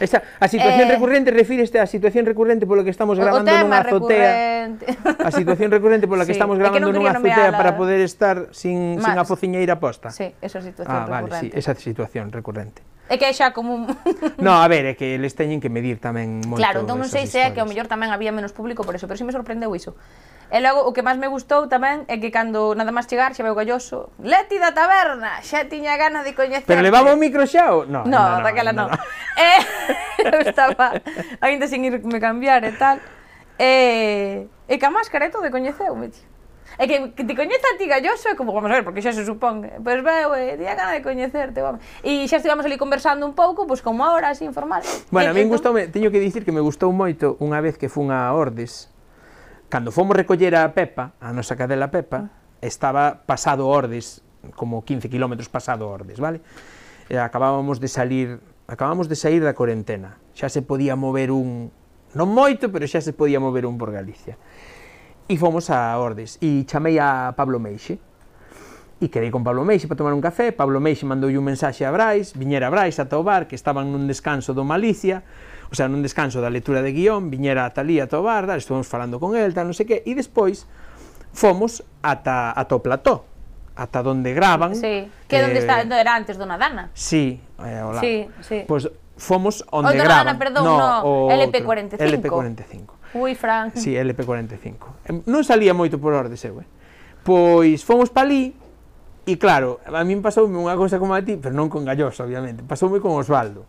Esta, 0.00 0.26
a 0.40 0.48
situación 0.48 0.90
eh, 0.90 0.98
recurrente, 0.98 1.30
refíreste 1.30 1.78
á 1.78 1.86
situación 1.86 2.26
recurrente 2.26 2.66
polo 2.66 2.82
que 2.82 2.90
estamos 2.90 3.14
gravando 3.14 3.46
nunha 3.46 3.78
azotea. 3.78 4.74
Recurrente. 4.74 4.84
A 5.22 5.30
situación 5.30 5.70
recurrente 5.70 6.10
pola 6.10 6.26
que 6.26 6.34
sí, 6.34 6.38
estamos 6.42 6.58
é 6.58 6.66
que 6.66 6.82
nunha 6.82 7.14
azotea 7.14 7.54
para 7.54 7.78
poder 7.78 8.02
estar 8.02 8.50
sin, 8.50 8.98
Mas, 8.98 9.06
sin 9.06 9.14
a 9.14 9.22
pociñeira 9.22 9.78
posta. 9.78 10.10
Sí, 10.10 10.34
esa 10.42 10.58
situación 10.58 10.90
ah, 10.90 11.06
recurrente. 11.06 11.30
Ah, 11.30 11.38
vale, 11.38 11.46
sí, 11.46 11.54
esa 11.54 11.78
situación 11.78 12.34
recurrente. 12.34 12.82
É 13.08 13.20
que 13.20 13.28
é 13.28 13.32
xa 13.36 13.52
como 13.52 13.76
un... 13.76 13.82
no, 14.40 14.56
a 14.56 14.66
ver, 14.68 14.88
é 14.88 14.94
que 14.96 15.14
eles 15.14 15.36
teñen 15.36 15.60
que 15.60 15.68
medir 15.68 16.00
tamén 16.00 16.40
moito 16.48 16.60
Claro, 16.60 16.88
entón 16.88 16.96
non 16.96 17.10
sei 17.12 17.28
se 17.28 17.44
é 17.44 17.52
que 17.52 17.60
ao 17.60 17.68
mellor 17.68 17.84
tamén 17.84 18.08
había 18.10 18.32
menos 18.32 18.56
público 18.56 18.80
por 18.80 18.96
eso, 18.96 19.04
pero 19.04 19.20
si 19.20 19.22
sí 19.22 19.28
me 19.28 19.34
sorprendeu 19.36 19.68
iso. 19.76 19.92
E 20.48 20.60
logo, 20.60 20.88
o 20.88 20.92
que 20.96 21.04
máis 21.04 21.20
me 21.20 21.28
gustou 21.28 21.68
tamén 21.68 22.08
é 22.08 22.16
que 22.16 22.32
cando 22.32 22.72
nada 22.72 22.92
máis 22.92 23.04
chegar 23.04 23.36
xa 23.36 23.44
veu 23.44 23.52
galloso 23.52 24.12
Leti 24.20 24.56
da 24.56 24.72
taberna, 24.72 25.44
xa 25.44 25.68
tiña 25.68 26.00
ganas 26.00 26.24
de 26.24 26.32
coñecer 26.32 26.68
Pero 26.68 26.80
levaba 26.80 27.12
o 27.12 27.18
micro 27.20 27.44
xa 27.44 27.76
ou? 27.76 27.84
No, 27.84 28.08
no, 28.08 28.40
no, 28.40 28.48
no 28.48 28.72
no, 28.72 28.72
no. 28.72 28.96
eh, 29.40 29.60
eu 30.24 30.40
estaba 30.40 30.96
ainda 31.44 31.68
sin 31.68 31.84
irme 31.84 32.20
cambiar 32.20 32.64
e 32.64 32.72
tal 32.76 33.00
eh, 33.00 33.14
E, 33.58 34.48
e 34.66 34.74
que 34.78 34.86
a 34.86 34.90
máscara 34.90 35.26
e 35.26 35.30
todo 35.30 35.46
coñeceu, 35.50 35.94
me 35.94 36.08
tío 36.08 36.33
É 36.78 36.90
que, 36.90 37.14
que 37.14 37.22
te 37.22 37.34
coñeza 37.38 37.66
a 37.70 37.78
ti 37.78 37.86
Galloso 37.86 38.28
é 38.28 38.34
como, 38.34 38.50
vamos 38.50 38.70
a 38.70 38.74
ver, 38.74 38.84
porque 38.84 38.98
xa 38.98 39.14
se 39.14 39.22
supón, 39.22 39.62
pois 39.82 40.02
pues, 40.02 40.38
e 40.38 40.54
eh, 40.54 40.56
día 40.58 40.74
gana 40.74 40.90
de 40.90 41.02
coñecerte, 41.06 41.62
vamos. 41.62 41.78
E 42.02 42.26
xa 42.26 42.42
estivamos 42.42 42.66
ali 42.66 42.74
conversando 42.74 43.22
un 43.22 43.34
pouco, 43.38 43.66
pois 43.68 43.78
pues, 43.78 43.86
como 43.86 44.02
ahora, 44.02 44.34
así 44.34 44.42
informal. 44.42 44.82
Bueno, 45.14 45.30
a 45.30 45.34
min 45.34 45.46
entón 45.46 45.54
gustoume, 45.54 45.86
teño 45.86 46.10
que 46.10 46.18
dicir 46.18 46.42
que 46.42 46.50
me 46.50 46.58
gustou 46.58 46.90
moito 46.90 47.38
unha 47.38 47.62
vez 47.62 47.78
que 47.78 47.86
fun 47.86 48.10
a 48.10 48.26
Ordes, 48.34 48.90
cando 49.70 49.94
fomos 49.94 50.18
recoller 50.18 50.58
a 50.58 50.66
Pepa, 50.74 51.14
a 51.22 51.30
nosa 51.30 51.54
cadela 51.54 51.94
Pepa, 51.94 52.34
estaba 52.58 53.22
pasado 53.22 53.70
Ordes, 53.70 54.26
como 54.58 54.84
15 54.84 55.08
kilómetros 55.08 55.48
pasado 55.48 55.86
Ordes, 55.86 56.18
vale? 56.18 56.42
E 57.06 57.20
acabábamos 57.22 57.78
de 57.78 57.86
salir, 57.86 58.42
acabamos 58.66 59.06
de 59.06 59.14
sair 59.14 59.46
da 59.46 59.54
corentena. 59.54 60.18
Xa 60.34 60.50
se 60.50 60.62
podía 60.62 60.98
mover 60.98 61.30
un, 61.30 61.70
non 62.16 62.30
moito, 62.30 62.70
pero 62.72 62.88
xa 62.88 62.98
se 62.98 63.12
podía 63.14 63.38
mover 63.38 63.66
un 63.66 63.76
por 63.76 63.92
Galicia. 63.92 64.34
E 65.24 65.38
fomos 65.40 65.70
a 65.72 65.96
Ordes, 65.96 66.36
e 66.44 66.68
chamei 66.68 67.00
a 67.00 67.32
Pablo 67.32 67.56
Meixe, 67.56 67.96
e 69.00 69.08
quedei 69.08 69.32
con 69.32 69.40
Pablo 69.40 69.64
Meixe 69.64 69.88
para 69.88 69.96
tomar 69.96 70.12
un 70.12 70.20
café, 70.20 70.52
Pablo 70.52 70.80
Meixe 70.84 71.08
mandoulle 71.08 71.40
un 71.40 71.44
mensaxe 71.48 71.84
a 71.84 71.90
Brais, 71.90 72.36
viñera 72.36 72.68
Brais 72.68 73.00
ata 73.00 73.16
o 73.16 73.24
bar, 73.24 73.48
que 73.48 73.56
estaban 73.56 73.88
nun 73.88 74.04
descanso 74.04 74.52
do 74.52 74.68
Malicia, 74.68 75.24
o 75.72 75.74
sea, 75.74 75.88
nun 75.88 76.04
descanso 76.04 76.44
da 76.44 76.52
lectura 76.52 76.84
de 76.84 76.92
guión, 76.92 77.32
viñera 77.32 77.64
a 77.64 77.72
Talía 77.72 78.04
ata 78.04 78.20
o 78.20 78.24
bar, 78.24 78.44
tal, 78.44 78.60
estuvemos 78.60 78.84
falando 78.84 79.16
con 79.16 79.32
el, 79.32 79.56
tal, 79.56 79.64
non 79.64 79.72
sei 79.72 79.88
que, 79.88 80.04
e 80.04 80.12
despois 80.12 80.68
fomos 81.32 81.80
ata, 82.04 82.52
ata 82.52 82.72
o 82.76 82.84
plató, 82.84 83.24
ata 83.76 84.04
donde 84.04 84.36
graban. 84.36 84.76
Sí, 84.76 85.08
que 85.28 85.36
é 85.36 85.40
eh, 85.40 85.48
onde 85.48 85.58
está, 85.64 85.80
onde 85.80 85.96
era 85.96 86.14
antes 86.14 86.36
do 86.36 86.44
Nadana. 86.44 86.92
Sí, 86.92 87.40
eh, 87.64 87.80
hola. 87.80 88.00
Sí, 88.00 88.28
sí. 88.40 88.68
Pois 88.68 88.86
pues, 88.88 88.94
fomos 89.16 89.64
onde 89.72 89.96
Dona 89.96 90.04
graban. 90.04 90.36
Nadana, 90.36 90.38
perdón, 90.38 90.64
no, 90.64 90.76
no, 90.76 90.92
o 91.02 91.32
LP45. 91.32 91.96
LP45. 91.96 93.03
Ui, 93.14 93.34
Fran. 93.34 93.70
Si, 93.74 93.80
sí, 93.80 93.90
LP45. 93.94 95.24
Non 95.30 95.46
salía 95.46 95.70
moito 95.70 96.02
por 96.02 96.12
orde 96.12 96.34
seu, 96.34 96.58
eh? 96.58 96.68
Pois 97.22 97.86
fomos 97.86 98.10
pa 98.10 98.26
ali, 98.26 98.52
e 99.24 99.34
claro, 99.40 99.80
a 99.88 100.04
min 100.04 100.20
pasoume 100.20 100.58
unha 100.60 100.76
cousa 100.76 101.00
como 101.00 101.16
a 101.16 101.22
ti, 101.24 101.40
pero 101.40 101.56
non 101.56 101.72
con 101.72 101.86
Galloso, 101.86 102.26
obviamente, 102.26 102.60
pasoume 102.66 103.00
con 103.00 103.16
Osvaldo. 103.16 103.64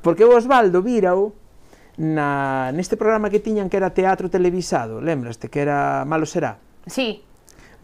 Porque 0.00 0.24
o 0.24 0.32
Osvaldo 0.32 0.80
vírao 0.80 1.36
na, 2.00 2.72
neste 2.72 2.96
programa 2.96 3.28
que 3.28 3.42
tiñan 3.42 3.68
que 3.68 3.76
era 3.76 3.92
teatro 3.92 4.32
televisado, 4.32 5.02
lembraste, 5.02 5.52
que 5.52 5.60
era 5.60 6.08
Malo 6.08 6.24
Será? 6.24 6.62
Sí. 6.88 7.20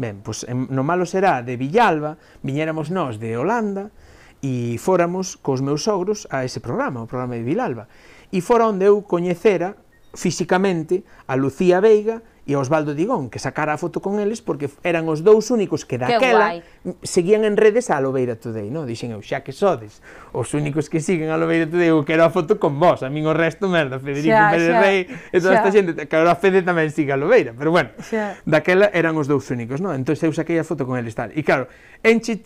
Ben, 0.00 0.24
pois 0.24 0.48
en, 0.48 0.70
no 0.72 0.80
Malo 0.80 1.04
Será 1.04 1.44
de 1.44 1.60
Villalba, 1.60 2.16
viñéramos 2.40 2.88
nós 2.88 3.20
de 3.20 3.36
Holanda, 3.36 3.92
e 4.40 4.80
fóramos 4.80 5.36
cos 5.36 5.60
meus 5.60 5.84
sogros 5.84 6.24
a 6.32 6.48
ese 6.48 6.64
programa, 6.64 7.04
o 7.04 7.10
programa 7.10 7.36
de 7.36 7.44
Vilalba. 7.44 7.92
E 8.32 8.40
fora 8.40 8.64
onde 8.64 8.88
eu 8.88 9.04
coñecera 9.04 9.76
físicamente 10.14 11.04
a 11.26 11.36
Lucía 11.36 11.80
Veiga 11.80 12.22
e 12.50 12.56
a 12.56 12.58
Osvaldo 12.58 12.98
Digón, 12.98 13.30
que 13.30 13.38
sacara 13.38 13.76
a 13.76 13.78
foto 13.78 14.02
con 14.02 14.18
eles 14.18 14.42
porque 14.42 14.66
eran 14.82 15.06
os 15.06 15.22
dous 15.22 15.54
únicos 15.54 15.86
que 15.86 16.02
daquela 16.02 16.58
seguían 17.06 17.46
en 17.46 17.54
redes 17.54 17.94
a 17.94 18.02
Lobeira 18.02 18.34
Today, 18.34 18.74
no? 18.74 18.88
Dixen 18.90 19.14
eu, 19.14 19.22
xa 19.22 19.46
que 19.46 19.54
sodes, 19.54 20.02
os 20.34 20.50
únicos 20.50 20.90
que 20.90 20.98
siguen 20.98 21.30
a 21.30 21.38
Lobeira 21.38 21.70
Today, 21.70 21.94
eu 21.94 22.02
quero 22.02 22.26
a 22.26 22.30
foto 22.34 22.58
con 22.58 22.82
vos, 22.82 23.06
a 23.06 23.12
min 23.12 23.22
o 23.28 23.34
resto, 23.36 23.70
merda, 23.70 24.02
Federico 24.02 24.34
xa, 24.34 24.50
Pérez 24.50 24.72
xa, 24.74 24.80
Rey, 24.82 24.98
e 25.06 25.36
toda 25.38 25.54
xa. 25.54 25.58
esta 25.62 25.70
xente, 25.70 25.90
que 25.94 26.14
agora 26.18 26.34
a 26.34 26.38
Fede 26.40 26.66
tamén 26.66 26.90
siga 26.90 27.14
a 27.14 27.20
Lobeira, 27.20 27.54
pero 27.54 27.70
bueno, 27.70 27.94
xa. 28.02 28.34
daquela 28.42 28.90
eran 28.90 29.14
os 29.14 29.30
dous 29.30 29.46
únicos, 29.54 29.78
no? 29.78 29.94
Entón 29.94 30.18
eu 30.18 30.34
saquei 30.34 30.58
a 30.58 30.66
foto 30.66 30.82
con 30.88 30.98
eles 30.98 31.14
tal. 31.14 31.30
E 31.30 31.46
claro, 31.46 31.70
enche, 32.02 32.42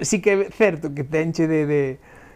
sí 0.00 0.24
que 0.24 0.30
é 0.32 0.36
certo 0.48 0.96
que 0.96 1.04
te 1.04 1.20
enche 1.20 1.44
de, 1.44 1.68
de 1.68 1.80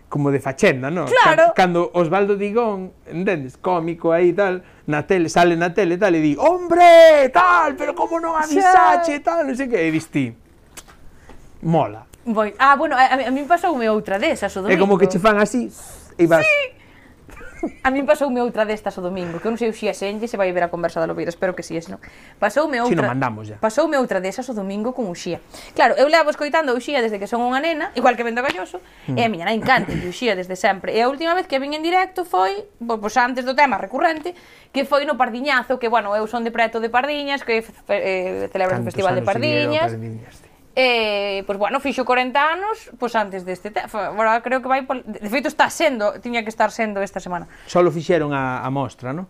como 0.09 0.33
de 0.33 0.41
fachenda, 0.41 0.89
non? 0.91 1.07
Claro. 1.07 1.53
Cando 1.55 1.93
Osvaldo 1.93 2.35
Digón, 2.37 2.93
entendes, 3.07 3.61
cómico 3.61 4.11
aí 4.11 4.33
tal, 4.33 4.65
na 4.89 5.05
tele, 5.05 5.29
sale 5.29 5.55
na 5.55 5.77
tele 5.77 6.01
tal, 6.01 6.17
e 6.17 6.21
di, 6.21 6.33
hombre, 6.41 7.29
tal, 7.29 7.77
pero 7.77 7.93
como 7.93 8.17
non 8.19 8.35
avisache, 8.35 9.21
tal, 9.21 9.45
non 9.45 9.55
sei 9.55 9.69
que, 9.69 9.77
e 9.77 9.93
diste, 9.93 10.33
mola. 11.63 12.09
Voy. 12.25 12.53
Ah, 12.59 12.77
bueno, 12.77 12.97
a, 12.97 13.29
a 13.29 13.31
mí 13.31 13.45
pasoume 13.45 13.89
outra 13.89 14.19
desas 14.19 14.53
o 14.57 14.65
domingo. 14.65 14.77
É 14.77 14.81
como 14.81 14.97
que 14.97 15.09
che 15.09 15.21
fan 15.21 15.37
así, 15.37 15.69
e 16.17 16.25
vas... 16.27 16.45
Sí. 16.45 16.77
A 17.83 17.91
min 17.91 18.07
pasoume 18.07 18.39
outra 18.41 18.63
destas 18.63 18.95
o 18.99 19.03
domingo, 19.03 19.43
que 19.43 19.47
eu 19.47 19.53
non 19.53 19.59
sei 19.59 19.71
se 19.75 19.79
xía 19.83 19.95
senlle 19.95 20.31
se 20.31 20.37
vai 20.39 20.51
ver 20.55 20.67
a 20.67 20.71
conversa 20.71 21.03
da 21.03 21.07
Lobeira, 21.11 21.31
espero 21.31 21.55
que 21.59 21.67
si, 21.67 21.75
sí, 21.79 21.91
non. 21.91 21.99
Pasoume 22.39 22.79
outra. 22.79 22.95
Si 22.95 22.99
non 22.99 23.11
mandamos 23.11 23.45
ya. 23.51 23.57
Pasoume 23.59 23.99
outra 23.99 24.23
desas 24.23 24.47
o 24.51 24.55
domingo 24.55 24.95
con 24.95 25.11
Uxía. 25.11 25.43
Claro, 25.75 25.99
eu 25.99 26.07
levo 26.07 26.31
escoitando 26.31 26.71
a 26.71 26.75
Uxía 26.79 27.03
desde 27.03 27.19
que 27.19 27.27
son 27.27 27.43
unha 27.43 27.59
nena, 27.59 27.91
igual 27.99 28.15
que 28.15 28.23
vendo 28.23 28.43
Galloso, 28.45 28.79
mm. 29.11 29.19
e 29.19 29.23
a 29.25 29.29
miña 29.31 29.47
nai 29.49 29.59
encanta 29.59 29.91
Uxía 29.91 30.39
desde 30.39 30.55
sempre. 30.55 30.95
E 30.95 31.03
a 31.03 31.11
última 31.11 31.35
vez 31.35 31.51
que 31.51 31.59
vin 31.59 31.75
en 31.75 31.83
directo 31.83 32.23
foi, 32.23 32.67
pois 32.79 33.17
antes 33.19 33.43
do 33.43 33.59
tema 33.59 33.79
recurrente, 33.79 34.37
que 34.71 34.87
foi 34.87 35.03
no 35.09 35.19
Pardiñazo, 35.19 35.83
que 35.83 35.91
bueno, 35.91 36.15
eu 36.15 36.27
son 36.31 36.47
de 36.47 36.55
preto 36.55 36.79
de 36.79 36.91
Pardiñas, 36.93 37.43
que 37.43 37.65
eh, 37.65 38.47
celebra 38.53 38.79
o 38.79 38.87
Festival 38.87 39.19
de 39.19 39.23
Pardiñas. 39.27 39.93
Pardiñas 39.95 40.48
eh, 40.79 41.43
pois, 41.43 41.59
bueno, 41.59 41.83
fixo 41.83 42.07
40 42.07 42.39
anos, 42.39 42.95
pois 43.03 43.11
antes 43.19 43.43
deste... 43.43 43.75
Agora 43.75 44.39
creo 44.47 44.63
que 44.63 44.71
vai... 44.71 44.87
Pol... 44.87 45.03
De 45.03 45.27
feito, 45.27 45.51
está 45.51 45.67
sendo, 45.75 46.23
tiña 46.23 46.47
que 46.47 46.55
estar 46.55 46.71
sendo 46.71 47.03
esta 47.03 47.19
semana. 47.19 47.51
Solo 47.67 47.91
fixeron 47.91 48.31
a, 48.31 48.63
a 48.63 48.71
mostra, 48.71 49.11
non? 49.11 49.27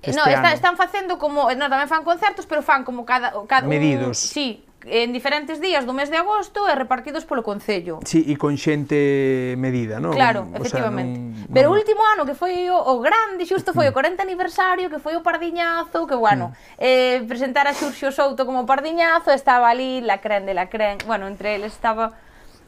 Eh, 0.00 0.08
este 0.08 0.16
no, 0.16 0.24
está, 0.24 0.48
ano. 0.48 0.56
están 0.56 0.76
facendo 0.80 1.20
como, 1.20 1.52
eh, 1.52 1.60
no, 1.60 1.68
tamén 1.68 1.92
fan 1.92 2.08
concertos, 2.08 2.48
pero 2.48 2.64
fan 2.64 2.88
como 2.88 3.04
cada, 3.04 3.36
cada 3.44 3.68
medidos. 3.68 4.16
Un, 4.16 4.32
sí, 4.32 4.64
en 4.86 5.12
diferentes 5.12 5.60
días 5.60 5.86
do 5.86 5.92
mes 5.92 6.06
de 6.10 6.16
agosto 6.16 6.70
e 6.70 6.74
repartidos 6.78 7.26
polo 7.26 7.42
Concello. 7.42 7.98
Sí, 8.06 8.22
e 8.30 8.38
con 8.38 8.54
xente 8.54 9.58
medida, 9.58 9.98
non? 9.98 10.14
Claro, 10.14 10.46
o 10.46 10.54
efectivamente. 10.54 11.18
Sea, 11.18 11.50
non, 11.50 11.54
Pero 11.54 11.66
o 11.70 11.74
último 11.74 12.02
ano 12.06 12.22
que 12.22 12.38
foi 12.38 12.70
o, 12.70 12.78
o 12.78 13.02
grande, 13.02 13.42
xusto 13.42 13.74
foi 13.74 13.90
o 13.90 13.92
40 13.92 14.22
aniversario, 14.22 14.86
que 14.86 15.02
foi 15.02 15.18
o 15.18 15.22
Pardiñazo, 15.22 16.06
que 16.06 16.14
bueno, 16.14 16.54
mm. 16.78 17.26
eh, 17.26 17.26
a 17.26 17.72
Xurxo 17.74 18.14
Souto 18.14 18.46
como 18.46 18.62
Pardiñazo, 18.66 19.34
estaba 19.34 19.70
ali 19.70 20.00
la 20.00 20.22
cren 20.22 20.46
de 20.46 20.54
la 20.54 20.70
cren, 20.70 20.98
bueno, 21.06 21.26
entre 21.26 21.58
eles 21.58 21.74
estaba... 21.74 22.14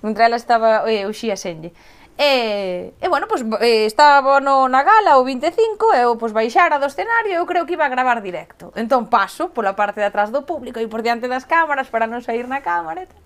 Entre 0.03 0.25
elas 0.25 0.41
estaba 0.41 0.91
eh, 0.91 1.05
Uxía 1.05 1.37
Senlle. 1.37 1.77
E, 2.21 2.93
e 3.01 3.09
bueno, 3.09 3.25
pois, 3.25 3.41
eh, 3.65 3.89
estaba 3.89 4.45
no, 4.45 4.69
na 4.69 4.85
gala 4.85 5.17
o 5.17 5.25
25 5.25 5.57
e 5.97 6.05
eu 6.05 6.21
pois, 6.21 6.37
baixara 6.37 6.77
do 6.77 6.85
escenario 6.85 7.33
eu 7.33 7.49
creo 7.49 7.65
que 7.65 7.81
iba 7.81 7.89
a 7.89 7.89
gravar 7.89 8.21
directo. 8.21 8.77
Entón 8.77 9.09
paso 9.09 9.49
pola 9.57 9.73
parte 9.73 10.05
de 10.05 10.13
atrás 10.13 10.29
do 10.29 10.45
público 10.45 10.77
e 10.77 10.85
por 10.85 11.01
diante 11.01 11.33
das 11.33 11.49
cámaras 11.49 11.89
para 11.89 12.05
non 12.05 12.21
sair 12.21 12.45
na 12.45 12.61
cámara 12.61 13.01
e 13.01 13.09
tal. 13.09 13.25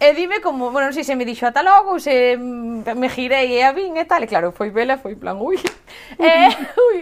E 0.00 0.16
dime 0.16 0.40
como, 0.40 0.72
bueno, 0.72 0.88
non 0.88 0.96
sei 0.96 1.04
se 1.04 1.12
me 1.12 1.28
dixo 1.28 1.44
ata 1.44 1.60
logo, 1.60 2.00
se 2.00 2.40
me 2.40 3.08
girei 3.12 3.52
e 3.52 3.60
a 3.60 3.76
vin 3.76 4.00
e 4.00 4.08
tal, 4.08 4.24
e 4.24 4.28
claro, 4.32 4.56
foi 4.56 4.72
vela, 4.72 4.96
foi 4.96 5.12
plan, 5.12 5.36
ui. 5.36 5.60
E, 6.16 6.32
ui, 6.88 6.98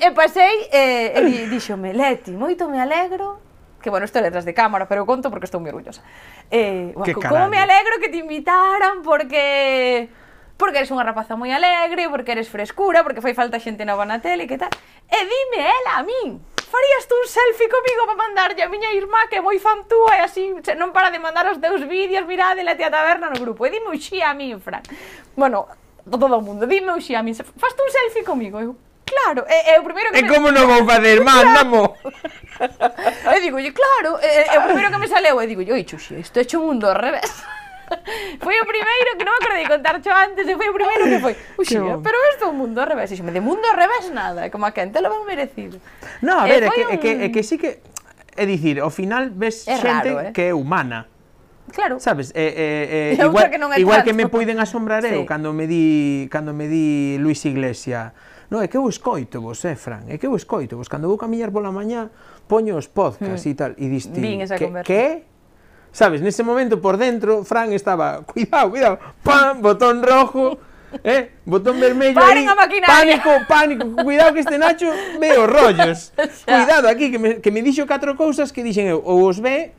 e 0.00 0.08
pasei 0.16 0.64
e, 0.72 1.12
e 1.12 1.44
dixome, 1.52 1.92
Leti, 1.92 2.32
moito 2.32 2.72
me 2.72 2.80
alegro 2.80 3.52
que 3.80 3.88
bueno, 3.88 4.04
isto 4.04 4.18
é 4.18 4.30
de 4.30 4.54
cámara, 4.54 4.88
pero 4.88 5.04
conto 5.04 5.28
porque 5.28 5.44
estou 5.44 5.60
moi 5.60 5.72
orgullosa. 5.72 6.00
Eh, 6.50 6.92
como 6.96 7.48
me 7.48 7.56
alegro 7.60 8.00
que 8.00 8.08
te 8.08 8.18
invitaran 8.20 9.00
porque 9.04 10.08
porque 10.60 10.84
eres 10.84 10.92
unha 10.92 11.00
rapaza 11.00 11.40
moi 11.40 11.48
alegre, 11.48 12.12
porque 12.12 12.36
eres 12.36 12.52
frescura, 12.52 13.00
porque 13.00 13.24
foi 13.24 13.32
falta 13.32 13.56
xente 13.56 13.88
nova 13.88 14.04
na 14.04 14.20
tele, 14.20 14.44
que 14.44 14.60
tal. 14.60 14.68
E 15.08 15.18
dime 15.24 15.64
ela 15.64 15.92
a 15.98 16.02
min, 16.04 16.36
farías 16.68 17.08
tú 17.08 17.16
un 17.16 17.24
selfie 17.24 17.72
comigo 17.72 18.04
para 18.04 18.20
mandarlle 18.20 18.60
a 18.60 18.68
miña 18.68 18.92
irmá 18.92 19.24
que 19.32 19.40
é 19.40 19.42
moi 19.42 19.56
fan 19.56 19.88
túa 19.88 20.20
e 20.20 20.28
así 20.28 20.52
non 20.76 20.92
para 20.92 21.08
de 21.08 21.16
mandar 21.16 21.48
os 21.48 21.56
teus 21.56 21.80
vídeos, 21.88 22.28
mirade 22.28 22.60
la 22.60 22.76
tía 22.76 22.92
taberna 22.92 23.32
no 23.32 23.40
grupo. 23.40 23.64
E 23.64 23.72
dime 23.72 23.88
uxía 23.88 24.30
a 24.30 24.36
min, 24.36 24.60
Fran. 24.60 24.84
Bueno, 25.32 25.64
todo 26.04 26.28
o 26.28 26.44
mundo, 26.44 26.68
dime 26.68 26.92
uxía 26.92 27.18
a 27.18 27.26
min, 27.26 27.32
faz 27.32 27.72
tú 27.72 27.80
un 27.80 27.90
selfie 27.90 28.20
comigo. 28.20 28.60
Eu, 28.60 28.76
claro, 29.08 29.48
é, 29.48 29.74
é 29.74 29.80
o 29.80 29.84
primeiro 29.88 30.12
que... 30.12 30.20
E 30.20 30.22
me... 30.22 30.28
como 30.28 30.52
non 30.52 30.68
vou 30.68 30.84
facer, 30.84 31.24
mandamo. 31.24 31.96
e 33.32 33.38
digo, 33.40 33.56
claro, 33.72 34.20
é, 34.20 34.52
é 34.52 34.56
o 34.60 34.68
primeiro 34.68 34.92
que 34.92 35.00
me 35.00 35.08
saleu. 35.08 35.40
E 35.40 35.48
digo, 35.48 35.64
oi, 35.64 35.88
xuxi, 35.88 36.20
isto 36.20 36.36
é 36.36 36.44
un 36.60 36.76
mundo 36.76 36.84
ao 36.84 37.00
revés 37.00 37.32
foi 38.44 38.56
o 38.60 38.66
primeiro 38.66 39.10
que 39.18 39.24
non 39.26 39.34
me 39.34 39.40
acordei 39.40 39.66
contar 39.66 39.96
cho 40.00 40.12
antes, 40.14 40.44
e 40.46 40.54
foi 40.54 40.68
o 40.70 40.74
primeiro 40.74 41.04
que 41.06 41.18
foi. 41.18 41.34
Uxe, 41.58 41.76
pero 41.78 42.16
isto 42.32 42.44
é 42.44 42.48
un 42.48 42.56
mundo 42.56 42.78
ao 42.80 42.88
revés, 42.88 43.10
e 43.12 43.18
de 43.18 43.42
mundo 43.42 43.64
ao 43.66 43.76
revés 43.76 44.08
nada, 44.10 44.48
como 44.50 44.66
a 44.66 44.72
quen 44.72 44.94
te 44.94 45.02
lo 45.02 45.10
ben 45.10 45.26
merecido. 45.26 45.78
No, 46.22 46.40
a 46.40 46.46
ver, 46.46 46.66
é 46.66 46.70
que, 46.70 46.82
un... 46.84 46.90
é 46.90 46.96
que, 46.98 47.10
é 47.24 47.28
que 47.30 47.42
sí 47.42 47.58
que, 47.58 47.82
é 48.36 48.44
dicir, 48.46 48.80
ao 48.80 48.90
final 48.90 49.30
ves 49.34 49.66
é 49.66 49.76
xente 49.76 50.10
raro, 50.10 50.14
eh? 50.20 50.32
que 50.32 50.50
é 50.50 50.54
humana, 50.54 51.10
Claro. 51.70 52.00
Sabes, 52.00 52.32
eh, 52.34 53.14
eh, 53.14 53.16
eh, 53.18 53.24
igual, 53.24 53.46
que, 53.46 53.58
non 53.58 53.70
é 53.70 53.78
igual 53.78 54.02
tanto. 54.02 54.10
que 54.10 54.14
me 54.14 54.26
poiden 54.26 54.58
asombrar 54.58 55.06
eu 55.06 55.22
sí. 55.22 55.26
cando 55.26 55.54
me 55.54 55.70
di 55.70 56.26
cando 56.26 56.50
me 56.50 56.66
di 56.66 57.14
Luis 57.22 57.46
Iglesia. 57.46 58.10
No, 58.50 58.58
é 58.58 58.66
que 58.66 58.74
eu 58.74 58.82
escoito 58.90 59.38
vos, 59.38 59.62
eh, 59.62 59.78
Fran, 59.78 60.02
é 60.10 60.18
que 60.18 60.26
eu 60.26 60.34
escoito 60.34 60.74
vos. 60.74 60.90
Cando 60.90 61.06
vou 61.06 61.14
camiñar 61.14 61.54
pola 61.54 61.70
mañá, 61.70 62.10
poño 62.50 62.74
os 62.74 62.90
podcast 62.90 63.46
mm. 63.46 63.50
e 63.50 63.54
tal, 63.54 63.72
e 63.78 63.86
diste, 63.86 64.18
que, 64.18 64.66
que 64.82 65.02
Sabes, 65.92 66.22
nese 66.22 66.42
momento 66.42 66.80
por 66.80 66.96
dentro, 66.96 67.42
Fran 67.44 67.72
estaba, 67.72 68.22
cuidado, 68.22 68.70
cuidado, 68.70 68.98
pam, 69.22 69.60
botón 69.60 70.02
rojo, 70.02 70.58
eh, 71.04 71.30
botón 71.44 71.80
vermello 71.80 72.14
Paren 72.14 72.48
aí, 72.48 72.80
pánico, 72.86 73.30
pánico, 73.48 74.02
cuidado 74.02 74.34
que 74.34 74.40
este 74.40 74.58
Nacho 74.58 74.86
ve 75.18 75.38
os 75.38 75.50
rollos. 75.50 76.12
cuidado 76.46 76.88
aquí, 76.88 77.10
que 77.10 77.18
me, 77.18 77.40
que 77.40 77.50
me 77.50 77.62
dixo 77.62 77.86
catro 77.86 78.16
cousas 78.16 78.52
que 78.52 78.62
dixen 78.62 78.86
eu, 78.86 79.02
ou 79.02 79.26
os 79.26 79.42
ve, 79.42 79.72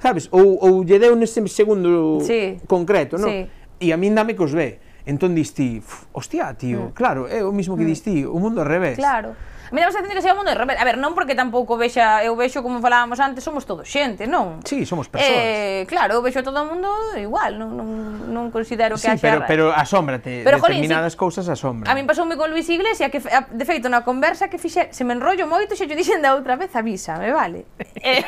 sabes, 0.00 0.28
ou, 0.30 0.60
ou 0.60 0.84
lle 0.84 1.00
deu 1.00 1.16
nese 1.16 1.40
segundo 1.48 2.20
sí. 2.20 2.60
concreto, 2.68 3.16
non? 3.16 3.32
Sí. 3.32 3.48
E 3.80 3.92
a 3.92 3.96
min 3.96 4.12
dame 4.12 4.36
que 4.36 4.44
os 4.44 4.52
ve. 4.52 4.80
Entón 5.04 5.36
dis 5.36 5.52
ti, 5.52 5.84
hostia, 6.16 6.56
tío, 6.56 6.88
mm. 6.88 6.96
claro, 6.96 7.28
é 7.28 7.44
o 7.44 7.52
mismo 7.52 7.76
que 7.76 7.84
mm. 7.84 7.90
dis 7.92 8.00
ti, 8.00 8.16
o 8.24 8.40
mundo 8.40 8.64
ao 8.64 8.68
revés. 8.68 8.96
Claro. 8.96 9.36
A 9.70 9.74
mí 9.74 9.80
dá 9.80 9.88
a 9.88 9.92
sensación 9.92 10.14
que 10.14 10.22
sea 10.22 10.32
o 10.32 10.36
mundo 10.36 10.52
de 10.52 10.58
revés. 10.58 10.76
A 10.76 10.84
ver, 10.84 11.00
non 11.00 11.16
porque 11.16 11.32
tampouco 11.32 11.80
vexa, 11.80 12.20
eu 12.20 12.36
vexo 12.36 12.60
como 12.60 12.84
falábamos 12.84 13.16
antes, 13.20 13.40
somos 13.40 13.64
todos 13.64 13.88
xente, 13.88 14.28
non? 14.28 14.60
Sí, 14.66 14.84
somos 14.84 15.08
persoas. 15.08 15.32
Eh, 15.32 15.88
claro, 15.88 16.18
eu 16.18 16.22
vexo 16.22 16.40
a 16.40 16.44
todo 16.44 16.60
o 16.60 16.66
mundo 16.68 16.88
igual, 17.16 17.56
non, 17.56 17.72
non, 17.72 17.88
non 18.28 18.44
considero 18.52 19.00
que 19.00 19.06
sí, 19.06 19.08
haxa... 19.08 19.24
pero, 19.24 19.38
pero 19.48 19.64
asómbrate, 19.72 20.44
pero, 20.44 20.60
determinadas 20.60 21.16
jolín, 21.16 21.24
cousas 21.24 21.46
asombran. 21.48 21.88
A 21.88 21.96
min 21.96 22.04
pasoume 22.04 22.36
con 22.36 22.52
Luis 22.52 22.68
Iglesias 22.68 23.08
que, 23.08 23.24
a, 23.32 23.48
de 23.48 23.64
feito, 23.64 23.88
na 23.88 24.04
conversa 24.04 24.52
que 24.52 24.60
fixe, 24.60 24.92
se 24.92 25.02
me 25.02 25.16
enrollo 25.16 25.48
moito, 25.48 25.72
xe 25.72 25.88
yo 25.88 25.96
dixen 25.96 26.20
da 26.20 26.36
outra 26.36 26.60
vez, 26.60 26.70
avísame, 26.76 27.32
vale? 27.32 27.64
eh, 28.04 28.24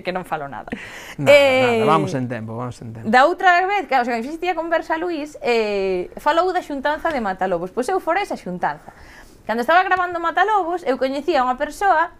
que 0.00 0.12
non 0.12 0.24
falo 0.24 0.48
nada. 0.48 0.72
Nada, 1.20 1.36
eh, 1.36 1.84
nada, 1.84 1.92
vamos 1.92 2.16
en 2.16 2.24
tempo, 2.26 2.56
vamos 2.56 2.80
en 2.80 2.96
tempo. 2.96 3.06
Da 3.08 3.28
outra 3.28 3.60
vez, 3.68 3.84
claro, 3.86 4.02
o 4.02 4.06
sea, 4.08 4.16
que 4.16 4.24
fixiste 4.24 4.48
a 4.48 4.56
conversa 4.56 4.96
Luis, 4.96 5.36
eh, 5.44 6.08
falou 6.16 6.48
da 6.50 6.64
xuntanza 6.64 7.12
de 7.12 7.20
Matalobos, 7.20 7.68
pois 7.68 7.84
eu 7.92 8.00
fora 8.00 8.24
esa 8.24 8.40
xuntanza. 8.40 8.96
Cando 9.46 9.62
estaba 9.62 9.82
grabando 9.82 10.20
Matalobos, 10.20 10.86
eu 10.86 10.98
coñecía 10.98 11.42
unha 11.42 11.58
persoa 11.58 12.14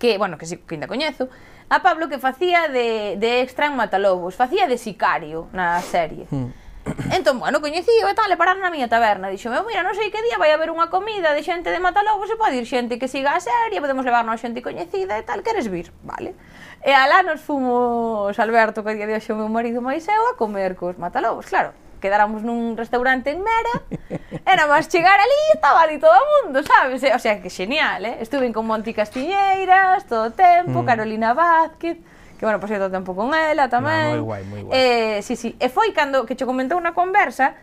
que, 0.00 0.16
bueno, 0.16 0.40
que, 0.40 0.46
si, 0.48 0.56
que 0.56 0.80
ainda 0.80 0.88
coñezo, 0.88 1.28
a 1.68 1.84
Pablo 1.84 2.08
que 2.08 2.18
facía 2.18 2.68
de, 2.68 3.16
de 3.20 3.42
extra 3.42 3.66
en 3.66 3.76
Matalobos, 3.76 4.36
facía 4.36 4.64
de 4.66 4.80
sicario 4.80 5.52
na 5.52 5.80
serie. 5.84 6.24
Mm. 6.32 6.64
Entón, 7.12 7.40
bueno, 7.40 7.60
coñecío 7.60 8.08
e 8.08 8.14
tal, 8.14 8.28
e 8.28 8.36
pararon 8.36 8.60
na 8.60 8.68
miña 8.68 8.92
taberna. 8.92 9.32
Dixome, 9.32 9.56
mira, 9.64 9.80
non 9.80 9.96
sei 9.96 10.12
que 10.12 10.20
día 10.20 10.36
vai 10.36 10.52
haber 10.52 10.68
unha 10.68 10.92
comida 10.92 11.32
de 11.32 11.40
xente 11.40 11.72
de 11.72 11.80
Matalobos 11.80 12.28
e 12.28 12.36
pode 12.36 12.60
ir 12.60 12.68
xente 12.68 13.00
que 13.00 13.08
siga 13.08 13.32
a 13.32 13.40
serie, 13.40 13.80
podemos 13.80 14.04
levarnos 14.04 14.40
xente 14.40 14.60
coñecida 14.60 15.16
e 15.16 15.24
tal, 15.24 15.40
queres 15.40 15.68
vir? 15.72 15.92
Vale. 16.04 16.36
E 16.84 16.92
alá 16.92 17.24
nos 17.24 17.40
fomos 17.40 18.36
Alberto, 18.36 18.84
que 18.84 18.96
día 18.96 19.08
de 19.08 19.16
hoxe 19.16 19.32
o 19.32 19.40
meu 19.40 19.48
marido 19.48 19.80
máis 19.80 20.04
eu, 20.08 20.24
a 20.28 20.36
comer 20.36 20.76
cos 20.76 21.00
Matalobos, 21.00 21.48
claro 21.48 21.72
quedáramos 22.04 22.44
nun 22.44 22.76
restaurante 22.76 23.32
en 23.32 23.40
Mera, 23.40 23.76
era 24.52 24.68
máis 24.68 24.92
chegar 24.92 25.16
ali 25.16 25.38
e 25.48 25.56
estaba 25.56 25.80
ali 25.80 25.96
todo 25.96 26.12
o 26.12 26.26
mundo, 26.44 26.60
sabes? 26.60 27.00
O 27.00 27.20
sea, 27.20 27.40
que 27.40 27.48
genial, 27.48 28.04
eh? 28.04 28.20
Estuve 28.20 28.52
con 28.52 28.68
Monti 28.68 28.92
Castiñeiras 28.92 30.04
todo 30.04 30.28
o 30.28 30.32
tempo, 30.36 30.84
mm. 30.84 30.86
Carolina 30.86 31.32
Vázquez, 31.32 31.96
que, 32.36 32.44
bueno, 32.44 32.60
pasei 32.60 32.76
todo 32.76 32.92
o 32.92 32.96
tempo 33.00 33.16
con 33.16 33.32
ela 33.32 33.72
tamén. 33.72 34.20
No, 34.20 34.28
moi 34.28 34.44
guai, 34.44 34.44
moi 34.44 34.60
guai. 34.68 34.76
Eh, 34.76 35.18
sí, 35.24 35.32
sí. 35.32 35.56
E 35.56 35.72
foi 35.72 35.96
cando, 35.96 36.28
que 36.28 36.36
che 36.36 36.44
comentou 36.44 36.76
unha 36.76 36.92
conversa, 36.92 37.56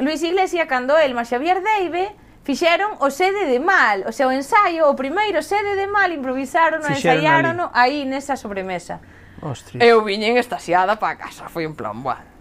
Luis 0.00 0.24
Iglesia, 0.24 0.64
cando 0.64 0.96
el, 0.96 1.12
mas 1.12 1.28
Xavier 1.28 1.60
Deive, 1.60 2.16
fixeron 2.48 2.96
o 3.04 3.12
sede 3.12 3.44
de 3.44 3.60
mal, 3.60 4.08
o 4.08 4.12
sea, 4.16 4.26
o 4.26 4.32
ensaio, 4.32 4.88
o 4.88 4.96
primeiro 4.96 5.44
sede 5.44 5.76
de 5.76 5.84
mal, 5.84 6.08
improvisaron, 6.16 6.80
ensaiaron 6.88 7.60
aí 7.76 8.08
nesa 8.08 8.40
sobremesa. 8.40 9.04
Ostras. 9.42 9.82
Eu 9.82 10.00
viñen 10.06 10.38
estasiada 10.38 10.96
para 10.96 11.18
casa, 11.18 11.52
foi 11.52 11.66
un 11.66 11.74
plan, 11.76 12.00
bueno, 12.00 12.31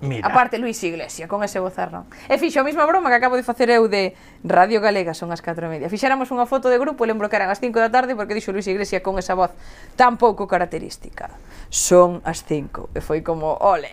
Mira. 0.00 0.26
Aparte, 0.26 0.56
Luis 0.58 0.82
Iglesia, 0.82 1.28
con 1.28 1.44
ese 1.44 1.60
bozarrón. 1.60 2.08
E 2.28 2.40
fixo 2.40 2.60
a 2.60 2.64
mesma 2.64 2.88
broma 2.88 3.12
que 3.12 3.20
acabo 3.20 3.36
de 3.36 3.44
facer 3.44 3.68
eu 3.68 3.84
de 3.84 4.16
Radio 4.40 4.80
Galega, 4.80 5.12
son 5.12 5.28
as 5.28 5.44
4 5.44 5.68
e 5.68 5.68
media. 5.68 5.86
Fixéramos 5.92 6.32
unha 6.32 6.48
foto 6.48 6.72
de 6.72 6.80
grupo, 6.80 7.04
lembro 7.04 7.28
que 7.28 7.36
eran 7.36 7.52
as 7.52 7.60
5 7.60 7.76
da 7.76 7.92
tarde, 7.92 8.16
porque 8.16 8.32
dixo 8.32 8.48
Luis 8.48 8.64
Iglesia 8.64 9.04
con 9.04 9.20
esa 9.20 9.36
voz 9.36 9.52
tan 10.00 10.16
pouco 10.16 10.48
característica. 10.48 11.28
Son 11.68 12.24
as 12.24 12.40
5. 12.48 12.96
E 12.96 13.04
foi 13.04 13.20
como, 13.20 13.60
ole. 13.60 13.92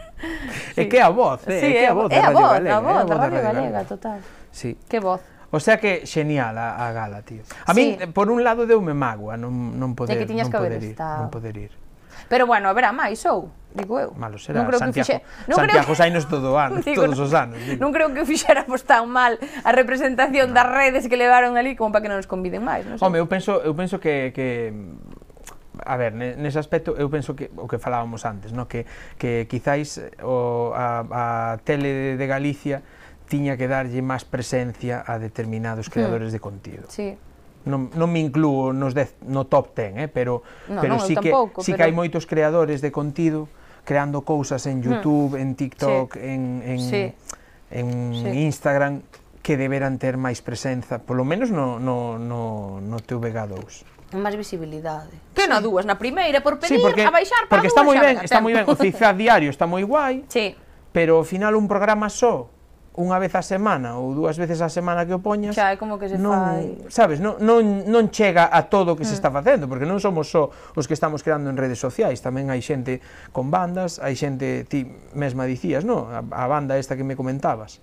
sí. 0.78 0.86
Que 0.86 1.02
a 1.02 1.10
voz, 1.10 1.42
eh? 1.50 1.58
Sí, 1.58 1.70
é, 1.74 1.80
que 1.82 1.86
a 1.90 1.94
voz 1.98 2.10
é 2.14 2.22
a 2.22 2.30
voz, 2.30 2.50
Galega, 2.62 2.76
a 2.76 2.80
voz, 2.80 3.02
da 3.02 3.14
Radio, 3.18 3.40
Galega, 3.42 3.80
total. 3.82 4.18
Sí. 4.54 4.78
Que 4.86 5.02
voz. 5.02 5.20
O 5.50 5.60
sea 5.60 5.76
que 5.76 6.06
xenial 6.06 6.56
a, 6.56 6.86
a 6.86 6.94
gala, 6.94 7.26
tío. 7.26 7.42
A 7.66 7.74
sí. 7.74 7.98
min, 7.98 8.14
por 8.14 8.30
un 8.30 8.46
lado, 8.46 8.62
deume 8.64 8.94
mágoa 8.94 9.34
non, 9.34 9.74
non 9.74 9.98
poder, 9.98 10.22
non 10.22 10.48
poder 10.54 10.80
ir. 10.80 10.94
Non 10.94 11.28
poder 11.34 11.54
ir. 11.58 11.81
Pero 12.32 12.48
bueno, 12.48 12.72
haberá 12.72 12.96
máis 12.96 13.20
ou? 13.28 13.52
digo 13.76 14.00
eu. 14.00 14.12
Malo 14.16 14.40
será, 14.40 14.64
non 14.64 14.68
creo 14.68 14.80
Santiago, 14.80 15.04
que 15.04 15.20
fixe... 15.20 15.48
non 15.48 15.56
Santiago 15.60 15.92
creo... 15.92 16.00
Sainos 16.00 16.24
todo 16.28 16.56
ano, 16.56 16.80
digo, 16.84 17.04
todos 17.04 17.20
os 17.20 17.32
anos. 17.36 17.60
Digo. 17.60 17.76
Non 17.76 17.92
creo 17.92 18.08
que 18.12 18.24
fixéramos 18.24 18.84
tan 18.88 19.08
mal 19.08 19.36
a 19.36 19.70
representación 19.72 20.52
no. 20.52 20.56
das 20.56 20.68
redes 20.68 21.08
que 21.12 21.16
levaron 21.20 21.60
ali 21.60 21.76
como 21.76 21.92
para 21.92 22.04
que 22.04 22.08
non 22.08 22.16
nos 22.16 22.28
conviden 22.28 22.64
máis. 22.64 22.88
Non 22.88 22.96
sei. 22.96 23.04
Home, 23.04 23.20
eu 23.20 23.28
penso, 23.28 23.60
eu 23.60 23.76
penso 23.76 24.00
que, 24.00 24.32
que 24.32 24.72
a 25.84 25.96
ver, 26.00 26.16
nese 26.16 26.56
aspecto 26.60 26.96
eu 26.96 27.08
penso 27.08 27.36
que 27.36 27.52
o 27.56 27.68
que 27.68 27.80
falábamos 27.80 28.24
antes, 28.28 28.52
no 28.52 28.68
que 28.68 28.84
que 29.20 29.44
quizáis 29.48 30.00
o 30.24 30.72
a, 30.72 31.04
a 31.08 31.24
tele 31.64 32.16
de 32.16 32.26
Galicia 32.28 32.80
tiña 33.28 33.56
que 33.56 33.68
darlle 33.68 34.00
máis 34.04 34.28
presencia 34.28 35.00
a 35.04 35.16
determinados 35.16 35.88
hmm. 35.88 35.92
creadores 35.92 36.32
de 36.32 36.40
contido. 36.40 36.84
Sí 36.92 37.16
non, 37.64 37.90
non 37.94 38.08
me 38.10 38.18
incluo 38.18 38.74
nos 38.74 38.94
dez, 38.94 39.14
no 39.26 39.46
top 39.46 39.74
10, 39.74 40.06
eh, 40.06 40.08
pero, 40.08 40.42
no, 40.66 40.82
pero 40.82 40.98
non, 40.98 41.04
sí, 41.04 41.14
que, 41.14 41.30
tampouco, 41.30 41.62
sí 41.62 41.72
pero... 41.72 41.76
que 41.78 41.84
hai 41.86 41.94
moitos 41.94 42.26
creadores 42.26 42.82
de 42.82 42.90
contido 42.90 43.46
creando 43.84 44.22
cousas 44.22 44.66
en 44.66 44.78
hmm. 44.78 44.86
YouTube, 44.86 45.34
hmm. 45.36 45.42
en 45.42 45.48
TikTok, 45.54 46.08
sí. 46.14 46.20
en, 46.22 46.42
en, 46.64 46.80
sí. 46.80 47.02
en 47.70 47.88
sí. 48.14 48.28
Instagram, 48.46 49.02
que 49.42 49.56
deberan 49.58 49.98
ter 49.98 50.14
máis 50.16 50.38
presenza, 50.38 51.02
polo 51.02 51.26
menos 51.26 51.50
no, 51.50 51.82
no, 51.82 52.14
no, 52.16 52.78
no 52.78 52.96
TVG2. 53.02 54.14
Máis 54.14 54.38
visibilidade. 54.38 55.10
Que 55.34 55.44
sí. 55.44 55.50
na 55.50 55.58
dúas, 55.58 55.82
na 55.82 55.98
primeira, 55.98 56.38
por 56.44 56.62
pedir, 56.62 56.78
sí, 56.78 56.84
porque, 56.84 57.02
a 57.02 57.10
baixar 57.10 57.50
para 57.50 57.58
Porque 57.58 57.68
está 57.68 57.82
moi 57.82 57.98
ben, 57.98 58.22
está 58.22 58.38
moi 58.38 58.54
ben, 58.54 58.64
o 58.68 58.74
CIFAD 58.78 59.14
diario 59.18 59.50
está 59.50 59.66
moi 59.66 59.82
guai, 59.82 60.22
sí. 60.30 60.54
pero 60.94 61.18
ao 61.18 61.26
final 61.26 61.58
un 61.58 61.66
programa 61.66 62.06
só, 62.06 62.46
unha 62.92 63.16
vez 63.16 63.32
a 63.32 63.40
semana 63.40 63.96
ou 63.96 64.12
dúas 64.12 64.36
veces 64.36 64.60
a 64.60 64.68
semana 64.68 65.08
que 65.08 65.16
o 65.16 65.20
poñas, 65.24 65.56
xa, 65.56 65.72
é 65.72 65.80
como 65.80 65.96
que 65.96 66.12
se 66.12 66.20
non, 66.20 66.36
fai... 66.36 66.92
sabes, 66.92 67.24
non, 67.24 67.40
non, 67.40 67.88
non 67.88 68.12
chega 68.12 68.52
a 68.52 68.68
todo 68.68 68.92
o 68.92 68.96
que 69.00 69.08
mm. 69.08 69.10
se 69.10 69.16
está 69.16 69.32
facendo, 69.32 69.64
porque 69.64 69.88
non 69.88 69.96
somos 69.96 70.28
só 70.28 70.52
os 70.76 70.84
que 70.84 70.92
estamos 70.92 71.24
creando 71.24 71.48
en 71.48 71.56
redes 71.56 71.80
sociais, 71.80 72.20
tamén 72.20 72.52
hai 72.52 72.60
xente 72.60 73.00
con 73.32 73.48
bandas, 73.48 73.96
hai 73.96 74.12
xente, 74.12 74.68
ti 74.68 74.84
mesma 75.16 75.48
dicías, 75.48 75.88
non? 75.88 76.12
A, 76.12 76.20
a 76.20 76.44
banda 76.52 76.76
esta 76.76 76.92
que 76.92 77.04
me 77.04 77.16
comentabas. 77.16 77.80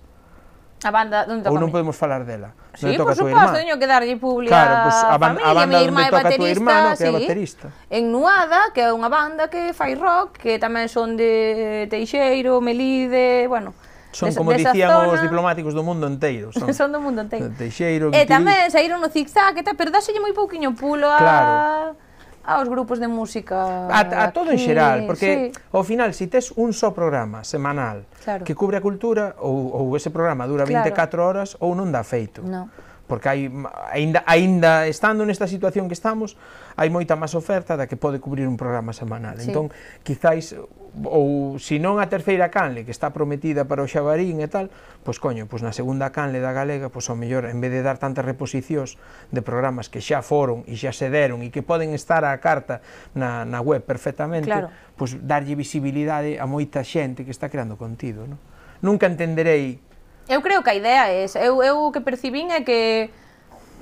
A 0.86 0.94
banda 0.94 1.26
onde 1.26 1.42
toca 1.42 1.52
Ou 1.52 1.60
non 1.60 1.74
podemos 1.74 1.98
falar 1.98 2.22
dela. 2.22 2.54
Sí, 2.78 2.94
no 2.94 3.02
por 3.02 3.12
suposto, 3.12 3.58
teño 3.58 3.76
que 3.82 3.90
darlle 3.90 4.14
publi 4.14 4.46
claro, 4.46 4.88
pues, 4.88 4.96
a, 4.96 5.18
ban 5.18 5.36
familia, 5.36 5.50
a 5.50 5.52
banda 5.58 5.76
mi 5.76 5.84
irmá 5.90 6.00
é 6.06 6.10
baterista, 6.14 6.54
irmá, 6.54 6.76
no, 6.86 6.90
que 6.94 7.02
sí, 7.02 7.04
é 7.04 7.12
baterista. 7.18 7.66
En 7.90 8.14
Nuada, 8.14 8.70
que 8.70 8.86
é 8.86 8.94
unha 8.94 9.10
banda 9.10 9.50
que 9.50 9.74
fai 9.74 9.98
rock, 9.98 10.38
que 10.38 10.62
tamén 10.62 10.86
son 10.86 11.18
de 11.18 11.90
Teixeiro, 11.90 12.62
Melide, 12.62 13.50
bueno, 13.50 13.74
Son, 14.10 14.34
como 14.34 14.50
desa 14.50 14.74
dicían 14.74 14.90
zona... 14.90 15.14
os 15.14 15.20
diplomáticos 15.22 15.72
do 15.74 15.86
mundo 15.86 16.06
enteiro. 16.06 16.50
Son, 16.50 16.66
son 16.78 16.90
do 16.90 17.00
mundo 17.00 17.22
enteiro. 17.22 17.50
Teixeiro, 17.54 18.10
e 18.10 18.26
tamén 18.26 18.68
saíron 18.70 18.98
no 18.98 19.08
zigzag 19.08 19.54
e 19.58 19.62
tal, 19.62 19.78
pero 19.78 19.94
dáselle 19.94 20.18
moi 20.18 20.34
pouquiño 20.34 20.74
pulo 20.74 21.06
a... 21.06 21.18
Claro 21.18 22.10
aos 22.50 22.68
grupos 22.68 22.98
de 22.98 23.08
música 23.08 23.86
a, 23.88 24.00
a 24.00 24.32
todo 24.32 24.50
aquí, 24.50 24.64
en 24.64 24.66
xeral, 24.66 24.98
porque 25.06 25.52
sí. 25.52 25.60
ao 25.72 25.84
final 25.84 26.10
se 26.16 26.24
si 26.24 26.26
tes 26.26 26.50
un 26.56 26.72
só 26.72 26.90
programa 26.90 27.44
semanal 27.44 28.08
claro. 28.24 28.44
que 28.44 28.54
cubre 28.56 28.80
a 28.80 28.82
cultura 28.82 29.36
ou, 29.38 29.70
ou 29.70 29.96
ese 29.96 30.10
programa 30.10 30.48
dura 30.48 30.64
24 30.64 30.90
claro. 30.90 31.28
horas 31.28 31.48
ou 31.60 31.76
non 31.76 31.92
dá 31.92 32.02
feito. 32.02 32.40
No 32.42 32.72
porque 33.10 33.26
hai, 33.26 33.50
aínda, 33.90 34.22
aínda 34.22 34.86
estando 34.86 35.26
nesta 35.26 35.50
situación 35.50 35.90
que 35.90 35.98
estamos, 35.98 36.38
hai 36.78 36.86
moita 36.94 37.18
máis 37.18 37.34
oferta 37.34 37.74
da 37.74 37.90
que 37.90 37.98
pode 37.98 38.22
cubrir 38.22 38.46
un 38.46 38.54
programa 38.54 38.94
semanal. 38.94 39.42
Sí. 39.42 39.50
Entón, 39.50 39.74
quizáis, 40.06 40.54
ou 41.02 41.58
se 41.58 41.82
non 41.82 41.98
a 41.98 42.06
terceira 42.06 42.54
canle, 42.54 42.86
que 42.86 42.94
está 42.94 43.10
prometida 43.10 43.66
para 43.66 43.82
o 43.82 43.90
xabarín 43.90 44.38
e 44.38 44.46
tal, 44.46 44.70
pois 45.02 45.18
coño, 45.18 45.50
pois 45.50 45.66
na 45.66 45.74
segunda 45.74 46.14
canle 46.14 46.38
da 46.38 46.54
galega, 46.54 46.86
pois 46.86 47.10
ao 47.10 47.18
mellor, 47.18 47.50
en 47.50 47.58
vez 47.58 47.74
de 47.74 47.82
dar 47.82 47.98
tantas 47.98 48.22
reposicións 48.22 48.94
de 49.34 49.42
programas 49.42 49.90
que 49.90 49.98
xa 49.98 50.22
foron 50.22 50.62
e 50.70 50.78
xa 50.78 50.94
se 50.94 51.10
deron 51.10 51.42
e 51.42 51.50
que 51.50 51.66
poden 51.66 51.90
estar 51.98 52.22
á 52.22 52.30
carta 52.38 52.78
na, 53.18 53.42
na 53.42 53.58
web 53.58 53.82
perfectamente, 53.82 54.46
claro. 54.46 54.70
pois 54.94 55.18
darlle 55.18 55.58
visibilidade 55.58 56.38
a 56.38 56.46
moita 56.46 56.86
xente 56.86 57.26
que 57.26 57.34
está 57.34 57.50
creando 57.50 57.74
contido. 57.74 58.30
Non? 58.30 58.38
Nunca 58.86 59.10
entenderei 59.10 59.89
Eu 60.28 60.42
creo 60.42 60.62
que 60.62 60.70
a 60.70 60.76
idea 60.76 61.08
é 61.08 61.24
esa. 61.24 61.40
Eu, 61.40 61.62
eu 61.62 61.88
que 61.94 62.00
percibín 62.00 62.50
é 62.50 62.60
que 62.60 63.10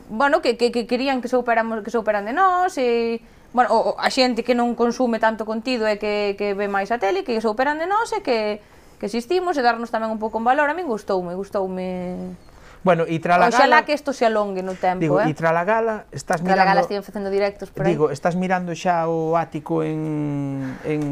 bueno, 0.09 0.41
que, 0.41 0.57
que, 0.57 0.70
que 0.72 0.86
querían 0.86 1.20
que 1.20 1.28
souperamos 1.28 1.84
que 1.84 1.91
souperan 1.93 2.24
de 2.24 2.32
nós 2.32 2.76
e 2.80 3.20
bueno, 3.53 3.72
o, 3.72 3.80
a 3.97 4.09
xente 4.09 4.45
que 4.45 4.57
non 4.57 4.76
consume 4.76 5.20
tanto 5.20 5.49
contido 5.49 5.89
e 5.89 5.97
que, 5.97 6.36
que 6.36 6.53
ve 6.53 6.68
máis 6.68 6.93
a 6.93 7.01
tele, 7.01 7.24
que 7.24 7.41
souperan 7.41 7.80
de 7.80 7.89
nós 7.89 8.12
e 8.12 8.20
que, 8.20 8.61
que 9.01 9.05
existimos 9.09 9.57
e 9.57 9.62
darnos 9.64 9.93
tamén 9.93 10.12
un 10.12 10.20
pouco 10.20 10.41
en 10.41 10.45
valor. 10.45 10.68
A 10.68 10.76
min 10.76 10.89
gustoume, 10.89 11.32
gustoume. 11.36 12.36
Bueno, 12.84 13.05
e 13.05 13.18
tra 13.18 13.36
la 13.36 13.51
Oxalá 13.51 13.82
gala... 13.82 13.86
que 13.89 13.93
isto 13.93 14.12
se 14.12 14.24
alongue 14.24 14.62
no 14.62 14.72
tempo, 14.78 15.03
digo, 15.03 15.16
eh? 15.20 15.28
E 15.28 15.34
tra 15.34 15.51
la 15.51 15.64
gala, 15.66 16.07
estás 16.14 16.41
mirando... 16.41 16.57
Tra 16.57 16.64
la 16.64 16.68
gala 16.68 16.80
estiven 16.84 17.03
facendo 17.03 17.28
directos 17.28 17.68
por 17.68 17.84
aí. 17.84 17.93
Digo, 17.93 18.09
estás 18.09 18.36
mirando 18.36 18.72
xa 18.72 19.09
o 19.11 19.36
ático 19.36 19.82
en... 19.82 20.78
en 20.86 21.03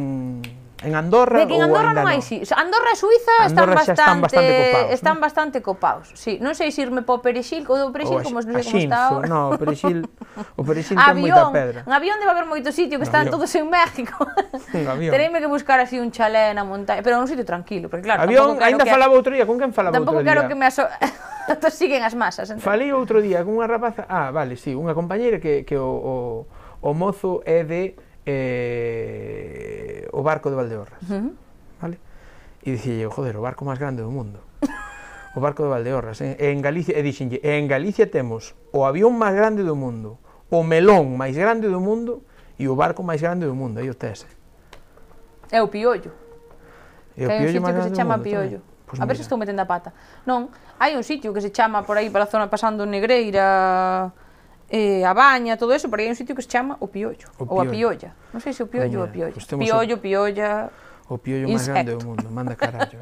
en 0.83 0.95
Andorra 0.95 1.41
de 1.41 1.47
que 1.47 1.57
en 1.57 1.63
Andorra 1.63 1.97
non 1.97 2.05
hai 2.05 2.21
si. 2.21 2.45
Andorra 2.53 2.93
e 2.93 2.99
Suiza 3.01 3.49
Andorra 3.49 3.81
están 3.81 4.21
bastante, 4.21 4.21
están 4.21 4.21
bastante 4.21 4.53
copados, 4.61 4.93
están 4.93 5.17
¿no? 5.17 5.21
bastante 5.25 5.57
copaos. 5.65 6.07
Sí, 6.13 6.37
non 6.37 6.53
sei 6.53 6.69
se 6.69 6.85
irme 6.85 7.01
para 7.01 7.17
o 7.17 7.25
Perexil 7.25 7.65
ou 7.65 7.81
do 7.81 7.89
Perexil 7.97 8.21
como 8.21 8.45
non 8.45 8.61
sei 8.61 8.85
como 8.85 8.85
está. 8.85 9.01
Ahora. 9.09 9.25
No, 9.25 9.57
o 9.57 9.59
Perexil, 9.59 10.05
o 10.53 10.63
Perexil 10.63 10.97
ten 11.01 11.17
moita 11.17 11.49
pedra. 11.49 11.81
En 11.89 11.93
avión 11.97 12.21
debe 12.21 12.29
haber 12.29 12.45
moito 12.45 12.69
sitio 12.77 13.01
que 13.01 13.09
están 13.09 13.25
avión. 13.25 13.41
todos 13.41 13.49
en 13.57 13.67
México. 13.73 14.21
Tereime 15.17 15.41
que 15.41 15.49
buscar 15.49 15.81
así 15.81 15.97
un 15.97 16.13
chalé 16.13 16.53
na 16.53 16.69
montaña, 16.69 17.01
pero 17.01 17.17
un 17.25 17.29
sitio 17.29 17.49
tranquilo, 17.49 17.89
porque 17.89 18.05
claro, 18.05 18.29
avión, 18.29 18.61
ainda 18.61 18.85
que... 18.85 18.93
falaba 18.93 19.17
outro 19.17 19.33
día, 19.33 19.49
con 19.49 19.57
quen 19.57 19.73
falaba 19.73 19.97
outro 19.97 20.13
día? 20.13 20.21
Tampouco 20.21 20.29
quero 20.29 20.45
que 20.45 20.57
me 20.59 20.69
aso... 20.69 20.85
Siguen 21.71 22.03
as 22.03 22.19
masas. 22.19 22.51
Entón. 22.51 22.61
Falei 22.61 22.91
outro 22.93 23.23
día 23.23 23.47
con 23.47 23.57
unha 23.57 23.71
rapaza, 23.71 24.05
ah, 24.11 24.35
vale, 24.35 24.59
sí, 24.59 24.75
unha 24.75 24.93
compañeira 24.93 25.39
que, 25.39 25.63
que 25.63 25.79
o, 25.79 25.89
o, 25.89 26.15
o 26.83 26.91
mozo 26.91 27.41
é 27.47 27.63
de 27.63 27.95
eh, 28.27 30.09
o 30.13 30.23
barco 30.23 30.51
de 30.51 30.57
Valdeorras. 30.57 31.03
Uh 31.07 31.15
-huh. 31.15 31.33
vale? 31.81 31.99
E 32.67 32.75
dicille, 32.75 33.07
joder, 33.07 33.39
o 33.39 33.43
barco 33.43 33.65
máis 33.65 33.79
grande 33.79 34.03
do 34.03 34.11
mundo. 34.11 34.43
o 35.37 35.41
barco 35.41 35.63
de 35.63 35.71
Valdeorras. 35.71 36.21
En, 36.21 36.35
en 36.37 36.59
Galicia, 36.61 36.99
e 36.99 37.03
dixenlle, 37.07 37.39
en 37.41 37.71
Galicia 37.71 38.11
temos 38.11 38.59
o 38.75 38.83
avión 38.85 39.15
máis 39.15 39.39
grande 39.39 39.63
do 39.63 39.79
mundo, 39.79 40.19
o 40.51 40.67
melón 40.67 41.15
máis 41.15 41.39
grande 41.39 41.71
do 41.71 41.79
mundo 41.79 42.27
e 42.59 42.67
o 42.67 42.75
barco 42.75 43.07
máis 43.07 43.23
grande 43.23 43.47
do 43.47 43.55
mundo. 43.55 43.79
Aí 43.79 43.89
o 43.89 43.95
tese. 43.95 44.27
É 45.55 45.63
o 45.63 45.71
piollo. 45.71 46.11
É 47.15 47.25
o 47.25 47.31
piollo 47.31 47.31
que 47.31 47.33
hai 47.33 47.47
un 47.47 47.53
sitio 47.55 47.75
que 47.79 47.83
se 47.87 47.95
chama 47.95 48.19
mundo, 48.19 48.27
piollo. 48.27 48.59
Tamén. 48.59 48.75
Pues 48.87 49.03
a 49.03 49.07
ver 49.07 49.17
se 49.17 49.23
estou 49.23 49.39
metendo 49.39 49.63
a 49.63 49.67
pata. 49.67 49.91
Non, 50.27 50.51
hai 50.79 50.95
un 50.95 51.03
sitio 51.03 51.35
que 51.35 51.43
se 51.43 51.51
chama 51.51 51.83
por 51.83 51.99
aí 51.99 52.07
para 52.11 52.27
a 52.27 52.31
zona 52.31 52.47
pasando 52.47 52.87
Negreira, 52.87 54.11
eh, 54.71 55.05
a 55.05 55.15
baña, 55.15 55.57
todo 55.57 55.73
eso, 55.73 55.89
porque 55.89 56.05
hai 56.05 56.11
un 56.11 56.19
sitio 56.19 56.35
que 56.35 56.43
se 56.43 56.51
chama 56.51 56.77
o 56.81 56.91
piollo, 56.91 57.31
o 57.39 57.47
ou 57.47 57.63
a 57.63 57.67
piolla. 57.67 58.15
Non 58.35 58.43
sei 58.43 58.51
se 58.51 58.63
o 58.63 58.69
piollo 58.69 59.03
ou 59.03 59.07
a 59.07 59.11
piolla. 59.11 59.35
Pues 59.35 59.47
piollo, 59.47 59.95
o... 59.97 60.03
piolla... 60.03 60.71
O 61.07 61.23
piollo 61.23 61.47
máis 61.47 61.71
grande 61.71 61.95
do 61.95 62.03
mundo, 62.03 62.27
manda 62.35 62.59
carallo. 62.59 62.99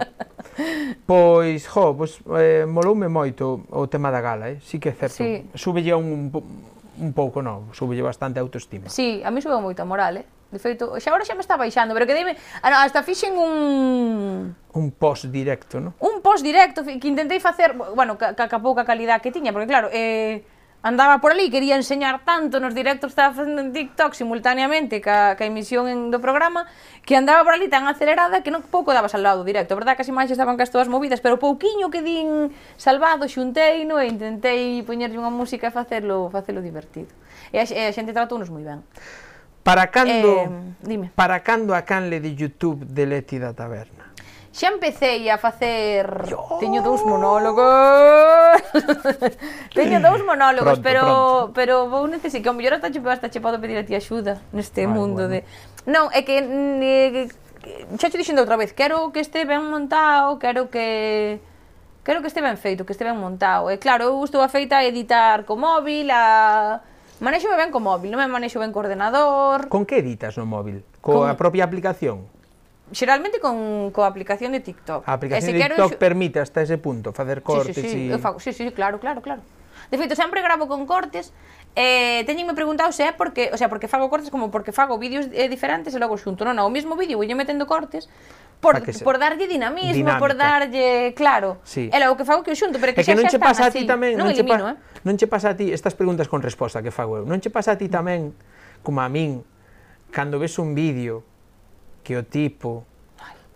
pois, 1.09 1.65
jo, 1.65 1.97
pois, 1.97 2.21
eh, 2.37 2.69
moloume 2.69 3.09
moito 3.09 3.65
o 3.73 3.89
tema 3.89 4.13
da 4.13 4.21
gala, 4.21 4.53
eh? 4.53 4.61
Sí 4.61 4.77
que 4.77 4.93
é 4.93 4.97
certo. 4.97 5.25
Sí. 5.25 5.49
Súbelle 5.57 5.97
un, 5.97 6.29
un 6.29 7.11
pouco, 7.17 7.41
non, 7.41 7.73
súbelle 7.73 8.05
bastante 8.05 8.37
a 8.37 8.45
autoestima. 8.45 8.93
Sí, 8.93 9.25
a 9.25 9.33
mí 9.33 9.41
sube 9.41 9.57
moito 9.57 9.81
a 9.81 9.89
moral, 9.89 10.21
eh? 10.21 10.27
De 10.53 10.61
feito, 10.61 10.93
xa 11.01 11.09
agora 11.11 11.25
xa 11.25 11.33
me 11.33 11.41
está 11.41 11.57
baixando, 11.57 11.97
pero 11.97 12.05
que 12.05 12.13
dime, 12.13 12.37
ah, 12.61 12.69
no, 12.69 12.77
hasta 12.77 13.01
fixen 13.01 13.41
un 13.41 14.53
un 14.53 14.87
post 14.93 15.33
directo, 15.33 15.81
non? 15.81 15.97
Un 16.05 16.21
post 16.21 16.45
directo 16.45 16.85
que 16.85 17.09
intentei 17.09 17.41
facer, 17.41 17.73
bueno, 17.73 18.21
ca, 18.21 18.37
ca 18.37 18.59
pouca 18.61 18.85
calidad 18.85 19.25
que 19.25 19.33
tiña, 19.33 19.49
porque 19.49 19.67
claro, 19.67 19.89
eh 19.89 20.45
andaba 20.85 21.19
por 21.19 21.33
ali, 21.33 21.49
quería 21.51 21.77
enseñar 21.77 22.21
tanto 22.29 22.61
nos 22.61 22.77
directos, 22.77 23.17
estaba 23.17 23.33
facendo 23.33 23.65
en 23.65 23.73
TikTok 23.73 24.13
simultaneamente 24.13 25.01
ca, 25.01 25.35
ca 25.35 25.49
emisión 25.49 25.89
en, 25.89 26.13
do 26.13 26.21
programa, 26.21 26.69
que 27.09 27.17
andaba 27.17 27.41
por 27.41 27.57
ali 27.57 27.73
tan 27.73 27.89
acelerada 27.89 28.45
que 28.45 28.53
non 28.53 28.61
pouco 28.61 28.93
dabas 28.93 29.17
al 29.17 29.25
lado 29.25 29.43
do 29.43 29.49
directo, 29.49 29.73
verdad 29.73 29.97
que 29.97 30.05
as 30.05 30.13
imaxes 30.13 30.37
estaban 30.37 30.61
cas 30.61 30.69
todas 30.69 30.93
movidas, 30.93 31.25
pero 31.25 31.41
pouquiño 31.41 31.89
que 31.89 32.05
din 32.05 32.53
salvado, 32.77 33.25
xuntei, 33.33 33.89
no, 33.89 33.97
e 33.97 34.13
intentei 34.13 34.85
poñerlle 34.85 35.17
unha 35.17 35.33
música 35.33 35.73
e 35.73 35.73
facelo, 35.73 36.29
facelo 36.29 36.61
divertido. 36.61 37.09
E 37.49 37.57
a, 37.57 37.65
e 37.65 37.89
a 37.89 37.93
xente 37.97 38.13
tratounos 38.13 38.53
moi 38.53 38.61
ben. 38.61 38.85
Para 39.65 39.89
cando, 39.89 40.45
eh, 40.45 40.85
dime. 40.85 41.09
para 41.17 41.41
cando 41.41 41.73
a 41.73 41.89
canle 41.89 42.21
de 42.21 42.37
YouTube 42.37 42.85
de 42.85 43.09
Leti 43.09 43.41
da 43.41 43.57
Taberna? 43.57 44.04
Xa 44.55 44.69
empecé 44.71 45.19
a 45.35 45.37
facer 45.37 46.31
Yo. 46.31 46.63
teño 46.63 46.79
dous 46.87 47.03
monólogos. 47.03 48.63
teño 49.75 49.99
dous 49.99 50.23
monólogos, 50.23 50.79
pronto, 50.79 50.87
pero 50.87 51.03
pronto. 51.03 51.53
pero 51.59 51.75
vou 51.91 52.07
necesitar, 52.07 52.47
que 52.47 52.49
ao 52.49 52.55
mellor 52.55 52.79
hasta 52.79 52.95
che, 52.95 53.03
hasta 53.03 53.27
che 53.35 53.43
podo 53.43 53.59
pedir 53.59 53.83
a 53.83 53.85
ti 53.85 53.99
axuda 53.99 54.39
neste 54.55 54.87
Ay, 54.87 54.87
mundo 54.87 55.27
bueno. 55.27 55.43
de 55.43 55.91
Non, 55.91 56.07
é 56.15 56.23
que 56.23 56.39
Ne, 56.47 57.27
xa 57.99 58.15
te 58.15 58.15
dixendo 58.15 58.47
outra 58.47 58.55
vez, 58.55 58.71
quero 58.71 59.11
que 59.11 59.19
este 59.19 59.43
ben 59.43 59.67
montado, 59.67 60.39
quero 60.39 60.71
que 60.71 61.43
quero 62.07 62.23
que 62.23 62.31
este 62.31 62.39
ben 62.39 62.55
feito, 62.55 62.87
que 62.87 62.95
este 62.95 63.03
ben 63.03 63.19
montado. 63.19 63.75
E 63.75 63.83
claro, 63.83 64.07
eu 64.07 64.23
estou 64.23 64.39
afeita 64.39 64.79
a 64.79 64.87
editar 64.87 65.43
co 65.43 65.59
móvil, 65.59 66.15
a 66.15 66.79
Manexo 67.19 67.47
ben 67.57 67.71
co 67.71 67.79
móvil, 67.79 68.11
non 68.11 68.19
me 68.19 68.27
manexo 68.31 68.59
ben 68.59 68.71
co 68.71 68.83
ordenador. 68.83 69.67
Con 69.71 69.83
que 69.83 70.03
editas 70.03 70.39
no 70.39 70.47
móvil? 70.47 70.83
Coa 71.03 71.35
con... 71.35 71.39
propia 71.39 71.63
aplicación? 71.67 72.27
Xeralmente 72.95 73.43
con 73.43 73.91
coa 73.91 74.07
aplicación 74.07 74.55
de 74.55 74.63
TikTok. 74.63 75.03
A 75.03 75.19
aplicación 75.19 75.43
e 75.43 75.51
se 75.51 75.53
de 75.59 75.61
TikTok 75.67 75.99
quero... 75.99 75.99
permite 75.99 76.39
hasta 76.39 76.63
ese 76.63 76.79
punto 76.79 77.11
facer 77.11 77.43
cortes 77.43 77.75
sí, 77.75 77.83
sí, 77.83 77.91
sí. 77.91 78.15
e... 78.15 78.19
Fago, 78.23 78.39
sí, 78.39 78.55
sí, 78.55 78.71
claro, 78.71 79.03
claro, 79.03 79.19
claro. 79.19 79.43
De 79.91 79.99
feito, 79.99 80.15
sempre 80.17 80.41
gravo 80.41 80.71
con 80.71 80.87
cortes, 80.87 81.35
eh, 81.77 82.23
teñenme 82.25 82.55
preguntado 82.55 82.95
se 82.95 83.11
é 83.11 83.13
porque, 83.13 83.51
o 83.53 83.59
sea, 83.59 83.69
porque 83.69 83.91
fago 83.91 84.09
cortes 84.09 84.31
como 84.31 84.49
porque 84.49 84.71
fago 84.71 84.97
vídeos 84.97 85.27
eh, 85.35 85.51
diferentes 85.51 85.93
e 85.93 85.99
logo 85.99 86.15
xunto, 86.17 86.47
non, 86.47 86.57
ao 86.63 86.71
mesmo 86.71 86.95
vídeo 86.95 87.19
voulle 87.19 87.35
metendo 87.35 87.67
cortes 87.67 88.07
por, 88.63 88.79
se... 88.81 89.03
por 89.03 89.19
darlle 89.19 89.51
dinamismo, 89.51 90.15
Dinámica. 90.15 90.23
por 90.23 90.33
darlle, 90.39 91.13
claro. 91.19 91.59
Sí. 91.67 91.91
É 91.93 91.99
logo 91.99 92.15
que 92.17 92.25
fago 92.25 92.47
que 92.47 92.55
o 92.55 92.57
xunto, 92.57 92.79
pero 92.79 92.95
que, 92.95 93.03
é 93.03 93.05
que 93.05 93.13
xa, 93.13 93.19
non 93.19 93.27
che 93.27 93.43
pasa 93.43 93.69
así. 93.69 93.83
a 93.83 93.83
ti 93.83 93.91
tamén, 93.91 94.15
non, 94.15 94.31
non, 94.31 94.39
elimino, 94.39 94.65
pa, 94.71 94.79
eh? 94.79 95.03
non 95.03 95.15
che 95.19 95.27
pasa 95.27 95.53
a 95.53 95.59
ti 95.59 95.75
estas 95.75 95.93
preguntas 95.99 96.31
con 96.31 96.41
resposta 96.41 96.81
que 96.81 96.95
fago 96.95 97.21
eu. 97.21 97.25
Non 97.27 97.43
che 97.43 97.51
pasa 97.51 97.75
a 97.75 97.77
ti 97.77 97.91
tamén 97.91 98.33
como 98.81 99.03
a 99.03 99.11
min 99.11 99.43
cando 100.15 100.39
ves 100.39 100.57
un 100.63 100.73
vídeo 100.73 101.34
que 102.05 102.21
o 102.21 102.23
tipo 102.29 102.85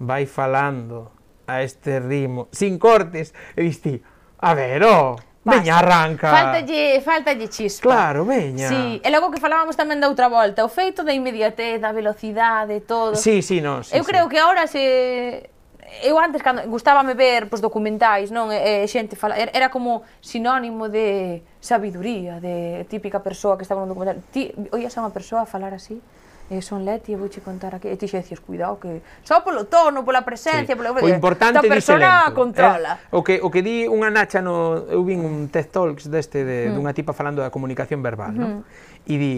vai 0.01 0.24
falando 0.24 1.12
a 1.44 1.61
este 1.61 2.01
ritmo, 2.01 2.49
sin 2.51 2.80
cortes, 2.80 3.36
e 3.53 3.68
diste, 3.68 4.01
a 4.40 4.57
ver, 4.57 4.82
oh, 4.88 5.16
Veña, 5.49 5.78
arranca. 5.78 6.30
Faltalle, 6.30 7.01
faltalle 7.01 7.49
chispa. 7.49 7.88
Claro, 7.88 8.24
veña. 8.24 8.68
Sí, 8.68 9.01
e 9.01 9.09
logo 9.09 9.30
que 9.32 9.40
falábamos 9.40 9.76
tamén 9.80 9.96
da 9.96 10.11
outra 10.11 10.28
volta, 10.28 10.61
o 10.61 10.68
feito 10.68 11.01
da 11.01 11.14
inmediatez, 11.14 11.80
da 11.80 11.94
velocidade, 11.94 12.84
todo. 12.84 13.16
Sí, 13.16 13.40
sí, 13.40 13.64
no, 13.64 13.80
sí, 13.80 13.96
Eu 13.96 14.05
sí. 14.05 14.09
creo 14.12 14.28
que 14.28 14.36
ahora 14.36 14.68
se 14.68 15.49
eu 16.05 16.20
antes 16.20 16.44
cando 16.44 16.68
gustábame 16.68 17.16
ver 17.16 17.49
pois 17.49 17.64
documentais, 17.64 18.28
non, 18.28 18.53
e, 18.53 18.84
e 18.84 18.88
xente 18.90 19.16
fala, 19.16 19.40
era 19.40 19.72
como 19.72 20.05
sinónimo 20.20 20.92
de 20.92 21.40
sabiduría, 21.64 22.44
de 22.44 22.84
típica 22.92 23.24
persoa 23.24 23.57
que 23.57 23.64
estaba 23.64 23.80
nun 23.80 23.96
documental. 23.96 24.20
Ti 24.28 24.53
oías 24.76 24.92
a 25.01 25.01
unha 25.01 25.14
persoa 25.14 25.49
falar 25.49 25.72
así? 25.72 25.96
eh, 26.51 26.62
son 26.62 26.84
Leti, 26.84 27.12
e 27.12 27.16
vouche 27.16 27.40
contar 27.44 27.76
aquí, 27.76 27.92
e 27.92 27.96
ti 28.01 28.09
xa 28.09 28.24
dicías, 28.24 28.40
cuidado 28.40 28.80
que 28.80 29.05
só 29.20 29.44
polo 29.44 29.68
tono, 29.68 30.05
pola 30.05 30.24
presencia, 30.24 30.72
sí. 30.72 30.78
polo 30.78 30.96
o 30.96 31.09
importante 31.09 31.61
esta 31.61 31.68
persona 31.68 32.09
lento, 32.24 32.34
controla. 32.34 32.92
Eh? 32.96 33.16
O 33.16 33.20
que 33.20 33.40
o 33.44 33.53
que 33.53 33.61
di 33.61 33.84
unha 33.84 34.09
nacha 34.09 34.40
no 34.40 34.88
eu 34.88 35.05
vin 35.05 35.20
un 35.20 35.53
TED 35.53 35.68
Talks 35.68 36.09
deste 36.09 36.44
de 36.49 36.72
mm. 36.72 36.74
dunha 36.74 36.92
tipa 36.96 37.12
falando 37.12 37.44
da 37.44 37.53
comunicación 37.53 38.01
verbal, 38.01 38.32
mm. 38.32 38.40
Mm-hmm. 38.40 38.64
non? 38.64 39.09
E 39.09 39.14
di 39.20 39.34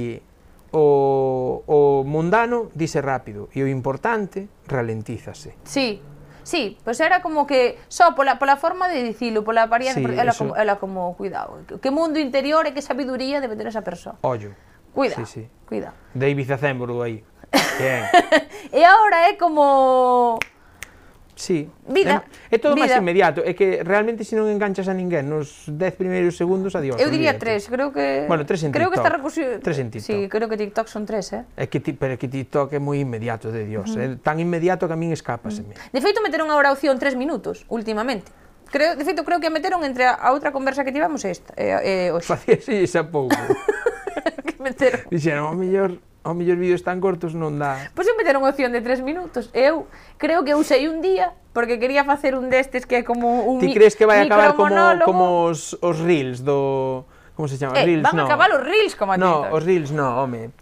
o, 0.71 1.67
o 1.67 1.79
mundano 2.07 2.71
dice 2.79 3.03
rápido 3.03 3.51
e 3.51 3.63
o 3.63 3.67
importante 3.67 4.47
ralentízase. 4.71 5.59
Sí, 5.67 5.99
Sí, 6.43 6.79
pois 6.83 6.99
era 6.99 7.23
como 7.23 7.47
que 7.47 7.79
só 7.89 8.15
pola, 8.17 8.41
pola 8.41 8.57
forma 8.57 8.89
de 8.89 9.05
dicilo, 9.05 9.45
pola 9.45 9.69
apariencia, 9.69 10.03
sí, 10.03 10.15
ela, 10.19 10.33
eso... 10.33 10.45
como, 10.49 10.57
ela 10.57 10.77
como, 10.81 11.15
cuidado, 11.15 11.61
que 11.81 11.91
mundo 11.93 12.19
interior 12.19 12.67
e 12.67 12.73
que 12.73 12.83
sabiduría 12.83 13.39
debe 13.39 13.55
ter 13.55 13.69
esa 13.69 13.85
persoa. 13.85 14.19
Ollo. 14.25 14.51
Cuida, 14.95 15.17
sí, 15.17 15.27
sí. 15.27 15.49
cuida. 15.67 15.95
David 16.15 16.51
Ibiza 16.51 16.59
aí. 17.05 17.25
Bien. 17.79 18.05
e 18.73 18.85
agora 18.85 19.29
é 19.29 19.35
como... 19.35 20.39
Sí. 21.41 21.71
Vida. 21.89 22.23
É, 22.51 22.57
é 22.57 22.59
todo 22.61 22.77
máis 22.77 22.93
inmediato, 22.93 23.41
é 23.41 23.57
que 23.57 23.81
realmente 23.81 24.29
se 24.29 24.37
non 24.37 24.45
enganchas 24.53 24.93
a 24.93 24.95
ninguén 24.95 25.25
nos 25.25 25.65
10 25.73 25.97
primeiros 25.97 26.37
segundos, 26.37 26.77
adiós. 26.77 27.01
Eu 27.01 27.09
diría 27.09 27.41
3, 27.41 27.65
creo 27.73 27.89
que 27.97 28.29
Bueno, 28.29 28.45
3 28.45 28.69
en 28.69 28.73
creo 28.77 28.93
TikTok. 28.93 28.93
Creo 28.93 28.93
que 28.93 28.99
está 29.01 29.09
recursivo... 29.09 29.51
3 29.57 29.79
en 29.81 29.89
TikTok. 29.89 30.05
Sí, 30.05 30.29
creo 30.29 30.47
que 30.53 30.61
TikTok 30.61 30.87
son 30.93 31.09
3, 31.09 31.33
eh. 31.33 31.45
É 31.57 31.65
que 31.73 31.81
ti... 31.81 31.97
pero 31.97 32.21
que 32.21 32.29
TikTok 32.29 32.77
é 32.77 32.81
moi 32.83 33.01
inmediato 33.01 33.49
de 33.49 33.65
Dios, 33.65 33.97
uh 33.97 34.05
¿eh? 34.05 34.07
-huh. 34.13 34.21
é 34.21 34.21
tan 34.21 34.37
inmediato 34.37 34.85
que 34.85 34.93
a 34.93 35.01
min 35.01 35.17
escápaseme. 35.17 35.73
Uh 35.73 35.81
-huh. 35.81 35.97
De 35.97 36.01
feito 36.05 36.21
meteron 36.21 36.53
a 36.53 36.61
opción 36.69 37.01
3 37.01 37.17
minutos 37.17 37.65
últimamente. 37.73 38.29
Creo, 38.69 38.95
de 38.95 39.03
feito 39.09 39.25
creo 39.25 39.41
que 39.41 39.49
a 39.49 39.55
meteron 39.55 39.81
entre 39.83 40.05
a 40.05 40.29
outra 40.37 40.53
conversa 40.53 40.85
que 40.85 40.93
tivemos 40.93 41.25
esta, 41.25 41.57
eh, 41.57 42.07
eh 42.07 42.09
hoxe. 42.13 42.29
Facía 42.37 42.61
esa 42.85 43.09
pouco. 43.09 43.33
meteron... 44.67 45.09
Dixeron, 45.09 45.45
ao 45.49 45.57
mellor 45.57 45.99
ao 46.23 46.37
mellor 46.37 46.61
vídeos 46.61 46.85
tan 46.85 47.01
cortos 47.01 47.33
non 47.33 47.57
dá. 47.57 47.91
Pois 47.97 48.05
eu 48.05 48.13
meteron 48.13 48.45
unha 48.45 48.53
opción 48.53 48.77
de 48.77 48.85
3 48.85 49.01
minutos. 49.01 49.49
Eu 49.57 49.89
creo 50.21 50.45
que 50.45 50.53
usei 50.53 50.85
un 50.85 51.01
día 51.01 51.33
porque 51.57 51.81
quería 51.81 52.05
facer 52.05 52.37
un 52.37 52.53
destes 52.53 52.85
que 52.85 53.01
é 53.01 53.03
como 53.03 53.49
un 53.49 53.57
Ti 53.59 53.73
crees 53.73 53.97
que 53.97 54.05
vai 54.05 54.21
acabar 54.21 54.53
como 54.53 54.77
como 55.03 55.49
os, 55.49 55.81
os 55.81 55.97
reels 55.99 56.45
do 56.45 57.09
como 57.33 57.49
se 57.49 57.57
chama? 57.57 57.73
Eh, 57.81 57.89
reels, 57.89 58.05
van 58.05 58.21
no. 58.21 58.23
a 58.23 58.27
acabar 58.29 58.53
os 58.53 58.61
reels 58.61 58.93
como 58.93 59.13
a 59.13 59.17
No, 59.17 59.49
os 59.49 59.65
reels 59.65 59.91
no, 59.97 60.05
home. 60.21 60.53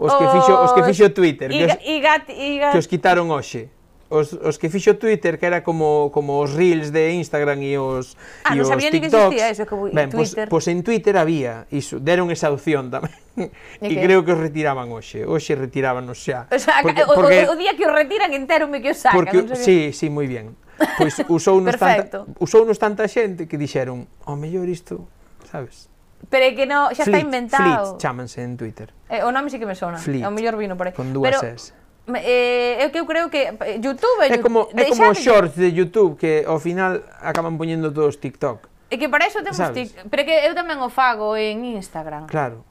Os, 0.00 0.12
os... 0.12 0.16
que 0.16 0.26
fixo 0.32 0.52
os 0.64 0.72
que 0.72 0.82
fixo 0.88 1.12
Twitter, 1.12 1.52
Iga, 1.52 1.76
que, 1.76 1.84
os, 1.84 1.88
Iga, 1.88 2.14
Iga... 2.32 2.68
que 2.72 2.78
os 2.80 2.88
quitaron 2.88 3.28
hoxe 3.28 3.68
os, 4.08 4.32
os 4.32 4.54
que 4.58 4.70
fixo 4.70 4.94
Twitter, 4.94 5.38
que 5.38 5.46
era 5.46 5.66
como, 5.66 6.10
como 6.14 6.38
os 6.38 6.54
reels 6.54 6.94
de 6.94 7.10
Instagram 7.18 7.58
e 7.62 7.74
os, 7.74 8.14
ah, 8.46 8.54
e 8.54 8.62
os 8.62 8.66
TikToks. 8.66 8.70
Non 8.70 8.70
sabía 8.70 8.90
ni 8.94 8.98
que 9.02 9.08
existía 9.10 9.46
eso, 9.50 9.64
que 9.66 9.74
ben, 9.90 10.08
Twitter. 10.10 10.46
Pois, 10.46 10.64
pois 10.64 10.66
en 10.70 10.86
Twitter 10.86 11.14
había 11.18 11.66
iso, 11.74 11.98
deron 11.98 12.30
esa 12.30 12.54
opción 12.54 12.90
tamén, 12.90 13.10
E 13.82 13.90
que 13.90 13.96
creo 13.98 14.22
que 14.22 14.32
os 14.32 14.40
retiraban 14.40 14.88
hoxe, 14.94 15.26
hoxe 15.26 15.58
retirábanos 15.58 16.22
xa. 16.22 16.46
O, 16.48 16.58
sea, 16.58 16.80
porque, 16.80 17.02
o, 17.02 17.12
porque, 17.18 17.50
o, 17.50 17.52
o 17.52 17.56
día 17.58 17.74
que 17.74 17.84
os 17.84 17.92
retiran 17.92 18.30
entero 18.30 18.70
me 18.70 18.78
que 18.78 18.94
os 18.94 18.98
sacan. 19.02 19.18
Porque, 19.18 19.42
non 19.42 19.58
sí, 19.58 19.90
sí, 19.90 20.06
moi 20.06 20.30
bien. 20.30 20.54
Pois 20.96 21.18
usou 21.32 21.58
nos, 21.58 21.74
tanta, 21.74 22.24
usou 22.38 22.62
nos 22.62 22.78
tanta 22.78 23.10
xente 23.10 23.50
que 23.50 23.58
dixeron, 23.58 24.06
ao 24.22 24.38
mellor 24.38 24.70
isto, 24.70 25.10
sabes? 25.50 25.90
Pero 26.30 26.46
é 26.46 26.52
que 26.54 26.64
no, 26.64 26.94
xa 26.94 27.04
Fleet, 27.04 27.10
está 27.10 27.18
inventado. 27.18 27.98
Fleet, 27.98 28.00
chámanse 28.00 28.40
en 28.40 28.54
Twitter. 28.54 28.94
Eh, 29.10 29.26
o 29.26 29.34
nome 29.34 29.50
sí 29.50 29.58
que 29.58 29.68
me 29.68 29.74
sona. 29.74 29.98
Fleet. 29.98 30.22
O 30.22 30.30
mellor 30.30 30.54
vino 30.56 30.78
por 30.78 30.88
aí. 30.88 30.94
Con 30.94 31.10
dúas 31.10 31.36
Pero, 31.42 31.58
S 31.58 31.74
eh, 32.14 32.78
é 32.78 32.84
o 32.86 32.90
que 32.94 33.00
eu 33.02 33.06
creo 33.06 33.26
que 33.30 33.50
eh, 33.50 33.80
YouTube 33.82 34.22
é 34.22 34.38
como 34.38 34.68
é 34.70 34.84
como 34.86 35.10
os 35.10 35.18
shorts 35.18 35.58
de 35.58 35.74
YouTube 35.74 36.14
que 36.16 36.46
ao 36.46 36.60
final 36.62 37.02
acaban 37.18 37.58
poñendo 37.58 37.90
todos 37.90 38.16
TikTok. 38.22 38.68
É 38.90 38.94
que 38.94 39.10
para 39.10 39.26
iso 39.26 39.42
temos 39.42 39.58
TikTok, 39.58 40.06
pero 40.06 40.22
que 40.22 40.34
eu 40.46 40.54
tamén 40.54 40.78
o 40.78 40.86
fago 40.86 41.34
en 41.34 41.66
Instagram. 41.74 42.30
Claro. 42.30 42.62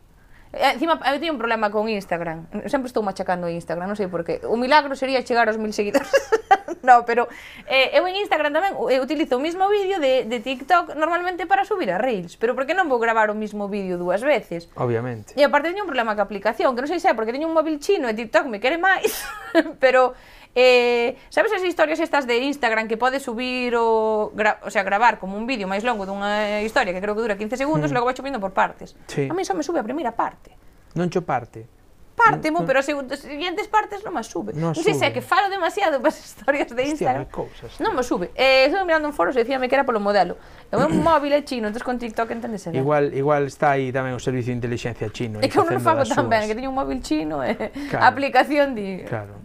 Eh, 0.56 0.72
encima, 0.72 0.96
eu 1.04 1.20
teño 1.20 1.36
un 1.36 1.40
problema 1.40 1.68
con 1.68 1.92
Instagram. 1.92 2.48
Sempre 2.72 2.88
estou 2.88 3.04
machacando 3.04 3.52
Instagram, 3.52 3.92
non 3.92 4.00
sei 4.00 4.08
por 4.08 4.24
qué. 4.24 4.40
O 4.48 4.56
milagro 4.56 4.96
sería 4.96 5.20
chegar 5.20 5.52
aos 5.52 5.60
mil 5.60 5.76
seguidores. 5.76 6.08
no, 6.88 7.04
pero 7.04 7.28
eh, 7.68 7.92
eu 7.92 8.08
en 8.08 8.16
Instagram 8.24 8.56
tamén 8.56 8.72
eu 8.80 8.88
eh, 8.88 9.04
utilizo 9.04 9.36
o 9.36 9.44
mismo 9.44 9.68
vídeo 9.68 10.00
de, 10.00 10.24
de 10.24 10.38
TikTok 10.40 10.96
normalmente 10.96 11.44
para 11.44 11.68
subir 11.68 11.92
a 11.92 12.00
Reels. 12.00 12.40
Pero 12.40 12.56
por 12.56 12.64
que 12.64 12.72
non 12.72 12.88
vou 12.88 13.04
gravar 13.04 13.28
o 13.28 13.36
mismo 13.36 13.68
vídeo 13.68 14.00
dúas 14.00 14.24
veces? 14.24 14.72
Obviamente. 14.80 15.36
E 15.36 15.44
aparte 15.44 15.76
teño 15.76 15.84
un 15.84 15.92
problema 15.92 16.16
ca 16.16 16.24
aplicación, 16.24 16.72
que 16.72 16.88
non 16.88 16.90
sei 16.90 17.04
se 17.04 17.12
é 17.12 17.14
porque 17.14 17.36
teño 17.36 17.52
un 17.52 17.56
móvil 17.56 17.84
chino 17.84 18.08
e 18.08 18.16
TikTok 18.16 18.48
me 18.48 18.64
quere 18.64 18.80
máis. 18.80 19.28
pero 19.84 20.16
Eh, 20.56 21.20
sabes 21.28 21.52
as 21.52 21.64
historias 21.68 22.00
estas 22.00 22.24
de 22.24 22.40
Instagram 22.48 22.88
que 22.88 22.96
podes 22.96 23.22
subir 23.22 23.76
o, 23.76 24.32
gra 24.32 24.64
o 24.64 24.72
sea, 24.72 24.88
gravar 24.88 25.20
como 25.20 25.36
un 25.36 25.44
vídeo 25.44 25.68
máis 25.68 25.84
longo 25.84 26.08
dunha 26.08 26.64
historia 26.64 26.96
que 26.96 27.04
creo 27.04 27.12
que 27.12 27.28
dura 27.28 27.36
15 27.36 27.60
segundos 27.60 27.92
mm. 27.92 27.94
e 27.94 27.96
logo 28.00 28.08
vai 28.08 28.16
subindo 28.16 28.40
por 28.40 28.56
partes. 28.56 28.96
Sí. 29.12 29.28
A 29.28 29.36
mí 29.36 29.44
só 29.44 29.52
me 29.52 29.68
sube 29.68 29.84
a 29.84 29.86
primeira 29.86 30.16
parte. 30.16 30.56
Non 30.96 31.12
cho 31.12 31.28
parte. 31.28 31.68
Parte, 32.16 32.50
mo, 32.50 32.62
no, 32.62 32.66
pero 32.66 32.80
as 32.80 32.86
seguintes 32.88 33.68
partes 33.68 34.00
non 34.00 34.16
me 34.16 34.24
sube. 34.24 34.56
Non, 34.56 34.72
non 34.72 34.80
sei 34.80 34.96
se 34.96 35.04
é 35.04 35.12
que 35.12 35.20
falo 35.20 35.52
demasiado 35.52 36.00
para 36.00 36.16
as 36.16 36.24
historias 36.24 36.72
de 36.72 36.84
Instagram. 36.88 37.28
Hostia, 37.28 37.36
cousas. 37.36 37.76
Non 37.84 37.92
me 37.92 38.08
sube. 38.08 38.32
Eh, 38.40 38.72
estou 38.72 38.88
mirando 38.88 39.04
un 39.04 39.12
foro 39.12 39.36
e 39.36 39.44
decíame 39.44 39.68
que 39.68 39.76
era 39.76 39.84
polo 39.84 40.00
modelo. 40.00 40.40
O 40.72 40.80
meu 40.80 40.88
móvil 40.96 41.36
é 41.36 41.44
chino, 41.44 41.68
entonces 41.68 41.84
con 41.84 42.00
TikTok 42.00 42.32
enténdese 42.32 42.72
ben. 42.72 42.80
Igual, 42.80 43.12
igual 43.12 43.44
está 43.52 43.76
aí 43.76 43.92
tamén 43.92 44.16
o 44.16 44.22
servicio 44.24 44.56
de 44.56 44.64
inteligencia 44.64 45.12
chino. 45.12 45.44
É 45.44 45.52
que 45.52 45.60
eu 45.60 45.68
non 45.68 45.84
fago 45.84 46.08
tan 46.08 46.32
ben, 46.32 46.48
que 46.48 46.56
teño 46.56 46.72
un 46.72 46.80
móvil 46.80 47.04
chino 47.04 47.44
e 47.44 47.52
eh, 47.52 47.76
claro. 47.92 48.08
a 48.08 48.08
aplicación 48.08 48.72
di... 48.72 49.04
Claro. 49.04 49.36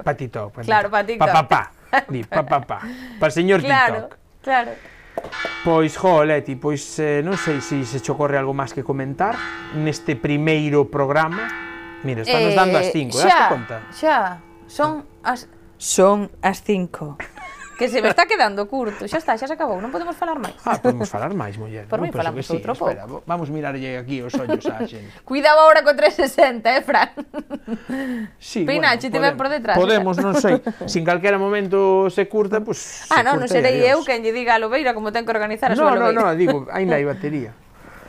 TikTok. 0.00 0.16
TikTok. 0.16 0.48
Pa 0.52 0.60
claro, 0.62 0.88
pa 0.88 1.00
TikTok. 1.04 1.28
Pa, 1.28 1.42
pa, 1.42 1.42
pa. 1.44 1.62
Di, 2.08 2.24
pa, 2.24 2.42
pa, 2.42 2.58
pa. 2.64 2.78
Para 3.20 3.32
señor 3.32 3.60
claro, 3.66 4.08
TikTok. 4.08 4.18
Claro, 4.42 4.72
claro. 4.72 4.92
Pois, 5.64 5.94
jo, 5.96 6.24
Leti, 6.24 6.56
pois 6.56 6.98
eh, 6.98 7.20
non 7.22 7.36
sei 7.36 7.60
se 7.60 7.84
se 7.84 8.00
che 8.00 8.10
ocorre 8.10 8.36
algo 8.36 8.52
máis 8.56 8.72
que 8.72 8.82
comentar 8.82 9.36
neste 9.76 10.16
primeiro 10.16 10.88
programa. 10.88 11.46
Mira, 12.02 12.22
estamos 12.26 12.50
eh, 12.50 12.56
dando 12.56 12.76
as 12.78 12.90
5, 12.90 13.14
daste 13.14 13.30
eh, 13.30 13.44
¿eh? 13.44 13.48
conta? 13.48 13.76
Xa, 13.94 14.42
son 14.66 15.06
as 15.22 15.46
son 15.78 16.30
as 16.42 16.58
5 16.64 17.41
que 17.78 17.88
se 17.88 18.02
me 18.02 18.08
está 18.08 18.26
quedando 18.26 18.68
curto. 18.68 19.08
Xa 19.08 19.18
está, 19.18 19.36
xa 19.36 19.46
se 19.46 19.54
acabou, 19.54 19.80
non 19.80 19.90
podemos 19.90 20.14
falar 20.14 20.38
máis. 20.38 20.56
Ah, 20.64 20.78
podemos 20.78 21.08
falar 21.08 21.32
máis, 21.34 21.56
muller. 21.56 21.88
Por 21.88 22.00
mí 22.00 22.12
falamos 22.12 22.44
sí, 22.44 22.52
outro 22.56 22.76
pouco. 22.76 22.92
Espera, 22.92 23.08
vamos 23.26 23.48
mirarlle 23.48 23.98
aquí 23.98 24.22
os 24.22 24.34
ollos 24.36 24.64
á 24.68 24.84
xente. 24.86 25.24
Cuidado 25.24 25.62
agora 25.64 25.82
co 25.82 25.92
360, 25.94 26.68
eh, 26.68 26.82
Fran? 26.82 27.08
Sí, 28.38 28.64
Pinache, 28.64 29.08
bueno, 29.08 29.12
te 29.12 29.18
ves 29.18 29.34
por 29.38 29.48
detrás. 29.48 29.76
Podemos, 29.76 30.16
non 30.18 30.34
sei. 30.36 30.60
Sin 30.92 31.02
calquera 31.02 31.38
momento 31.38 32.08
se 32.10 32.28
curta, 32.28 32.60
pues 32.60 33.08
Ah, 33.10 33.24
non, 33.24 33.40
non 33.40 33.48
serei 33.48 33.82
eu 33.88 34.04
quen 34.06 34.22
lle 34.22 34.32
diga 34.32 34.56
a 34.56 34.62
Lobeira 34.62 34.92
como 34.92 35.10
ten 35.10 35.24
que 35.24 35.32
organizar 35.32 35.72
a 35.72 35.76
súa 35.76 35.96
Lobeira. 35.96 36.14
Non, 36.14 36.28
non, 36.30 36.38
digo, 36.38 36.68
ainda 36.76 36.98
hai 37.00 37.06
batería. 37.06 37.56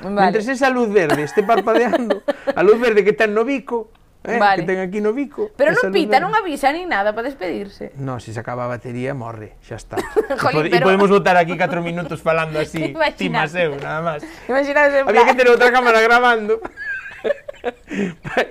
Vale. 0.04 0.36
Mentres 0.36 0.48
esa 0.52 0.68
luz 0.68 0.92
verde 0.92 1.24
este 1.24 1.44
parpadeando, 1.48 2.24
a 2.28 2.62
luz 2.62 2.76
verde 2.76 3.08
que 3.08 3.16
ten 3.16 3.32
no 3.32 3.48
bico, 3.48 3.88
Eh, 4.24 4.40
vale. 4.40 4.64
Que 4.64 4.68
ten 4.68 4.80
aquí 4.80 5.02
no 5.04 5.12
bico. 5.12 5.52
Pero 5.60 5.76
non 5.76 5.92
pita, 5.92 6.24
non 6.24 6.32
avisa 6.32 6.72
nin 6.72 6.88
nada 6.88 7.12
para 7.12 7.28
despedirse. 7.28 7.92
Non, 8.00 8.24
se 8.24 8.32
se 8.32 8.40
acaba 8.40 8.64
a 8.64 8.72
batería, 8.72 9.12
morre, 9.12 9.60
xa 9.60 9.76
está. 9.76 10.00
Jolín, 10.42 10.64
e, 10.64 10.72
pod 10.72 10.72
pero... 10.72 10.86
podemos 10.88 11.10
botar 11.12 11.36
aquí 11.36 11.60
4 11.60 11.84
minutos 11.84 12.24
falando 12.24 12.56
así, 12.56 12.96
ti 13.20 13.28
eu, 13.28 13.76
nada 13.84 14.00
máis. 14.00 14.24
Imagínate. 14.48 15.04
Había 15.04 15.28
que 15.28 15.36
ter 15.36 15.48
outra 15.52 15.70
cámara 15.76 16.00
grabando. 16.00 16.64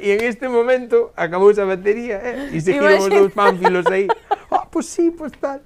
e 0.01 0.09
en 0.13 0.21
este 0.25 0.49
momento 0.49 1.13
acabou 1.17 1.49
esa 1.49 1.65
batería, 1.65 2.21
eh? 2.21 2.53
E 2.53 2.61
seguiron 2.61 3.01
os 3.01 3.09
dous 3.09 3.33
pánfilos 3.33 3.89
aí. 3.89 4.09
Ah, 4.53 4.61
oh, 4.61 4.65
pois 4.69 4.85
pues 4.85 4.87
sí, 4.93 5.09
pois 5.09 5.33
pues 5.33 5.41
tal. 5.41 5.61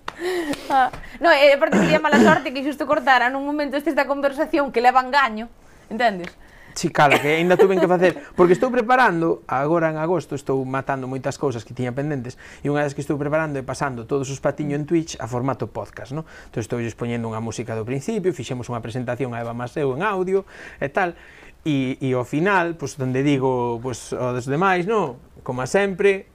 Ah, 0.70 0.94
no, 1.18 1.34
e 1.34 1.50
eh, 1.50 1.58
aparte 1.58 1.82
sería 1.82 1.98
mala 1.98 2.22
sorte 2.22 2.54
que 2.54 2.62
xusto 2.62 2.86
cortara 2.86 3.26
nun 3.26 3.42
momento 3.42 3.74
este 3.74 3.90
esta 3.90 4.06
conversación 4.06 4.70
que 4.70 4.78
leva 4.78 5.02
engaño, 5.02 5.50
entendes? 5.90 6.30
Si, 6.76 6.92
cala, 6.92 7.18
que 7.18 7.40
ainda 7.40 7.56
tuve 7.56 7.80
que 7.80 7.88
facer, 7.88 8.20
porque 8.36 8.52
estou 8.52 8.68
preparando, 8.68 9.40
agora 9.48 9.88
en 9.88 9.96
agosto 9.96 10.36
estou 10.36 10.60
matando 10.68 11.08
moitas 11.08 11.40
cousas 11.40 11.64
que 11.64 11.72
tiña 11.72 11.96
pendentes, 11.96 12.36
e 12.60 12.68
unha 12.68 12.84
das 12.84 12.92
que 12.92 13.00
estou 13.00 13.16
preparando 13.16 13.56
é 13.56 13.64
pasando 13.64 14.04
todos 14.04 14.28
os 14.28 14.44
patiño 14.44 14.76
en 14.76 14.84
Twitch 14.84 15.16
a 15.16 15.24
formato 15.24 15.72
podcast, 15.72 16.12
no? 16.12 16.28
Entón 16.52 16.60
estou 16.60 16.76
expoñendo 16.84 17.32
unha 17.32 17.40
música 17.40 17.72
do 17.72 17.88
principio, 17.88 18.28
fixemos 18.36 18.68
unha 18.68 18.84
presentación 18.84 19.32
a 19.32 19.40
Eva 19.40 19.56
Maseu 19.56 19.96
en 19.96 20.04
audio 20.04 20.44
e 20.76 20.92
tal, 20.92 21.16
e, 21.64 21.96
e 21.96 22.12
ao 22.12 22.28
final, 22.28 22.76
pois, 22.76 23.00
donde 23.00 23.24
digo 23.24 23.80
pois, 23.80 24.12
aos 24.12 24.44
demais, 24.44 24.84
no? 24.84 25.16
como 25.40 25.64
a 25.64 25.66
sempre, 25.66 26.28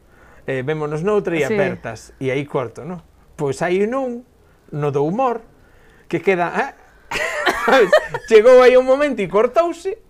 eh, 0.50 0.66
vémonos 0.66 1.06
noutra 1.06 1.38
e 1.38 1.46
sí. 1.46 1.54
apertas, 1.54 2.18
e 2.18 2.34
aí 2.34 2.50
corto, 2.50 2.82
no? 2.82 3.06
Pois 3.38 3.62
hai 3.62 3.86
nun, 3.86 4.26
no 4.74 4.90
do 4.90 5.06
humor, 5.06 5.46
que 6.10 6.18
queda... 6.18 6.50
Eh? 6.58 6.72
Chegou 8.26 8.66
aí 8.66 8.74
un 8.74 8.90
momento 8.90 9.22
e 9.22 9.30
cortouse, 9.30 10.10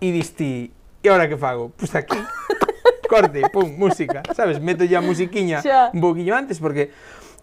e 0.00 0.08
diste, 0.12 0.70
e 1.02 1.06
agora 1.08 1.28
que 1.28 1.36
fago? 1.36 1.72
Pois 1.76 1.94
aquí, 1.94 2.18
corte, 3.08 3.42
pum, 3.52 3.68
música, 3.76 4.22
sabes? 4.34 4.60
Meto 4.60 4.84
ya 4.84 5.00
musiquiña 5.00 5.60
Xa. 5.62 5.90
un 5.92 6.00
poquillo 6.00 6.34
antes, 6.34 6.58
porque 6.58 6.90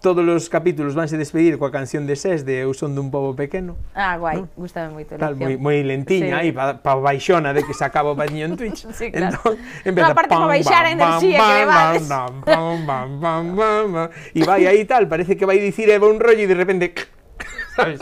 todos 0.01 0.25
os 0.25 0.49
capítulos 0.49 0.97
vanse 0.97 1.13
despedir 1.13 1.61
coa 1.61 1.69
canción 1.69 2.09
de 2.09 2.17
SES 2.17 2.41
de 2.41 2.65
Eu 2.65 2.73
son 2.73 2.97
dun 2.97 3.13
pobo 3.13 3.37
pequeno, 3.37 3.77
Ah, 3.93 4.17
guai, 4.17 4.41
gustame 4.57 4.89
moito. 4.97 5.13
a 5.13 5.21
tal, 5.21 5.37
moi, 5.37 5.53
elección. 5.53 5.61
moi 5.61 5.77
lentiña 5.85 6.41
Sí. 6.41 6.49
aí, 6.49 6.51
pa, 6.51 6.81
pa 6.81 6.97
baixona 6.97 7.53
de 7.53 7.61
que 7.61 7.77
se 7.77 7.85
acaba 7.85 8.09
o 8.09 8.17
patiño 8.17 8.49
en 8.49 8.57
Twitch. 8.57 8.89
Sí, 8.97 9.13
claro. 9.13 9.37
Entón, 9.37 9.53
empeza, 9.85 10.09
No, 10.09 10.13
aparte 10.17 10.33
pa 10.33 10.49
baixar 10.49 10.89
a 10.89 10.91
enerxía 10.97 11.37
que 11.37 11.53
le 11.53 11.65
vales. 11.69 12.09
bam, 12.09 12.41
bam, 12.41 12.77
bam, 12.81 13.09
bam, 13.21 13.45
bam, 13.53 13.85
bam, 13.93 14.07
e 14.33 14.41
vai 14.41 14.65
aí 14.65 14.81
tal, 14.89 15.05
parece 15.05 15.37
que 15.37 15.45
vai 15.45 15.61
dicir 15.61 15.85
Eva 15.93 16.09
un 16.09 16.17
rollo 16.17 16.41
e 16.41 16.49
de 16.49 16.57
repente, 16.57 16.97
sabes, 17.77 18.01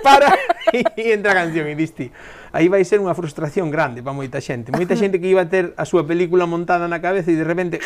para 0.00 0.32
e 0.72 1.12
entra 1.12 1.36
a 1.36 1.44
canción 1.44 1.68
e 1.68 1.76
diste, 1.76 2.08
aí 2.54 2.70
vai 2.70 2.86
ser 2.86 3.02
unha 3.02 3.18
frustración 3.18 3.66
grande 3.74 3.98
para 3.98 4.14
moita 4.14 4.38
xente. 4.38 4.70
Moita 4.70 4.94
xente 4.94 5.18
que 5.18 5.26
iba 5.26 5.42
a 5.42 5.50
ter 5.50 5.74
a 5.74 5.82
súa 5.82 6.06
película 6.06 6.46
montada 6.46 6.86
na 6.86 7.02
cabeza 7.02 7.34
e 7.34 7.36
de 7.36 7.42
repente... 7.42 7.82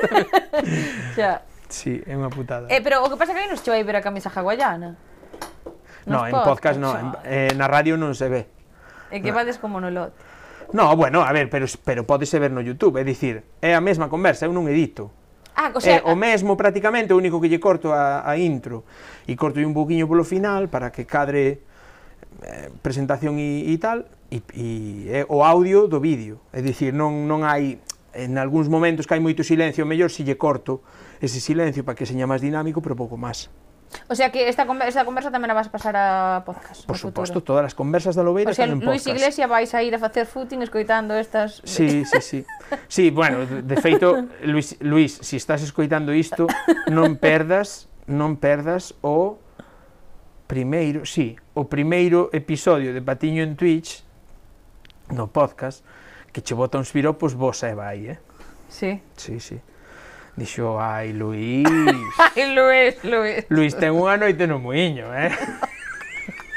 xa. 1.16 1.40
Sí, 1.72 2.04
é 2.04 2.12
unha 2.12 2.28
putada. 2.28 2.68
Eh, 2.68 2.84
pero 2.84 3.00
o 3.00 3.08
que 3.08 3.16
pasa 3.16 3.32
que 3.32 3.40
non 3.40 3.56
se 3.56 3.72
vai 3.72 3.80
ver 3.80 3.96
a 3.96 4.04
camisa 4.04 4.28
hawaiana. 4.28 5.00
No, 6.04 6.28
en 6.28 6.36
podcast, 6.44 6.76
no, 6.76 6.92
en, 6.92 7.08
eh, 7.24 7.52
na 7.56 7.72
radio 7.72 7.96
non 7.96 8.12
se 8.12 8.28
ve. 8.28 8.52
E 9.08 9.24
que 9.24 9.32
vades 9.32 9.56
como 9.56 9.80
no 9.80 9.88
lote. 9.88 10.12
No, 10.76 10.92
bueno, 10.92 11.24
a 11.24 11.32
ver, 11.32 11.48
pero, 11.48 11.64
pero 11.80 12.04
podese 12.04 12.36
ver 12.36 12.52
no 12.52 12.60
YouTube, 12.60 13.00
é 13.00 13.04
dicir, 13.04 13.42
é 13.64 13.72
a 13.72 13.80
mesma 13.80 14.12
conversa, 14.12 14.44
eu 14.44 14.52
non 14.52 14.68
edito. 14.68 15.08
Ah, 15.56 15.72
o 15.72 15.80
sea, 15.80 15.98
é 15.98 16.06
o 16.06 16.14
mesmo 16.14 16.52
prácticamente, 16.52 17.16
o 17.16 17.18
único 17.18 17.40
que 17.40 17.48
lle 17.48 17.58
corto 17.58 17.96
a, 17.96 18.28
a 18.28 18.36
intro 18.36 18.84
e 19.24 19.34
corto 19.40 19.56
un 19.64 19.72
poquinho 19.72 20.04
polo 20.04 20.22
final 20.22 20.68
para 20.68 20.92
que 20.92 21.08
cadre 21.08 21.64
eh, 22.42 22.70
presentación 22.82 23.38
e, 23.38 23.68
e 23.70 23.76
tal, 23.78 24.08
e, 24.30 24.40
e 24.54 25.24
o 25.28 25.44
audio 25.44 25.88
do 25.90 26.00
vídeo, 26.00 26.40
é 26.52 26.62
dicir, 26.62 26.94
non, 26.94 27.26
non 27.28 27.44
hai, 27.44 27.82
en 28.14 28.38
algúns 28.38 28.70
momentos 28.70 29.04
que 29.04 29.14
hai 29.14 29.22
moito 29.22 29.44
silencio, 29.44 29.84
mellor 29.84 30.08
se 30.08 30.24
lle 30.24 30.38
corto 30.38 30.80
ese 31.20 31.40
silencio 31.40 31.84
para 31.84 31.98
que 31.98 32.08
seña 32.08 32.24
máis 32.24 32.40
dinámico, 32.40 32.80
pero 32.80 32.96
pouco 32.96 33.20
máis. 33.20 33.52
O 34.08 34.14
sea 34.14 34.30
que 34.30 34.48
esta, 34.48 34.66
conversa, 34.66 34.88
esta 34.88 35.04
conversa 35.04 35.34
tamén 35.34 35.50
a 35.50 35.56
vas 35.58 35.66
pasar 35.66 35.98
a 35.98 36.46
podcast 36.46 36.86
Por 36.86 36.94
suposto, 36.94 37.42
todas 37.42 37.66
as 37.66 37.74
conversas 37.74 38.14
da 38.14 38.22
Lobeira 38.22 38.50
o 38.50 38.54
sea, 38.54 38.70
están 38.70 38.78
en 38.78 38.86
podcast. 38.86 39.06
Luis 39.06 39.18
Iglesias 39.18 39.46
vais 39.50 39.70
a 39.74 39.82
ir 39.82 39.92
a 39.94 40.00
facer 40.00 40.30
footing 40.30 40.62
escoitando 40.62 41.18
estas 41.18 41.58
Sí, 41.66 42.06
sí, 42.06 42.22
sí. 42.22 42.40
Sí, 42.86 43.10
bueno, 43.10 43.42
de 43.42 43.76
feito, 43.82 44.30
Luis, 44.46 44.78
Luis 44.78 45.18
se 45.18 45.34
si 45.34 45.36
estás 45.36 45.62
escoitando 45.66 46.14
isto 46.14 46.46
non 46.86 47.18
perdas 47.18 47.90
non 48.06 48.38
perdas 48.38 48.94
o 49.02 49.42
primeiro, 50.50 51.06
sí, 51.06 51.38
o 51.54 51.66
primeiro 51.66 52.30
episodio 52.32 52.94
de 52.94 53.02
Patiño 53.02 53.42
en 53.42 53.56
Twitch, 53.56 54.04
no 55.10 55.26
podcast, 55.26 55.84
que 56.32 56.42
che 56.42 56.54
bota 56.54 56.78
uns 56.78 56.90
piropos 56.90 57.34
vos 57.34 57.62
e 57.62 57.74
vai, 57.74 58.06
eh? 58.06 58.18
Sí. 58.68 59.02
Sí, 59.16 59.40
sí. 59.40 59.58
Dixo, 60.36 60.78
ai, 60.78 61.12
Luís... 61.20 61.66
ai, 62.18 62.54
Luís, 62.54 62.94
Luís... 63.02 63.44
Luís 63.50 63.74
ten 63.74 63.90
unha 63.90 64.14
noite 64.14 64.46
no 64.46 64.62
muiño, 64.62 65.10
eh? 65.10 65.34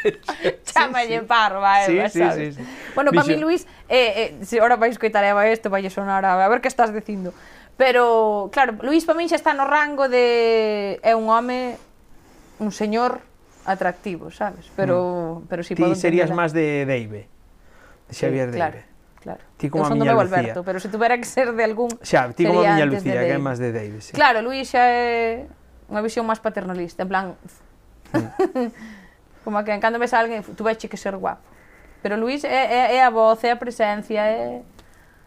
Chámalle 0.68 1.20
sí, 1.20 1.24
sí. 1.24 1.26
parva, 1.26 1.84
eh, 1.84 1.88
sí, 1.88 2.20
sabes? 2.20 2.56
Sí, 2.56 2.62
sí, 2.62 2.62
sí. 2.62 2.64
Bueno, 2.94 3.10
para 3.12 3.26
Dixo... 3.26 3.42
Luis, 3.42 3.66
eh, 3.90 4.38
eh, 4.40 4.46
se 4.46 4.62
ora 4.62 4.78
vais 4.78 5.00
coitar 5.02 5.26
a 5.26 5.34
isto, 5.50 5.74
vai 5.74 5.82
sonar 5.90 6.22
a, 6.22 6.38
a 6.38 6.48
ver 6.48 6.62
que 6.62 6.70
estás 6.70 6.94
dicindo. 6.94 7.34
Pero, 7.78 8.50
claro, 8.54 8.78
Luis 8.86 9.10
para 9.10 9.18
min 9.18 9.26
xa 9.26 9.42
está 9.42 9.58
no 9.58 9.66
rango 9.66 10.06
de... 10.06 11.02
É 11.02 11.18
un 11.18 11.26
home, 11.26 11.82
un 12.62 12.70
señor, 12.70 13.26
atractivo, 13.66 14.32
sabes? 14.32 14.70
Pero, 14.76 15.44
pero 15.50 15.64
si 15.64 15.76
Ti 15.76 15.96
serías 15.96 16.32
máis 16.32 16.52
de 16.52 16.86
Deive, 16.86 17.28
de 18.10 18.14
Xavier 18.14 18.52
sí, 18.52 18.56
claro, 18.56 18.78
Deive. 18.80 18.88
claro. 19.22 19.42
Ti 19.58 19.70
como 19.70 19.84
Eu 19.84 19.88
a 19.88 19.90
son 19.90 20.00
do 20.00 20.06
miña 20.06 20.16
Lucía. 20.20 20.38
Alberto, 20.40 20.60
pero 20.64 20.78
se 20.80 20.90
tuvera 20.90 21.16
que 21.18 21.26
ser 21.28 21.54
de 21.54 21.64
algún... 21.64 21.90
Xa, 22.04 22.32
ti 22.36 22.44
como 22.44 22.62
a 22.62 22.76
miña 22.76 22.86
de 22.86 22.92
Lucía, 23.00 23.24
que 23.24 23.36
é 23.36 23.42
máis 23.42 23.60
de 23.60 23.72
Deive, 23.72 24.00
sí. 24.04 24.12
Claro, 24.12 24.44
Luis 24.44 24.68
xa 24.68 24.84
é 24.90 25.48
unha 25.88 26.02
visión 26.04 26.28
máis 26.28 26.44
paternalista, 26.44 27.04
en 27.04 27.10
plan... 27.10 27.26
como 29.44 29.60
que 29.64 29.72
cando 29.80 30.00
ves 30.00 30.14
a 30.16 30.24
alguén, 30.24 30.44
tú 30.44 30.64
veche 30.64 30.88
que 30.88 31.00
ser 31.00 31.16
guapo. 31.20 31.44
Pero 32.04 32.20
Luis 32.20 32.44
é, 32.44 32.52
é, 32.52 33.00
é 33.00 33.04
a 33.04 33.10
voz, 33.10 33.44
é 33.44 33.52
a 33.52 33.60
presencia, 33.60 34.28
é... 34.28 34.64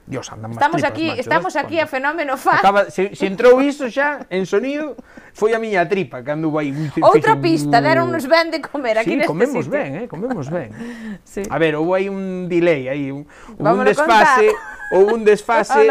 Dios, 0.06 0.30
andan 0.30 0.52
estamos 0.52 0.76
tripas, 0.76 0.92
aquí, 0.92 1.06
macho, 1.08 1.20
Estamos 1.20 1.54
das, 1.54 1.64
aquí 1.64 1.80
a 1.80 1.86
fenómeno 1.86 2.36
fan. 2.36 2.58
Acaba, 2.58 2.90
se, 2.94 3.14
se 3.16 3.26
entrou 3.26 3.58
iso 3.60 3.90
xa 3.90 4.22
en 4.30 4.46
sonido, 4.46 4.94
foi 5.34 5.50
a 5.50 5.58
miña 5.58 5.82
tripa 5.90 6.22
cando 6.22 6.54
vai. 6.54 6.70
Outra 7.02 7.34
pista, 7.42 7.82
deronnos 7.82 8.22
ben 8.30 8.54
de 8.54 8.62
comer 8.62 9.02
aquí 9.02 9.10
sí, 9.10 9.16
neste 9.18 9.26
comemos 9.26 9.66
sitio. 9.66 9.74
ben, 9.74 9.90
eh, 9.98 10.06
comemos 10.06 10.46
ben. 10.46 10.70
sí. 11.26 11.42
A 11.50 11.58
ver, 11.58 11.74
houve 11.74 11.98
aí 11.98 12.06
un 12.06 12.46
delay, 12.46 12.86
aí 12.86 13.10
un, 13.10 13.26
un 13.58 13.82
desfase, 13.82 14.54
ou 14.94 15.10
un 15.10 15.26
desfase 15.26 15.90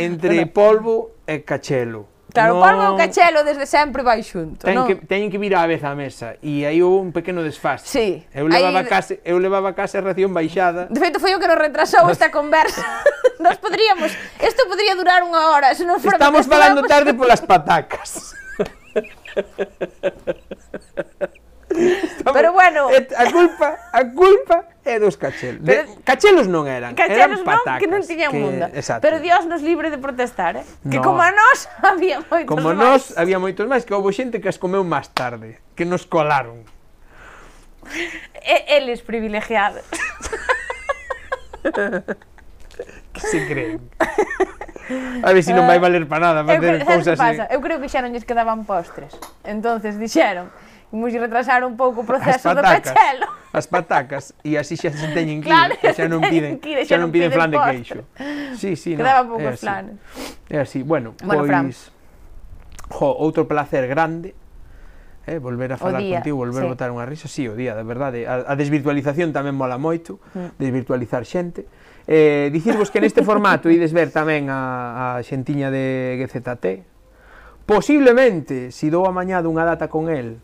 entre 0.00 0.48
polvo 0.48 1.20
e 1.28 1.44
cachelo. 1.44 2.13
Claro, 2.34 2.54
no... 2.54 2.58
o 2.58 2.62
palmo 2.66 2.82
e 2.82 2.88
o 2.90 2.96
cachelo 2.98 3.46
desde 3.46 3.62
sempre 3.62 4.02
vai 4.02 4.18
xunto, 4.26 4.66
Ten 4.66 4.74
non? 4.74 4.90
Que, 4.90 4.98
teñen 5.06 5.30
que 5.30 5.38
vir 5.38 5.54
á 5.54 5.70
vez 5.70 5.86
á 5.86 5.94
mesa 5.94 6.34
e 6.42 6.66
aí 6.66 6.82
houve 6.82 6.98
un 6.98 7.14
pequeno 7.14 7.46
desfase. 7.46 7.86
Sí. 7.86 8.26
Eu 8.34 8.50
levaba 8.50 8.82
aí... 8.82 8.90
case, 8.90 9.22
eu 9.22 9.38
levaba 9.38 9.70
case 9.70 9.94
a 9.96 10.02
ración 10.02 10.34
baixada. 10.34 10.90
De 10.90 10.98
feito 10.98 11.22
foi 11.22 11.30
o 11.30 11.38
que 11.38 11.46
nos 11.46 11.54
retrasou 11.54 12.10
esta 12.10 12.34
conversa. 12.34 12.82
nos 13.38 13.54
podríamos, 13.62 14.10
isto 14.42 14.66
podría 14.66 14.98
durar 14.98 15.22
unha 15.22 15.54
hora, 15.54 15.78
se 15.78 15.86
non 15.86 16.02
fora 16.02 16.18
Estamos 16.18 16.50
falando 16.50 16.82
tarde 16.82 17.14
polas 17.14 17.38
patacas. 17.38 18.34
Estamos, 21.74 22.32
Pero 22.32 22.52
bueno... 22.52 22.88
A 22.88 23.30
culpa, 23.30 23.78
a 23.92 24.02
culpa 24.10 24.64
é 24.84 25.00
dos 25.00 25.16
cachelos. 25.16 25.60
Pero, 25.64 25.88
de, 25.88 26.02
cachelos 26.04 26.46
non 26.46 26.68
eran, 26.68 26.94
cachelos 26.94 27.40
eran 27.40 27.44
patacas. 27.44 27.66
Non, 27.66 27.80
que 27.80 27.88
non 27.88 28.00
tiñan 28.04 28.30
que, 28.30 28.38
munda. 28.38 28.66
Exacto. 28.70 29.02
Pero 29.02 29.18
Dios 29.18 29.48
nos 29.48 29.64
libre 29.64 29.90
de 29.90 29.98
protestar, 29.98 30.60
eh? 30.60 30.64
No. 30.84 30.90
Que 30.92 30.98
como 31.00 31.24
a 31.24 31.32
nós 31.32 31.66
había 31.82 32.20
moitos 32.22 32.46
como 32.46 32.70
máis. 32.70 32.76
Como 32.76 32.84
nós 32.84 33.02
había 33.16 33.38
moitos 33.40 33.66
máis, 33.66 33.82
que 33.82 33.96
houve 33.96 34.12
xente 34.12 34.38
que 34.38 34.48
as 34.52 34.60
comeu 34.60 34.84
máis 34.84 35.08
tarde, 35.10 35.58
que 35.74 35.88
nos 35.88 36.06
colaron. 36.06 36.62
E, 38.44 38.76
eles 38.76 39.00
privilegiados. 39.02 39.84
que 43.12 43.20
se 43.20 43.46
creen. 43.48 43.80
A 45.24 45.32
ver 45.32 45.40
se 45.40 45.50
si 45.50 45.56
non 45.56 45.64
vai 45.64 45.80
valer 45.80 46.04
para 46.04 46.28
nada 46.28 46.44
eh, 46.44 46.60
facer 46.60 46.74
eh, 46.76 46.84
cousas 46.84 47.16
así. 47.16 47.40
Pasa? 47.40 47.48
Eu 47.48 47.64
creo 47.64 47.80
que 47.80 47.88
xa 47.88 48.04
non 48.04 48.12
lles 48.12 48.28
quedaban 48.28 48.68
postres. 48.68 49.16
Entonces 49.48 49.96
dixeron, 49.96 50.52
imos 50.94 51.10
retrasar 51.12 51.66
un 51.66 51.74
pouco 51.74 52.02
o 52.02 52.06
proceso 52.06 52.54
patacas, 52.54 52.86
do 52.86 52.94
pechelo. 52.94 53.26
As 53.50 53.66
patacas, 53.66 54.24
e 54.46 54.54
así 54.54 54.78
xa 54.78 54.94
se 54.94 55.10
teñen 55.10 55.42
que 55.42 55.50
claro, 55.50 55.74
ir, 55.74 55.90
xa 55.98 56.06
non 56.06 56.22
piden, 56.22 56.62
que 56.62 56.70
ir, 56.70 56.78
xa, 56.86 56.94
xa 56.94 57.02
non 57.02 57.10
piden 57.10 57.34
flan 57.34 57.50
de 57.50 57.58
queixo. 57.58 58.00
Sí, 58.54 58.78
sí, 58.78 58.94
Quedaba 58.94 59.26
no, 59.26 59.34
poucos 59.34 59.58
flanes. 59.58 59.98
É 60.46 60.62
así, 60.62 60.86
bueno, 60.86 61.18
bueno 61.26 61.42
pois... 61.42 61.50
Fran. 61.50 61.66
Jo, 62.94 63.10
outro 63.10 63.50
placer 63.50 63.90
grande, 63.90 64.38
eh, 65.26 65.38
volver 65.38 65.72
a 65.72 65.76
falar 65.76 66.02
día, 66.02 66.20
contigo, 66.20 66.36
volver 66.36 66.62
sí. 66.62 66.66
a 66.66 66.70
botar 66.70 66.90
unha 66.94 67.06
risa, 67.08 67.26
sí, 67.26 67.48
o 67.48 67.56
día, 67.56 67.74
de 67.74 67.82
verdade, 67.82 68.28
a, 68.28 68.44
a 68.46 68.54
desvirtualización 68.54 69.32
tamén 69.34 69.56
mola 69.56 69.80
moito, 69.80 70.20
mm. 70.36 70.60
desvirtualizar 70.60 71.24
xente, 71.26 71.66
eh, 72.06 72.52
dicirvos 72.52 72.92
que 72.92 73.00
neste 73.00 73.24
formato 73.24 73.72
ides 73.72 73.96
ver 73.96 74.12
tamén 74.12 74.52
a, 74.52 75.18
a 75.18 75.24
xentiña 75.24 75.72
de 75.72 76.20
GZT, 76.20 76.66
posiblemente, 77.64 78.68
se 78.68 78.86
si 78.86 78.92
dou 78.92 79.08
amañado 79.08 79.48
unha 79.48 79.64
data 79.64 79.88
con 79.88 80.12
el, 80.12 80.38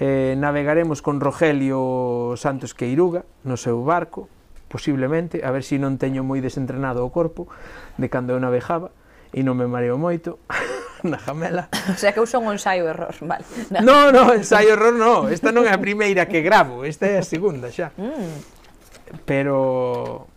eh, 0.00 0.34
navegaremos 0.36 1.00
con 1.00 1.20
Rogelio 1.20 2.34
Santos 2.36 2.74
Queiruga 2.74 3.24
no 3.44 3.56
seu 3.56 3.80
barco, 3.84 4.28
posiblemente, 4.68 5.44
a 5.46 5.50
ver 5.50 5.62
se 5.62 5.76
si 5.76 5.82
non 5.82 5.96
teño 5.96 6.20
moi 6.26 6.42
desentrenado 6.44 7.06
o 7.06 7.10
corpo 7.14 7.48
de 7.96 8.10
cando 8.12 8.36
eu 8.36 8.40
navegaba 8.42 8.92
e 9.32 9.40
non 9.40 9.56
me 9.56 9.64
mareo 9.64 9.96
moito 9.96 10.42
na 11.06 11.16
jamela. 11.16 11.72
O 11.88 11.98
sea 11.98 12.12
que 12.12 12.20
eu 12.20 12.28
son 12.28 12.44
un 12.44 12.56
ensaio 12.56 12.84
error, 12.88 13.14
vale. 13.24 13.44
No, 13.80 14.10
no, 14.14 14.26
no 14.26 14.36
ensaio 14.36 14.76
error 14.76 14.92
no, 14.92 15.32
esta 15.32 15.48
non 15.54 15.64
é 15.64 15.72
a 15.72 15.80
primeira 15.80 16.28
que 16.28 16.44
gravo, 16.44 16.84
esta 16.84 17.08
é 17.08 17.16
a 17.16 17.24
segunda 17.24 17.72
xa. 17.72 17.94
Mm. 17.96 18.56
Pero 19.24 20.28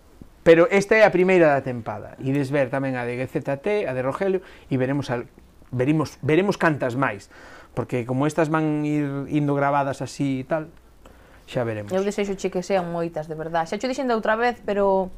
pero 0.44 0.72
esta 0.72 0.96
é 0.96 1.04
a 1.04 1.12
primeira 1.12 1.52
da 1.52 1.62
tempada. 1.62 2.16
Ides 2.24 2.48
desver 2.48 2.72
tamén 2.72 2.96
a 2.96 3.04
de 3.04 3.20
GZT, 3.20 3.86
a 3.86 3.92
de 3.92 4.02
Rogelio, 4.02 4.40
e 4.72 4.80
veremos 4.80 5.12
al, 5.12 5.28
veremos, 5.70 6.18
veremos 6.24 6.56
cantas 6.58 6.96
máis 6.96 7.28
porque 7.74 8.06
como 8.06 8.26
estas 8.28 8.50
van 8.50 8.86
ir 8.86 9.28
indo 9.30 9.56
grabadas 9.56 10.02
así 10.02 10.42
e 10.42 10.46
tal, 10.46 10.70
xa 11.50 11.66
veremos. 11.66 11.90
Eu 11.94 12.06
desexo 12.06 12.38
che 12.38 12.54
que 12.54 12.62
sean 12.62 12.90
moitas, 12.94 13.26
de 13.26 13.36
verdade. 13.36 13.70
Xa 13.70 13.82
cho 13.82 13.90
dixen 13.90 14.06
da 14.06 14.18
outra 14.18 14.38
vez, 14.38 14.62
pero 14.66 15.10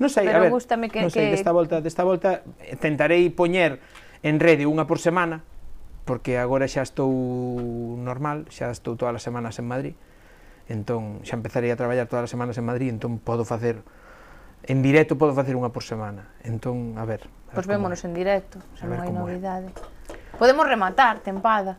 Non 0.00 0.08
sei, 0.08 0.26
pero 0.26 0.38
a 0.38 0.42
ver, 0.48 0.50
gustame 0.50 0.88
que, 0.88 1.04
non 1.04 1.12
sei, 1.12 1.30
que... 1.30 1.36
desta 1.36 1.52
volta, 1.52 1.84
desta 1.84 2.02
volta 2.02 2.42
eh, 2.64 2.74
tentarei 2.80 3.28
poñer 3.28 3.78
en 4.24 4.40
rede 4.40 4.64
unha 4.64 4.88
por 4.88 4.98
semana, 5.02 5.44
porque 6.08 6.40
agora 6.40 6.64
xa 6.64 6.80
estou 6.82 7.12
normal, 8.00 8.48
xa 8.48 8.72
estou 8.72 8.96
todas 8.96 9.20
as 9.20 9.22
semanas 9.22 9.60
en 9.60 9.66
Madrid, 9.68 9.94
entón 10.66 11.20
xa 11.22 11.36
empezarei 11.36 11.68
a 11.70 11.76
traballar 11.76 12.08
todas 12.08 12.26
as 12.26 12.32
semanas 12.32 12.56
en 12.56 12.64
Madrid, 12.64 12.88
entón 12.88 13.20
podo 13.20 13.44
facer 13.44 13.84
en 14.64 14.78
directo 14.80 15.18
podo 15.18 15.34
facer 15.34 15.58
unha 15.58 15.74
por 15.74 15.82
semana. 15.82 16.30
Entón, 16.46 16.94
a 16.96 17.04
ver. 17.04 17.26
Pois 17.52 17.62
pues 17.62 17.66
vémonos 17.68 18.00
en 18.06 18.14
directo, 18.14 18.62
se 18.78 18.88
non 18.88 18.98
hai 18.98 19.12
novidade. 19.12 19.68
É. 19.68 20.21
Podemos 20.42 20.66
rematar, 20.66 21.20
tempada. 21.20 21.78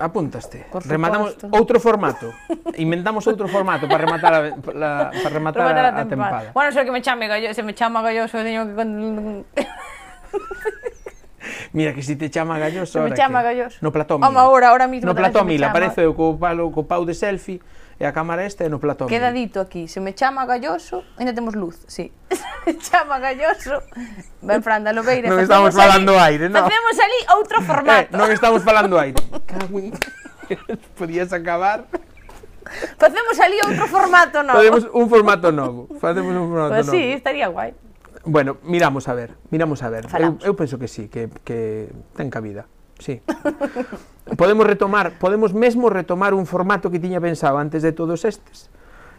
Apúntaste. 0.00 0.64
Por 0.72 0.80
Rematamos 0.88 1.36
outro 1.52 1.76
formato. 1.76 2.32
Inventamos 2.80 3.28
outro 3.28 3.44
formato 3.44 3.84
para 3.84 4.08
rematar 4.08 4.32
a, 4.32 4.40
la, 4.72 5.12
para 5.12 5.28
rematar, 5.28 5.68
rematar 5.68 5.84
a, 5.84 6.00
a 6.00 6.08
tempada. 6.08 6.08
tempada. 6.08 6.52
Bueno, 6.56 6.72
só 6.72 6.80
que 6.80 6.88
me 6.88 7.04
chame 7.04 7.28
gallo, 7.28 7.52
se 7.52 7.60
me 7.60 7.76
chama 7.76 8.00
galloso, 8.00 8.40
teño 8.40 8.64
que 8.64 8.72
con... 8.72 8.88
Mira, 11.76 11.92
que 11.92 12.00
si 12.00 12.16
te 12.16 12.32
chama 12.32 12.56
galloso... 12.56 12.96
Se 12.96 13.00
me 13.04 13.12
chama 13.12 13.44
que... 13.44 13.52
galloso. 13.52 13.76
No 13.82 13.92
plató 13.92 14.16
mila. 14.16 14.28
Home, 14.30 14.40
ahora, 14.40 14.68
ahora 14.72 14.88
mismo. 14.88 15.04
No 15.04 15.14
plató 15.14 15.44
mila, 15.44 15.76
aparece 15.76 16.08
o 16.08 16.16
co 16.16 16.40
palo, 16.40 16.72
co 16.72 16.88
pau 16.88 17.04
de 17.04 17.12
selfie, 17.12 17.60
e 17.98 18.04
a 18.04 18.12
cámara 18.12 18.44
esta 18.44 18.64
é 18.64 18.68
no 18.68 18.80
plató. 18.82 19.06
Queda 19.06 19.30
dito 19.30 19.60
aquí, 19.60 19.86
se 19.86 20.00
me 20.00 20.14
chama 20.14 20.46
Galloso, 20.46 21.04
ainda 21.16 21.32
temos 21.32 21.54
luz, 21.54 21.78
sí. 21.86 22.12
se 22.64 22.78
chama 22.78 23.18
Galloso, 23.18 23.82
ben 24.42 24.62
Fran 24.62 24.82
da 24.82 24.92
Lobeira. 24.92 25.30
Non 25.30 25.38
estamos 25.38 25.70
falando 25.74 26.18
ali, 26.18 26.42
aire, 26.42 26.46
non. 26.50 26.66
Facemos 26.66 26.96
ali 26.98 27.18
outro 27.38 27.58
eh, 27.62 27.66
formato. 27.66 28.10
Eh, 28.10 28.18
non 28.18 28.28
estamos 28.34 28.60
falando 28.66 28.94
aire. 28.98 29.18
Cago 29.50 29.78
Podías 30.98 31.32
acabar. 31.32 31.86
Facemos 32.98 33.36
ali 33.38 33.56
outro 33.62 33.86
formato 33.86 34.42
novo. 34.42 34.58
Facemos 34.58 34.82
un 34.92 35.06
formato 35.08 35.48
novo. 35.52 35.80
Facemos 36.00 36.32
un 36.34 36.46
formato 36.50 36.74
pues 36.74 36.86
novo. 36.86 36.96
sí, 36.98 37.02
estaría 37.12 37.48
guai. 37.48 37.74
Bueno, 38.24 38.56
miramos 38.64 39.06
a 39.08 39.14
ver, 39.14 39.36
miramos 39.50 39.82
a 39.82 39.88
ver. 39.92 40.08
Falamos. 40.08 40.42
Eu, 40.42 40.52
eu 40.52 40.56
penso 40.56 40.80
que 40.80 40.88
sí, 40.88 41.08
que, 41.08 41.28
que 41.44 41.92
ten 42.16 42.32
cabida. 42.32 42.66
Sí 42.98 43.22
podemos 44.36 44.66
retomar, 44.66 45.18
podemos 45.20 45.52
mesmo 45.52 45.90
retomar 45.90 46.32
un 46.34 46.46
formato 46.46 46.90
que 46.90 46.98
tiña 46.98 47.20
pensado 47.20 47.58
antes 47.58 47.82
de 47.82 47.92
todos 47.92 48.24
estes, 48.24 48.70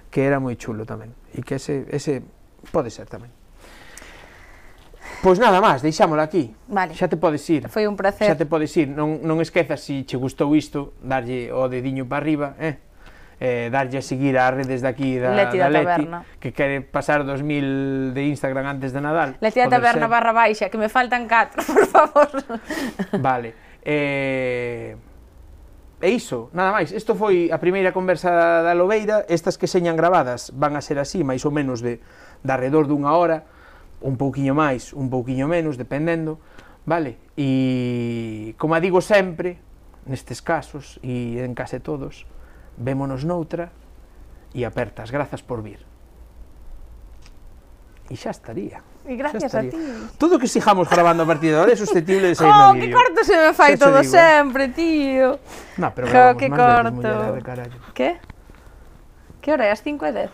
que 0.10 0.26
era 0.26 0.40
moi 0.42 0.58
chulo 0.58 0.86
tamén, 0.86 1.14
e 1.34 1.46
que 1.46 1.62
ese, 1.62 1.86
ese 1.94 2.26
pode 2.74 2.90
ser 2.90 3.06
tamén. 3.06 3.30
Pois 5.22 5.38
nada 5.42 5.62
máis, 5.62 5.82
deixámolo 5.82 6.22
aquí. 6.22 6.54
Vale. 6.68 6.94
Xa 6.94 7.10
te 7.10 7.18
podes 7.18 7.46
ir. 7.50 7.70
Foi 7.70 7.86
un 7.90 7.98
placer. 7.98 8.30
Xa 8.30 8.38
te 8.38 8.46
podes 8.46 8.74
ir. 8.78 8.90
Non, 8.90 9.22
non 9.26 9.42
esquezas 9.42 9.82
se 9.82 10.06
che 10.06 10.18
gustou 10.18 10.54
isto, 10.54 10.94
darlle 11.02 11.50
o 11.54 11.66
dediño 11.70 12.06
para 12.06 12.22
arriba, 12.22 12.48
eh? 12.62 12.78
eh, 13.42 13.70
darlle 13.74 14.00
a 14.00 14.06
seguir 14.06 14.38
ás 14.38 14.54
redes 14.54 14.82
daqui 14.86 15.18
da, 15.18 15.34
Leti 15.34 15.58
da, 15.58 15.70
da 15.70 15.82
Leti, 15.82 15.86
taberna. 15.86 16.20
que 16.42 16.50
quere 16.54 16.82
pasar 16.82 17.26
2000 17.26 18.14
de 18.14 18.22
Instagram 18.30 18.66
antes 18.78 18.94
de 18.94 19.02
Nadal. 19.02 19.38
Leti 19.42 19.62
da 19.62 19.70
Taberna 19.70 20.06
ser. 20.06 20.14
barra 20.14 20.32
baixa, 20.34 20.70
que 20.70 20.78
me 20.78 20.90
faltan 20.90 21.26
4, 21.30 21.62
por 21.74 21.86
favor. 21.90 22.30
Vale. 23.18 23.65
Eh, 23.86 24.98
e 26.02 26.10
iso, 26.10 26.50
nada 26.52 26.74
máis, 26.74 26.90
isto 26.90 27.14
foi 27.14 27.54
a 27.54 27.62
primeira 27.62 27.94
conversa 27.94 28.34
da 28.66 28.74
Lobeira, 28.74 29.24
estas 29.30 29.56
que 29.62 29.70
señan 29.70 29.96
grabadas 29.96 30.50
van 30.58 30.74
a 30.74 30.82
ser 30.82 30.98
así, 30.98 31.22
máis 31.22 31.46
ou 31.46 31.54
menos 31.54 31.86
de, 31.86 32.02
de 32.42 32.52
alrededor 32.52 32.90
dunha 32.90 33.14
hora, 33.14 33.46
un 34.02 34.18
pouquiño 34.18 34.58
máis, 34.58 34.92
un 34.92 35.08
pouquiño 35.14 35.46
menos, 35.46 35.78
dependendo, 35.78 36.42
vale? 36.84 37.22
E, 37.38 38.58
como 38.58 38.74
digo 38.82 39.00
sempre, 39.00 39.62
nestes 40.06 40.42
casos, 40.42 40.98
e 41.06 41.42
en 41.42 41.54
case 41.54 41.78
todos, 41.78 42.26
vémonos 42.78 43.24
noutra 43.24 43.70
e 44.54 44.66
apertas, 44.66 45.14
grazas 45.14 45.46
por 45.46 45.62
vir. 45.62 45.82
E 48.10 48.18
xa 48.18 48.34
estaría. 48.34 48.95
E 49.06 49.16
gracias 49.16 49.54
a 49.54 49.62
ti. 49.62 49.78
Todo 50.18 50.40
que 50.40 50.48
sigamos 50.48 50.90
grabando 50.90 51.24
a 51.24 51.28
partir 51.30 51.54
de 51.54 51.58
ahora 51.62 51.72
é 51.74 51.78
susceptible 51.78 52.34
de 52.34 52.36
sair 52.36 52.50
oh, 52.54 52.74
no 52.74 52.74
vídeo. 52.74 52.98
Oh, 52.98 53.02
que 53.06 53.06
corto 53.06 53.22
se 53.24 53.38
me 53.38 53.54
fai 53.54 53.78
todo 53.78 54.02
digo, 54.02 54.10
¿eh? 54.10 54.18
sempre, 54.18 54.70
tío. 54.70 55.38
No, 55.78 55.94
pero 55.94 56.10
grabamos 56.10 56.42
que 56.42 56.50
corto. 56.50 56.92
Muller, 56.92 57.34
de 57.38 57.42
carallo. 57.42 57.78
Que? 57.94 58.18
Que 59.42 59.54
hora 59.54 59.66
é? 59.66 59.72
As 59.72 59.86
5 59.86 60.02
e 60.10 60.12
10? 60.12 60.30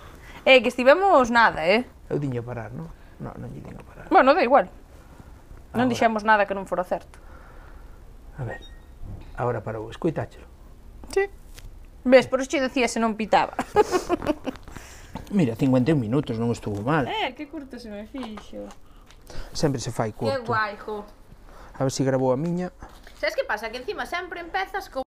Eh, 0.45 0.61
que 0.63 0.69
estivemos 0.71 1.27
nada, 1.29 1.67
eh? 1.67 1.83
Eu 2.07 2.15
diño 2.15 2.39
parar, 2.47 2.71
non? 2.71 2.87
Non, 3.19 3.35
non 3.35 3.51
lle 3.51 3.59
diño 3.59 3.83
parar. 3.83 4.07
Bueno, 4.07 4.31
da 4.31 4.39
igual. 4.39 4.71
Agora. 4.71 5.75
Non 5.75 5.91
dixemos 5.91 6.23
nada 6.23 6.47
que 6.47 6.55
non 6.55 6.63
fora 6.63 6.87
certo. 6.87 7.19
A 8.39 8.47
ver, 8.47 8.63
agora 9.35 9.59
parou, 9.59 9.91
escoitáchelo. 9.91 10.47
Sí. 11.11 11.27
Ves, 12.07 12.25
por 12.25 12.39
iso 12.39 12.49
che 12.49 12.63
decía 12.63 12.87
se 12.87 13.03
non 13.03 13.19
pitaba. 13.19 13.51
Mira, 15.31 15.55
51 15.55 15.95
minutos, 15.95 16.35
non 16.35 16.51
estuvo 16.51 16.83
mal. 16.83 17.07
Eh, 17.07 17.31
que 17.31 17.47
curto 17.47 17.79
se 17.79 17.87
me 17.87 18.03
fixo. 18.03 18.67
Sempre 19.55 19.79
se 19.79 19.95
fai 19.95 20.11
curto. 20.11 20.27
Que 20.27 20.43
guai, 20.43 20.75
jo. 20.75 21.07
A 21.79 21.87
ver 21.87 21.91
se 21.91 22.03
si 22.03 22.03
grabou 22.03 22.35
a 22.35 22.37
miña. 22.37 22.75
Sabes 23.15 23.39
que 23.39 23.47
pasa? 23.47 23.71
Que 23.71 23.79
encima 23.79 24.03
sempre 24.03 24.43
empezas 24.43 24.91
con 24.91 24.99